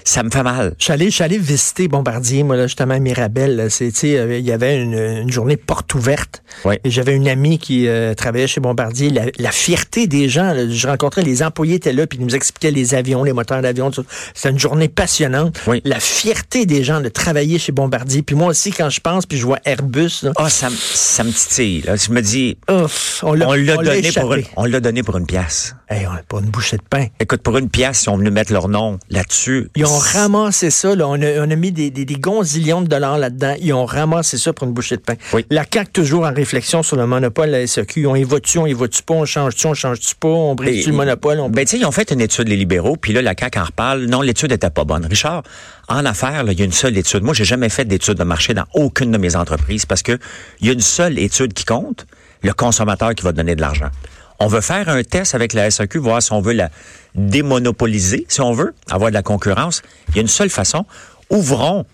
Ça 0.08 0.22
me 0.22 0.30
fait 0.30 0.44
mal. 0.44 0.72
Je 0.78 0.84
suis 0.84 0.92
allé, 0.92 1.06
je 1.06 1.14
suis 1.16 1.24
allé 1.24 1.36
visiter 1.36 1.88
Bombardier, 1.88 2.44
moi, 2.44 2.56
là, 2.56 2.68
justement, 2.68 2.94
à 2.94 3.00
Mirabel. 3.00 3.58
euh, 3.58 4.38
il 4.38 4.44
y 4.46 4.52
avait 4.52 4.80
une, 4.80 4.94
une 4.94 5.32
journée 5.32 5.56
porte 5.56 5.92
ouverte. 5.94 6.44
Oui. 6.64 6.76
Et 6.84 6.90
j'avais 6.92 7.16
une 7.16 7.26
amie 7.26 7.58
qui 7.58 7.88
euh, 7.88 8.14
travaillait 8.14 8.46
chez 8.46 8.60
Bombardier. 8.60 9.10
La, 9.10 9.24
la 9.38 9.50
fierté 9.50 10.06
des 10.06 10.28
gens, 10.28 10.52
là, 10.52 10.68
je 10.70 10.86
rencontrais 10.86 11.22
les 11.22 11.42
employés 11.42 11.74
étaient 11.74 11.92
là, 11.92 12.06
puis 12.06 12.20
ils 12.20 12.24
nous 12.24 12.36
expliquaient 12.36 12.70
les 12.70 12.94
avions, 12.94 13.24
les 13.24 13.32
moteurs 13.32 13.62
d'avion. 13.62 13.90
tout 13.90 14.04
ça. 14.04 14.08
C'était 14.32 14.50
une 14.50 14.60
journée 14.60 14.86
passionnante. 14.88 15.60
Oui. 15.66 15.82
La 15.84 15.98
fierté 15.98 16.66
des 16.66 16.84
gens 16.84 17.00
de 17.00 17.08
travailler 17.08 17.58
chez 17.58 17.72
Bombardier. 17.72 18.22
Puis 18.22 18.36
moi 18.36 18.46
aussi, 18.46 18.70
quand 18.70 18.88
je 18.90 19.00
pense, 19.00 19.26
puis 19.26 19.38
je 19.38 19.44
vois 19.44 19.58
Airbus, 19.64 20.20
là, 20.22 20.30
Ah, 20.36 20.48
ça, 20.48 20.70
me- 20.70 20.76
ça 20.76 21.24
me 21.24 21.32
titille. 21.32 21.80
Là. 21.82 21.96
Je 21.96 22.12
me 22.12 22.22
dis, 22.22 22.56
ouf, 22.70 23.24
on 23.26 23.32
l'a, 23.34 23.48
on 23.48 23.54
l'a 23.54 23.74
on 23.76 23.80
l'a 23.80 23.94
donné 23.96 24.12
pour 24.12 24.32
une, 24.34 24.38
échappé. 24.40 24.54
on 24.56 24.64
l'a 24.66 24.78
donné 24.80 25.02
pour 25.02 25.16
une 25.16 25.26
pièce. 25.26 25.74
Hey, 25.88 26.04
on 26.04 26.10
pas 26.26 26.40
une 26.40 26.50
bouchée 26.50 26.78
de 26.78 26.82
pain. 26.82 27.06
Écoute, 27.20 27.42
pour 27.42 27.56
une 27.58 27.68
pièce, 27.70 28.04
ils 28.04 28.10
ont 28.10 28.16
venu 28.16 28.32
mettre 28.32 28.52
leur 28.52 28.68
nom 28.68 28.98
là-dessus. 29.08 29.70
Ils 29.76 29.86
ont 29.86 29.98
ramassé 29.98 30.70
ça. 30.70 30.96
Là. 30.96 31.06
On, 31.06 31.14
a, 31.22 31.46
on 31.46 31.48
a 31.48 31.54
mis 31.54 31.70
des, 31.70 31.92
des, 31.92 32.04
des 32.04 32.16
gonzillions 32.16 32.80
de 32.80 32.88
dollars 32.88 33.18
là-dedans. 33.18 33.54
Ils 33.60 33.72
ont 33.72 33.84
ramassé 33.86 34.36
ça 34.36 34.52
pour 34.52 34.66
une 34.66 34.72
bouchée 34.74 34.96
de 34.96 35.02
pain. 35.02 35.14
Oui. 35.32 35.46
La 35.48 35.64
CAQ, 35.72 35.92
toujours 35.92 36.24
en 36.26 36.34
réflexion 36.34 36.82
sur 36.82 36.96
le 36.96 37.06
monopole 37.06 37.46
de 37.46 37.52
la 37.52 37.66
SEQ. 37.68 38.04
On 38.08 38.16
y 38.16 38.24
va-tu, 38.24 38.58
on 38.58 38.66
y 38.66 38.72
va-tu 38.72 39.04
pas, 39.04 39.14
on 39.14 39.24
change-tu, 39.24 39.64
on 39.68 39.74
change-tu 39.74 40.16
pas, 40.16 40.26
on 40.26 40.56
brise-tu 40.56 40.88
Et- 40.88 40.90
le 40.90 40.96
monopole. 40.96 41.38
On... 41.38 41.48
Ben, 41.50 41.64
tu 41.64 41.72
sais, 41.72 41.78
ils 41.78 41.86
ont 41.86 41.92
fait 41.92 42.10
une 42.10 42.20
étude, 42.20 42.48
les 42.48 42.56
libéraux, 42.56 42.96
puis 42.96 43.12
là, 43.12 43.22
la 43.22 43.34
CAQ 43.38 43.60
en 43.60 43.64
reparle. 43.64 44.06
Non, 44.06 44.22
l'étude 44.22 44.50
était 44.50 44.70
pas 44.70 44.82
bonne. 44.84 45.06
Richard, 45.06 45.44
en 45.86 46.04
affaires, 46.04 46.42
il 46.50 46.58
y 46.58 46.62
a 46.62 46.64
une 46.64 46.72
seule 46.72 46.98
étude. 46.98 47.22
Moi, 47.22 47.32
j'ai 47.32 47.44
jamais 47.44 47.68
fait 47.68 47.84
d'étude 47.84 48.14
de 48.14 48.24
marché 48.24 48.54
dans 48.54 48.64
aucune 48.74 49.12
de 49.12 49.18
mes 49.18 49.36
entreprises 49.36 49.86
parce 49.86 50.02
que 50.02 50.18
il 50.60 50.66
y 50.66 50.70
a 50.70 50.72
une 50.72 50.80
seule 50.80 51.16
étude 51.20 51.52
qui 51.52 51.64
compte, 51.64 52.06
le 52.42 52.52
consommateur 52.54 53.14
qui 53.14 53.22
va 53.22 53.30
donner 53.30 53.54
de 53.54 53.60
l'argent. 53.60 53.90
On 54.38 54.48
veut 54.48 54.60
faire 54.60 54.88
un 54.88 55.02
test 55.02 55.34
avec 55.34 55.52
la 55.52 55.70
SAQ, 55.70 55.98
voir 55.98 56.22
si 56.22 56.32
on 56.32 56.40
veut 56.40 56.52
la 56.52 56.70
démonopoliser, 57.14 58.26
si 58.28 58.40
on 58.40 58.52
veut, 58.52 58.74
avoir 58.90 59.10
de 59.10 59.14
la 59.14 59.22
concurrence. 59.22 59.82
Il 60.10 60.16
y 60.16 60.18
a 60.18 60.22
une 60.22 60.28
seule 60.28 60.50
façon. 60.50 60.84
Ouvrons, 61.30 61.86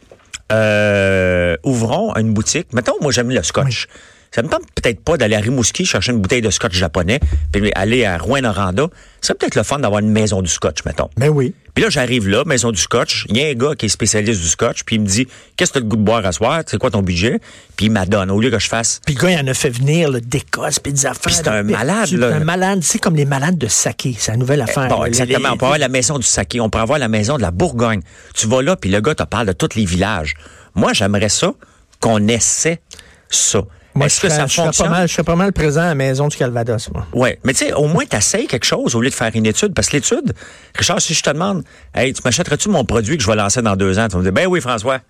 euh, 0.51 1.57
ouvrons 1.63 2.15
une 2.17 2.33
boutique. 2.33 2.73
Mettons, 2.73 2.97
moi, 3.01 3.13
j'aime 3.13 3.31
le 3.31 3.43
scotch. 3.43 3.87
Ça 4.35 4.43
me 4.43 4.49
tente 4.49 4.63
peut-être 4.75 5.05
pas 5.05 5.19
d'aller 5.19 5.37
à 5.37 5.41
Rimouski 5.41 5.85
chercher 5.85 6.13
une 6.13 6.21
bouteille 6.21 6.41
de 6.41 6.49
scotch 6.49 6.73
japonais, 6.73 7.21
puis 7.53 7.71
aller 7.75 8.07
à 8.07 8.17
Rouen-Noranda. 8.17 8.87
C'est 9.21 9.39
peut-être 9.39 9.57
le 9.57 9.63
fun 9.63 9.79
d'avoir 9.79 10.01
une 10.01 10.11
maison 10.11 10.41
du 10.41 10.49
scotch, 10.49 10.85
mettons. 10.87 11.11
Ben 11.19 11.29
oui. 11.29 11.55
Puis 11.75 11.85
là, 11.85 11.91
j'arrive 11.91 12.29
là, 12.29 12.43
maison 12.47 12.71
du 12.71 12.81
scotch. 12.81 13.27
Il 13.29 13.37
y 13.37 13.43
a 13.43 13.49
un 13.49 13.55
gars 13.55 13.75
qui 13.75 13.87
est 13.87 13.89
spécialiste 13.91 14.41
du 14.41 14.49
scotch, 14.49 14.85
puis 14.85 14.97
il 14.97 15.03
me 15.03 15.07
dit 15.07 15.27
Qu'est-ce 15.57 15.73
que 15.73 15.79
tu 15.79 15.83
as 15.83 15.83
le 15.83 15.89
goût 15.89 15.97
de 15.97 16.03
boire 16.03 16.25
à 16.25 16.33
soir? 16.33 16.63
C'est 16.67 16.79
quoi 16.79 16.91
ton 16.91 17.03
budget? 17.03 17.41
Puis 17.77 17.87
il 17.87 17.93
m'adonne. 17.93 18.31
Au 18.31 18.41
lieu 18.41 18.51
que 18.51 18.59
je 18.59 18.69
fasse. 18.69 19.01
Puis 19.05 19.15
le 19.15 19.21
gars, 19.21 19.31
il 19.31 19.39
en 19.39 19.47
a 19.47 19.55
fait 19.55 19.71
venir 19.71 20.11
d'Écosse, 20.11 20.79
puis 20.79 20.93
des 20.93 21.05
affaires. 21.05 21.21
Puis 21.23 21.35
c'est 21.35 21.49
un 21.49 21.63
de 21.63 21.71
malade, 21.71 22.11
là. 22.13 22.31
C'est 22.31 22.37
un 22.37 22.45
malade. 22.45 22.81
C'est 22.83 22.99
comme 22.99 23.17
les 23.17 23.27
malades 23.27 23.59
de 23.59 23.69
saké. 23.69 24.15
C'est 24.19 24.33
la 24.33 24.39
nouvelle 24.39 24.63
affaire. 24.63 24.89
Bon, 24.89 25.05
exactement. 25.05 25.51
On 25.53 25.57
peut 25.59 25.67
avoir 25.67 25.79
la 25.79 25.89
maison 25.89 26.19
du 26.19 26.27
saké, 26.27 26.59
on 26.61 26.71
peut 26.71 26.79
avoir 26.79 26.99
la 26.99 27.09
maison 27.09 27.37
de 27.37 27.43
la 27.43 27.51
Bourgogne. 27.51 28.01
Tu 28.35 28.47
vas 28.47 28.63
là, 28.63 28.77
puis 28.77 28.91
le 28.91 29.01
gars 29.01 29.15
te 29.15 29.25
parle 29.25 29.47
de 29.47 29.53
tous 29.53 29.77
les 29.77 29.85
villages. 29.85 30.35
Moi, 30.75 30.95
j'aimerais 30.95 31.29
ça 31.29 31.53
qu'on 32.01 32.29
essaie 32.29 32.81
ça. 33.29 33.63
Moi, 33.95 34.07
Est-ce 34.07 34.17
je 34.17 34.23
que 34.23 34.29
serais, 34.29 34.41
ça 34.41 34.47
je 34.47 34.53
serais 34.55 34.71
pas 34.85 34.89
mal, 34.91 35.09
je 35.09 35.13
serais 35.13 35.23
pas 35.25 35.37
mal 35.37 35.53
présent 35.53 35.83
à 35.83 35.87
la 35.87 35.95
maison 35.95 36.29
du 36.29 36.37
Calvados, 36.37 36.89
moi. 36.95 37.07
Ouais, 37.13 37.39
mais 37.45 37.53
tu 37.53 37.67
sais, 37.67 37.73
au 37.75 37.89
moins 37.89 38.07
t'essayes 38.07 38.47
quelque 38.47 38.65
chose 38.65 38.95
au 38.95 39.01
lieu 39.03 39.11
de 39.11 39.15
faire 39.15 39.31
une 39.35 39.45
étude, 39.47 39.75
parce 39.75 39.89
que 39.89 39.97
l'étude, 39.97 40.33
Richard, 40.75 41.01
si 41.03 41.13
je 41.13 41.23
te 41.23 41.29
demande, 41.31 41.63
hey, 41.95 42.13
tu 42.15 42.23
m'achèterais-tu 42.25 42.71
mon 42.71 42.85
produit 42.87 43.17
que 43.19 43.23
je 43.23 43.29
vais 43.29 43.37
lancer 43.37 43.61
dans 43.61 43.77
deux 43.77 43.99
ans, 43.99 44.07
tu 44.09 44.13
vas 44.13 44.19
me 44.21 44.25
dire, 44.25 44.33
ben 44.33 44.47
oui, 44.47 44.61
François, 44.63 45.01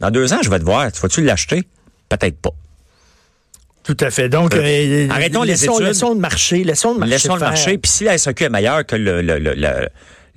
dans 0.00 0.10
deux 0.10 0.32
ans, 0.32 0.38
je 0.42 0.50
vais 0.50 0.58
te 0.58 0.64
voir, 0.64 0.90
tu 0.90 1.00
vas-tu 1.00 1.22
l'acheter? 1.22 1.62
Peut-être 2.08 2.36
pas. 2.40 2.50
Tout 3.84 3.96
à 4.00 4.10
fait. 4.10 4.28
Donc, 4.28 4.52
Euh, 4.54 4.60
euh, 4.60 5.08
arrêtons 5.10 5.42
les 5.42 5.52
laissons, 5.52 5.74
études. 5.74 5.86
Laissons 5.86 6.14
le 6.14 6.18
marché. 6.20 6.64
Laissons 6.64 6.92
le 6.94 6.98
marché. 6.98 7.12
Laissons 7.12 7.34
le 7.34 7.40
marché, 7.40 7.78
puis 7.78 7.88
si 7.90 8.02
la 8.04 8.18
SAQ 8.18 8.44
est 8.44 8.48
meilleure 8.48 8.84
que 8.84 8.96
le, 8.96 9.22
le, 9.22 9.38
le, 9.38 9.54
le, 9.54 9.88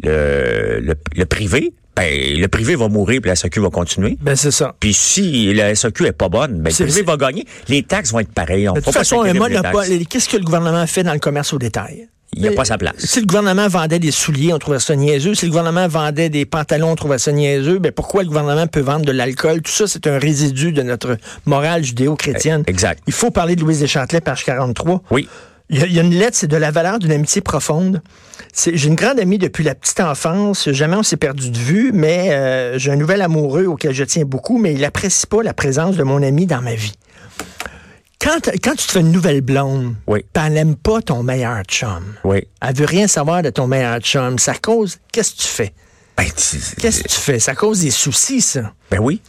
le, 0.03 0.79
le- 0.81 0.95
le 1.15 1.25
privé, 1.25 1.73
ben 1.95 2.39
le 2.39 2.47
privé 2.47 2.75
va 2.75 2.87
mourir, 2.87 3.21
puis 3.21 3.29
la 3.29 3.35
SAQ 3.35 3.59
va 3.59 3.69
continuer. 3.69 4.17
Ben, 4.21 4.35
c'est 4.35 4.51
ça. 4.51 4.75
Puis 4.79 4.93
si 4.93 5.53
la 5.53 5.75
SAQ 5.75 6.07
est 6.07 6.11
pas 6.11 6.29
bonne, 6.29 6.61
ben 6.61 6.71
le 6.77 6.85
privé 6.85 7.01
va 7.03 7.17
gagner. 7.17 7.45
Les 7.67 7.83
taxes 7.83 8.11
vont 8.11 8.19
être 8.19 8.33
pareilles. 8.33 8.69
On 8.69 8.73
De 8.73 8.79
toute 8.79 8.93
façon, 8.93 9.23
qu'est-ce 10.09 10.29
que 10.29 10.37
le 10.37 10.43
gouvernement 10.43 10.85
fait 10.87 11.03
dans 11.03 11.13
le 11.13 11.19
commerce 11.19 11.53
au 11.53 11.59
détail? 11.59 12.07
Il 12.35 12.43
n'y 12.43 12.47
a 12.47 12.51
pas 12.51 12.65
sa 12.65 12.77
place. 12.77 12.95
Si 12.97 13.19
le 13.19 13.25
gouvernement 13.25 13.67
vendait 13.67 13.99
des 13.99 14.11
souliers, 14.11 14.53
on 14.53 14.59
trouvait 14.59 14.79
ça 14.79 14.95
niaiseux. 14.95 15.33
Si 15.33 15.45
le 15.45 15.51
gouvernement 15.51 15.87
vendait 15.87 16.29
des 16.29 16.45
pantalons, 16.45 16.91
on 16.91 16.95
trouvait 16.95 17.17
ça 17.17 17.31
niaiseux. 17.31 17.79
Ben 17.79 17.91
pourquoi 17.91 18.21
le 18.21 18.27
gouvernement 18.29 18.67
peut 18.67 18.81
vendre 18.81 19.05
de 19.05 19.11
l'alcool? 19.11 19.61
Tout 19.61 19.71
ça, 19.71 19.87
c'est 19.87 20.05
un 20.05 20.19
résidu 20.19 20.71
de 20.71 20.83
notre 20.83 21.17
morale 21.45 21.83
judéo-chrétienne. 21.83 22.63
Exact. 22.67 23.01
Il 23.07 23.13
faut 23.13 23.31
parler 23.31 23.55
de 23.55 23.61
Louise 23.61 23.79
Deschâtelet, 23.79 24.21
page 24.21 24.45
43. 24.45 25.03
Oui. 25.09 25.27
Il 25.69 25.79
y, 25.79 25.83
a, 25.83 25.85
il 25.85 25.93
y 25.93 25.99
a 25.99 26.03
une 26.03 26.15
lettre, 26.15 26.35
c'est 26.35 26.47
de 26.47 26.57
la 26.57 26.71
valeur 26.71 26.97
d'une 26.99 27.11
amitié 27.11 27.41
profonde. 27.41 28.01
J'ai 28.65 28.87
une 28.87 28.95
grande 28.95 29.19
amie 29.19 29.37
depuis 29.37 29.63
la 29.63 29.75
petite 29.75 29.99
enfance. 29.99 30.69
Jamais 30.71 30.95
on 30.95 31.03
s'est 31.03 31.17
perdu 31.17 31.51
de 31.51 31.57
vue, 31.57 31.91
mais 31.93 32.31
euh, 32.31 32.79
j'ai 32.79 32.91
un 32.91 32.95
nouvel 32.95 33.21
amoureux 33.21 33.65
auquel 33.65 33.93
je 33.93 34.03
tiens 34.03 34.25
beaucoup, 34.25 34.57
mais 34.57 34.73
il 34.73 34.83
apprécie 34.83 35.27
pas 35.27 35.43
la 35.43 35.53
présence 35.53 35.95
de 35.95 36.03
mon 36.03 36.23
ami 36.23 36.47
dans 36.47 36.61
ma 36.61 36.73
vie. 36.73 36.93
Quand, 38.21 38.39
quand 38.63 38.71
tu 38.75 38.87
te 38.87 38.91
fais 38.91 38.99
une 38.99 39.11
nouvelle 39.11 39.41
blonde, 39.41 39.95
Oui. 40.07 40.25
elle 40.33 40.53
n'aime 40.53 40.75
pas 40.75 41.01
ton 41.01 41.23
meilleur 41.23 41.61
chum. 41.63 42.03
Oui. 42.23 42.47
Elle 42.61 42.75
veut 42.75 42.85
rien 42.85 43.07
savoir 43.07 43.43
de 43.43 43.49
ton 43.49 43.67
meilleur 43.67 43.99
chum. 43.99 44.39
Ça 44.39 44.55
cause. 44.55 44.97
Qu'est-ce 45.13 45.33
que 45.35 45.41
tu 45.41 45.47
fais? 45.47 45.73
Ben, 46.17 46.25
tu- 46.25 46.57
Qu'est-ce 46.81 47.03
que 47.03 47.07
tu 47.07 47.15
fais? 47.15 47.39
Ça 47.39 47.55
cause 47.55 47.79
des 47.81 47.91
soucis, 47.91 48.41
ça. 48.41 48.73
ben 48.91 48.99
oui. 48.99 49.21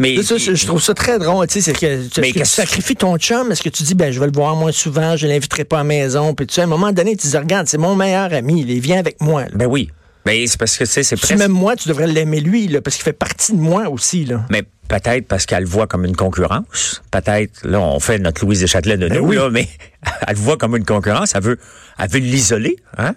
Mais 0.00 0.22
Ça, 0.22 0.36
je 0.38 0.66
trouve 0.66 0.82
ça 0.82 0.94
très 0.94 1.18
drôle. 1.18 1.46
Tu 1.46 1.54
sais, 1.54 1.60
c'est 1.60 1.72
que, 1.78 1.86
est-ce 1.86 2.20
Mais 2.20 2.32
que 2.32 2.38
tu 2.40 2.44
sacrifies 2.46 2.96
ton 2.96 3.16
chum? 3.18 3.52
Est-ce 3.52 3.62
que 3.62 3.68
tu 3.68 3.82
dis, 3.82 3.94
ben, 3.94 4.10
je 4.12 4.18
vais 4.18 4.26
le 4.26 4.32
voir 4.32 4.56
moins 4.56 4.72
souvent, 4.72 5.16
je 5.16 5.26
l'inviterai 5.26 5.64
pas 5.64 5.76
à 5.76 5.80
la 5.80 5.84
maison? 5.84 6.34
Puis 6.34 6.46
tu 6.46 6.54
sais, 6.54 6.62
à 6.62 6.64
un 6.64 6.68
moment 6.68 6.90
donné, 6.92 7.16
tu 7.16 7.26
dis, 7.26 7.36
regarde, 7.36 7.68
c'est 7.68 7.78
mon 7.78 7.94
meilleur 7.94 8.32
ami, 8.32 8.64
il 8.66 8.80
vient 8.80 8.98
avec 8.98 9.20
moi. 9.20 9.42
là. 9.42 9.50
Ben 9.54 9.66
oui. 9.66 9.90
Ben, 10.24 10.46
c'est 10.46 10.58
parce 10.58 10.76
que 10.76 10.84
tu 10.84 10.90
sais, 10.90 11.02
c'est 11.02 11.16
Si 11.16 11.22
presque. 11.22 11.38
même 11.38 11.50
moi, 11.52 11.76
tu 11.76 11.88
devrais 11.88 12.06
l'aimer 12.06 12.40
lui, 12.40 12.68
là, 12.68 12.80
parce 12.82 12.96
qu'il 12.96 13.04
fait 13.04 13.12
partie 13.14 13.52
de 13.52 13.58
moi 13.58 13.88
aussi. 13.88 14.24
Là. 14.26 14.44
Mais 14.50 14.62
peut-être 14.88 15.26
parce 15.26 15.46
qu'elle 15.46 15.62
le 15.64 15.68
voit 15.68 15.86
comme 15.86 16.04
une 16.04 16.16
concurrence. 16.16 17.02
Peut-être, 17.10 17.64
là, 17.64 17.80
on 17.80 18.00
fait 18.00 18.18
notre 18.18 18.44
Louise 18.44 18.60
Deschâtelet 18.60 18.96
de 18.98 19.08
Ben 19.08 19.18
nous, 19.18 19.28
oui. 19.28 19.36
là, 19.36 19.48
mais 19.50 19.66
elle 20.28 20.34
le 20.36 20.40
voit 20.40 20.56
comme 20.58 20.76
une 20.76 20.84
concurrence. 20.84 21.32
Elle 21.34 21.42
veut, 21.42 21.58
elle 21.98 22.10
veut 22.10 22.18
l'isoler, 22.20 22.76
hein? 22.98 23.14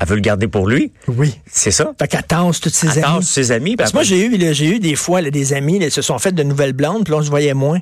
Elle 0.00 0.06
veut 0.08 0.14
le 0.16 0.20
garder 0.22 0.48
pour 0.48 0.66
lui. 0.66 0.92
Oui. 1.08 1.38
C'est 1.46 1.70
ça. 1.70 1.92
Fait 1.98 2.08
qu'elle 2.08 2.22
tasse 2.24 2.58
toutes 2.60 2.74
ses 2.74 2.86
Elle 2.98 3.04
amis. 3.04 3.18
tasse 3.18 3.28
ses 3.28 3.52
amis. 3.52 3.76
Parce 3.76 3.90
que 3.92 3.96
moi, 3.96 4.02
j'ai 4.04 4.24
eu, 4.24 4.36
là, 4.38 4.52
j'ai 4.52 4.66
eu 4.76 4.78
des 4.80 4.96
fois 4.96 5.20
là, 5.20 5.30
des 5.30 5.52
amis, 5.52 5.78
là, 5.78 5.86
ils 5.86 5.92
se 5.92 6.02
sont 6.02 6.18
fait 6.18 6.32
de 6.32 6.42
nouvelles 6.42 6.72
blondes, 6.72 7.04
puis 7.04 7.12
là, 7.12 7.18
on 7.18 7.22
se 7.22 7.28
voyait 7.30 7.54
moins. 7.54 7.80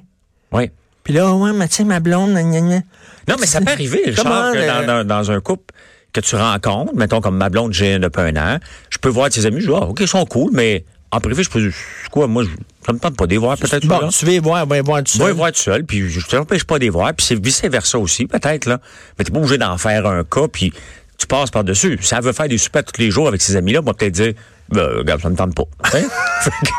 Oui. 0.52 0.70
Puis 1.04 1.14
là, 1.14 1.32
ouais, 1.34 1.52
mais 1.52 1.68
sais, 1.70 1.84
ma 1.84 2.00
blonde, 2.00 2.32
gna, 2.34 2.42
gna, 2.42 2.60
gna. 2.60 2.80
Non, 3.28 3.36
mais 3.40 3.46
ça 3.46 3.60
peut 3.60 3.70
arriver, 3.70 4.02
Richard, 4.06 4.24
Comment, 4.24 4.52
que 4.52 4.58
euh, 4.58 4.66
dans, 4.66 4.86
dans- 4.86 5.04
dans 5.06 5.30
un 5.30 5.40
couple 5.40 5.72
que 6.12 6.20
tu 6.20 6.34
rencontres, 6.36 6.94
mettons 6.94 7.20
comme 7.20 7.36
ma 7.36 7.48
blonde, 7.50 7.72
j'ai 7.72 7.98
depuis 7.98 8.20
un 8.22 8.36
an, 8.36 8.58
je 8.90 8.98
peux 8.98 9.08
voir 9.10 9.28
tes 9.30 9.46
amis, 9.46 9.60
je 9.60 9.66
dis, 9.66 9.72
ah, 9.74 9.84
OK, 9.86 10.00
ils 10.00 10.08
sont 10.08 10.24
cool, 10.26 10.50
mais 10.52 10.84
en 11.12 11.20
privé, 11.20 11.42
je 11.42 11.50
peux 11.50 11.70
quoi, 12.10 12.26
moi, 12.26 12.42
je, 12.44 12.48
ça 12.84 12.92
me 12.92 12.98
tente 12.98 13.16
pas 13.16 13.26
de 13.26 13.30
les 13.30 13.38
voir, 13.38 13.56
peut-être. 13.56 13.86
Bon, 13.86 14.08
tu 14.08 14.24
vas 14.26 14.32
y 14.32 14.38
voir, 14.38 14.66
va 14.66 14.82
voir 14.82 15.02
tout 15.04 15.12
seul. 15.12 15.26
les 15.28 15.32
voir 15.32 15.52
tout 15.52 15.58
seul, 15.60 15.84
puis 15.84 16.08
je 16.10 16.26
te 16.26 16.36
empêche 16.36 16.64
pas 16.64 16.78
de 16.78 16.84
les 16.84 16.90
voir, 16.90 17.14
puis 17.14 17.24
c'est 17.26 17.38
vice-versa 17.42 17.98
aussi, 17.98 18.26
peut-être, 18.26 18.66
là. 18.66 18.80
Mais 19.18 19.24
t'es 19.24 19.30
pas 19.30 19.38
obligé 19.38 19.56
d'en 19.58 19.76
faire 19.78 20.04
un 20.06 20.24
cas, 20.24 20.48
puis 20.52 20.72
tu 21.18 21.26
passes 21.26 21.50
par-dessus. 21.50 21.98
Si 22.00 22.14
elle 22.14 22.22
veut 22.22 22.32
faire 22.32 22.48
des 22.48 22.58
soupers 22.58 22.84
tous 22.84 23.00
les 23.00 23.10
jours 23.10 23.28
avec 23.28 23.42
ses 23.42 23.56
amis-là, 23.56 23.80
on 23.80 23.84
va 23.86 23.92
peut-être 23.94 24.14
dire, 24.14 24.32
ben, 24.70 24.86
regarde, 24.98 25.20
ça 25.20 25.30
me 25.30 25.36
tente 25.36 25.54
pas. 25.54 25.64
Hein? 25.94 26.02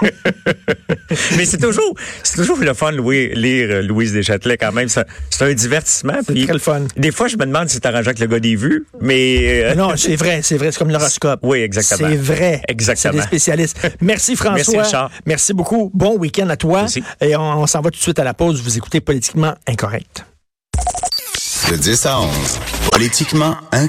Mais 1.38 1.46
c'est 1.46 1.58
toujours, 1.58 1.96
c'est 2.24 2.38
toujours 2.38 2.58
le 2.60 2.74
fun 2.74 2.92
de 2.92 2.98
louer- 2.98 3.34
lire 3.36 3.68
euh, 3.70 3.82
Louise 3.82 4.14
Deschâtelet 4.14 4.58
quand 4.58 4.72
même. 4.72 4.88
C'est 4.90 5.06
c'est 5.30 5.44
un 5.44 5.54
divertissement. 5.54 6.14
puis 6.28 6.44
très 6.46 6.54
le 6.54 6.60
fun. 6.60 6.82
Des 6.96 7.12
fois, 7.12 7.28
je 7.28 7.36
me 7.36 7.46
demande 7.46 7.68
si 7.68 7.76
c'est 7.76 7.86
arrangeant 7.86 8.08
avec 8.12 8.20
le 8.20 8.28
gars 8.28 8.40
des 8.40 8.56
vues, 8.56 8.86
mais... 9.02 9.64
euh, 9.64 9.76
Non, 9.76 9.96
c'est 9.98 10.16
vrai, 10.16 10.42
c'est 10.44 10.58
vrai. 10.58 10.72
C'est 10.72 10.80
comme 10.80 10.92
l'horoscope. 10.92 11.40
Oui, 11.44 11.60
exactement. 11.60 12.08
C'est 12.10 12.16
vrai. 12.18 12.62
Exactement. 12.68 13.14
C'est 13.14 13.20
des 13.20 13.26
spécialistes. 13.26 13.92
Merci 14.02 14.36
François. 14.36 14.54
Merci, 14.56 14.78
Richard. 14.78 15.12
Merci 15.26 15.54
beaucoup. 15.54 15.92
Bon 15.94 16.16
week-end 16.18 16.48
à 16.50 16.58
toi. 16.58 16.82
Merci. 16.82 17.04
Et 17.22 17.36
on, 17.36 17.42
on 17.62 17.68
s'en 17.68 17.82
va 17.82 17.90
tout 17.90 17.98
de 17.98 18.04
suite 18.04 18.20
à 18.20 18.24
la 18.24 18.34
pause. 18.34 18.62
Vous 18.62 18.78
écoutez 18.78 19.02
Politiquement 19.02 19.56
Incorrect. 19.68 20.26
De 21.72 21.76
10 21.76 22.06
à 22.08 22.20
11, 22.22 22.30
politiquement 22.92 23.56
incorrect. 23.72 23.88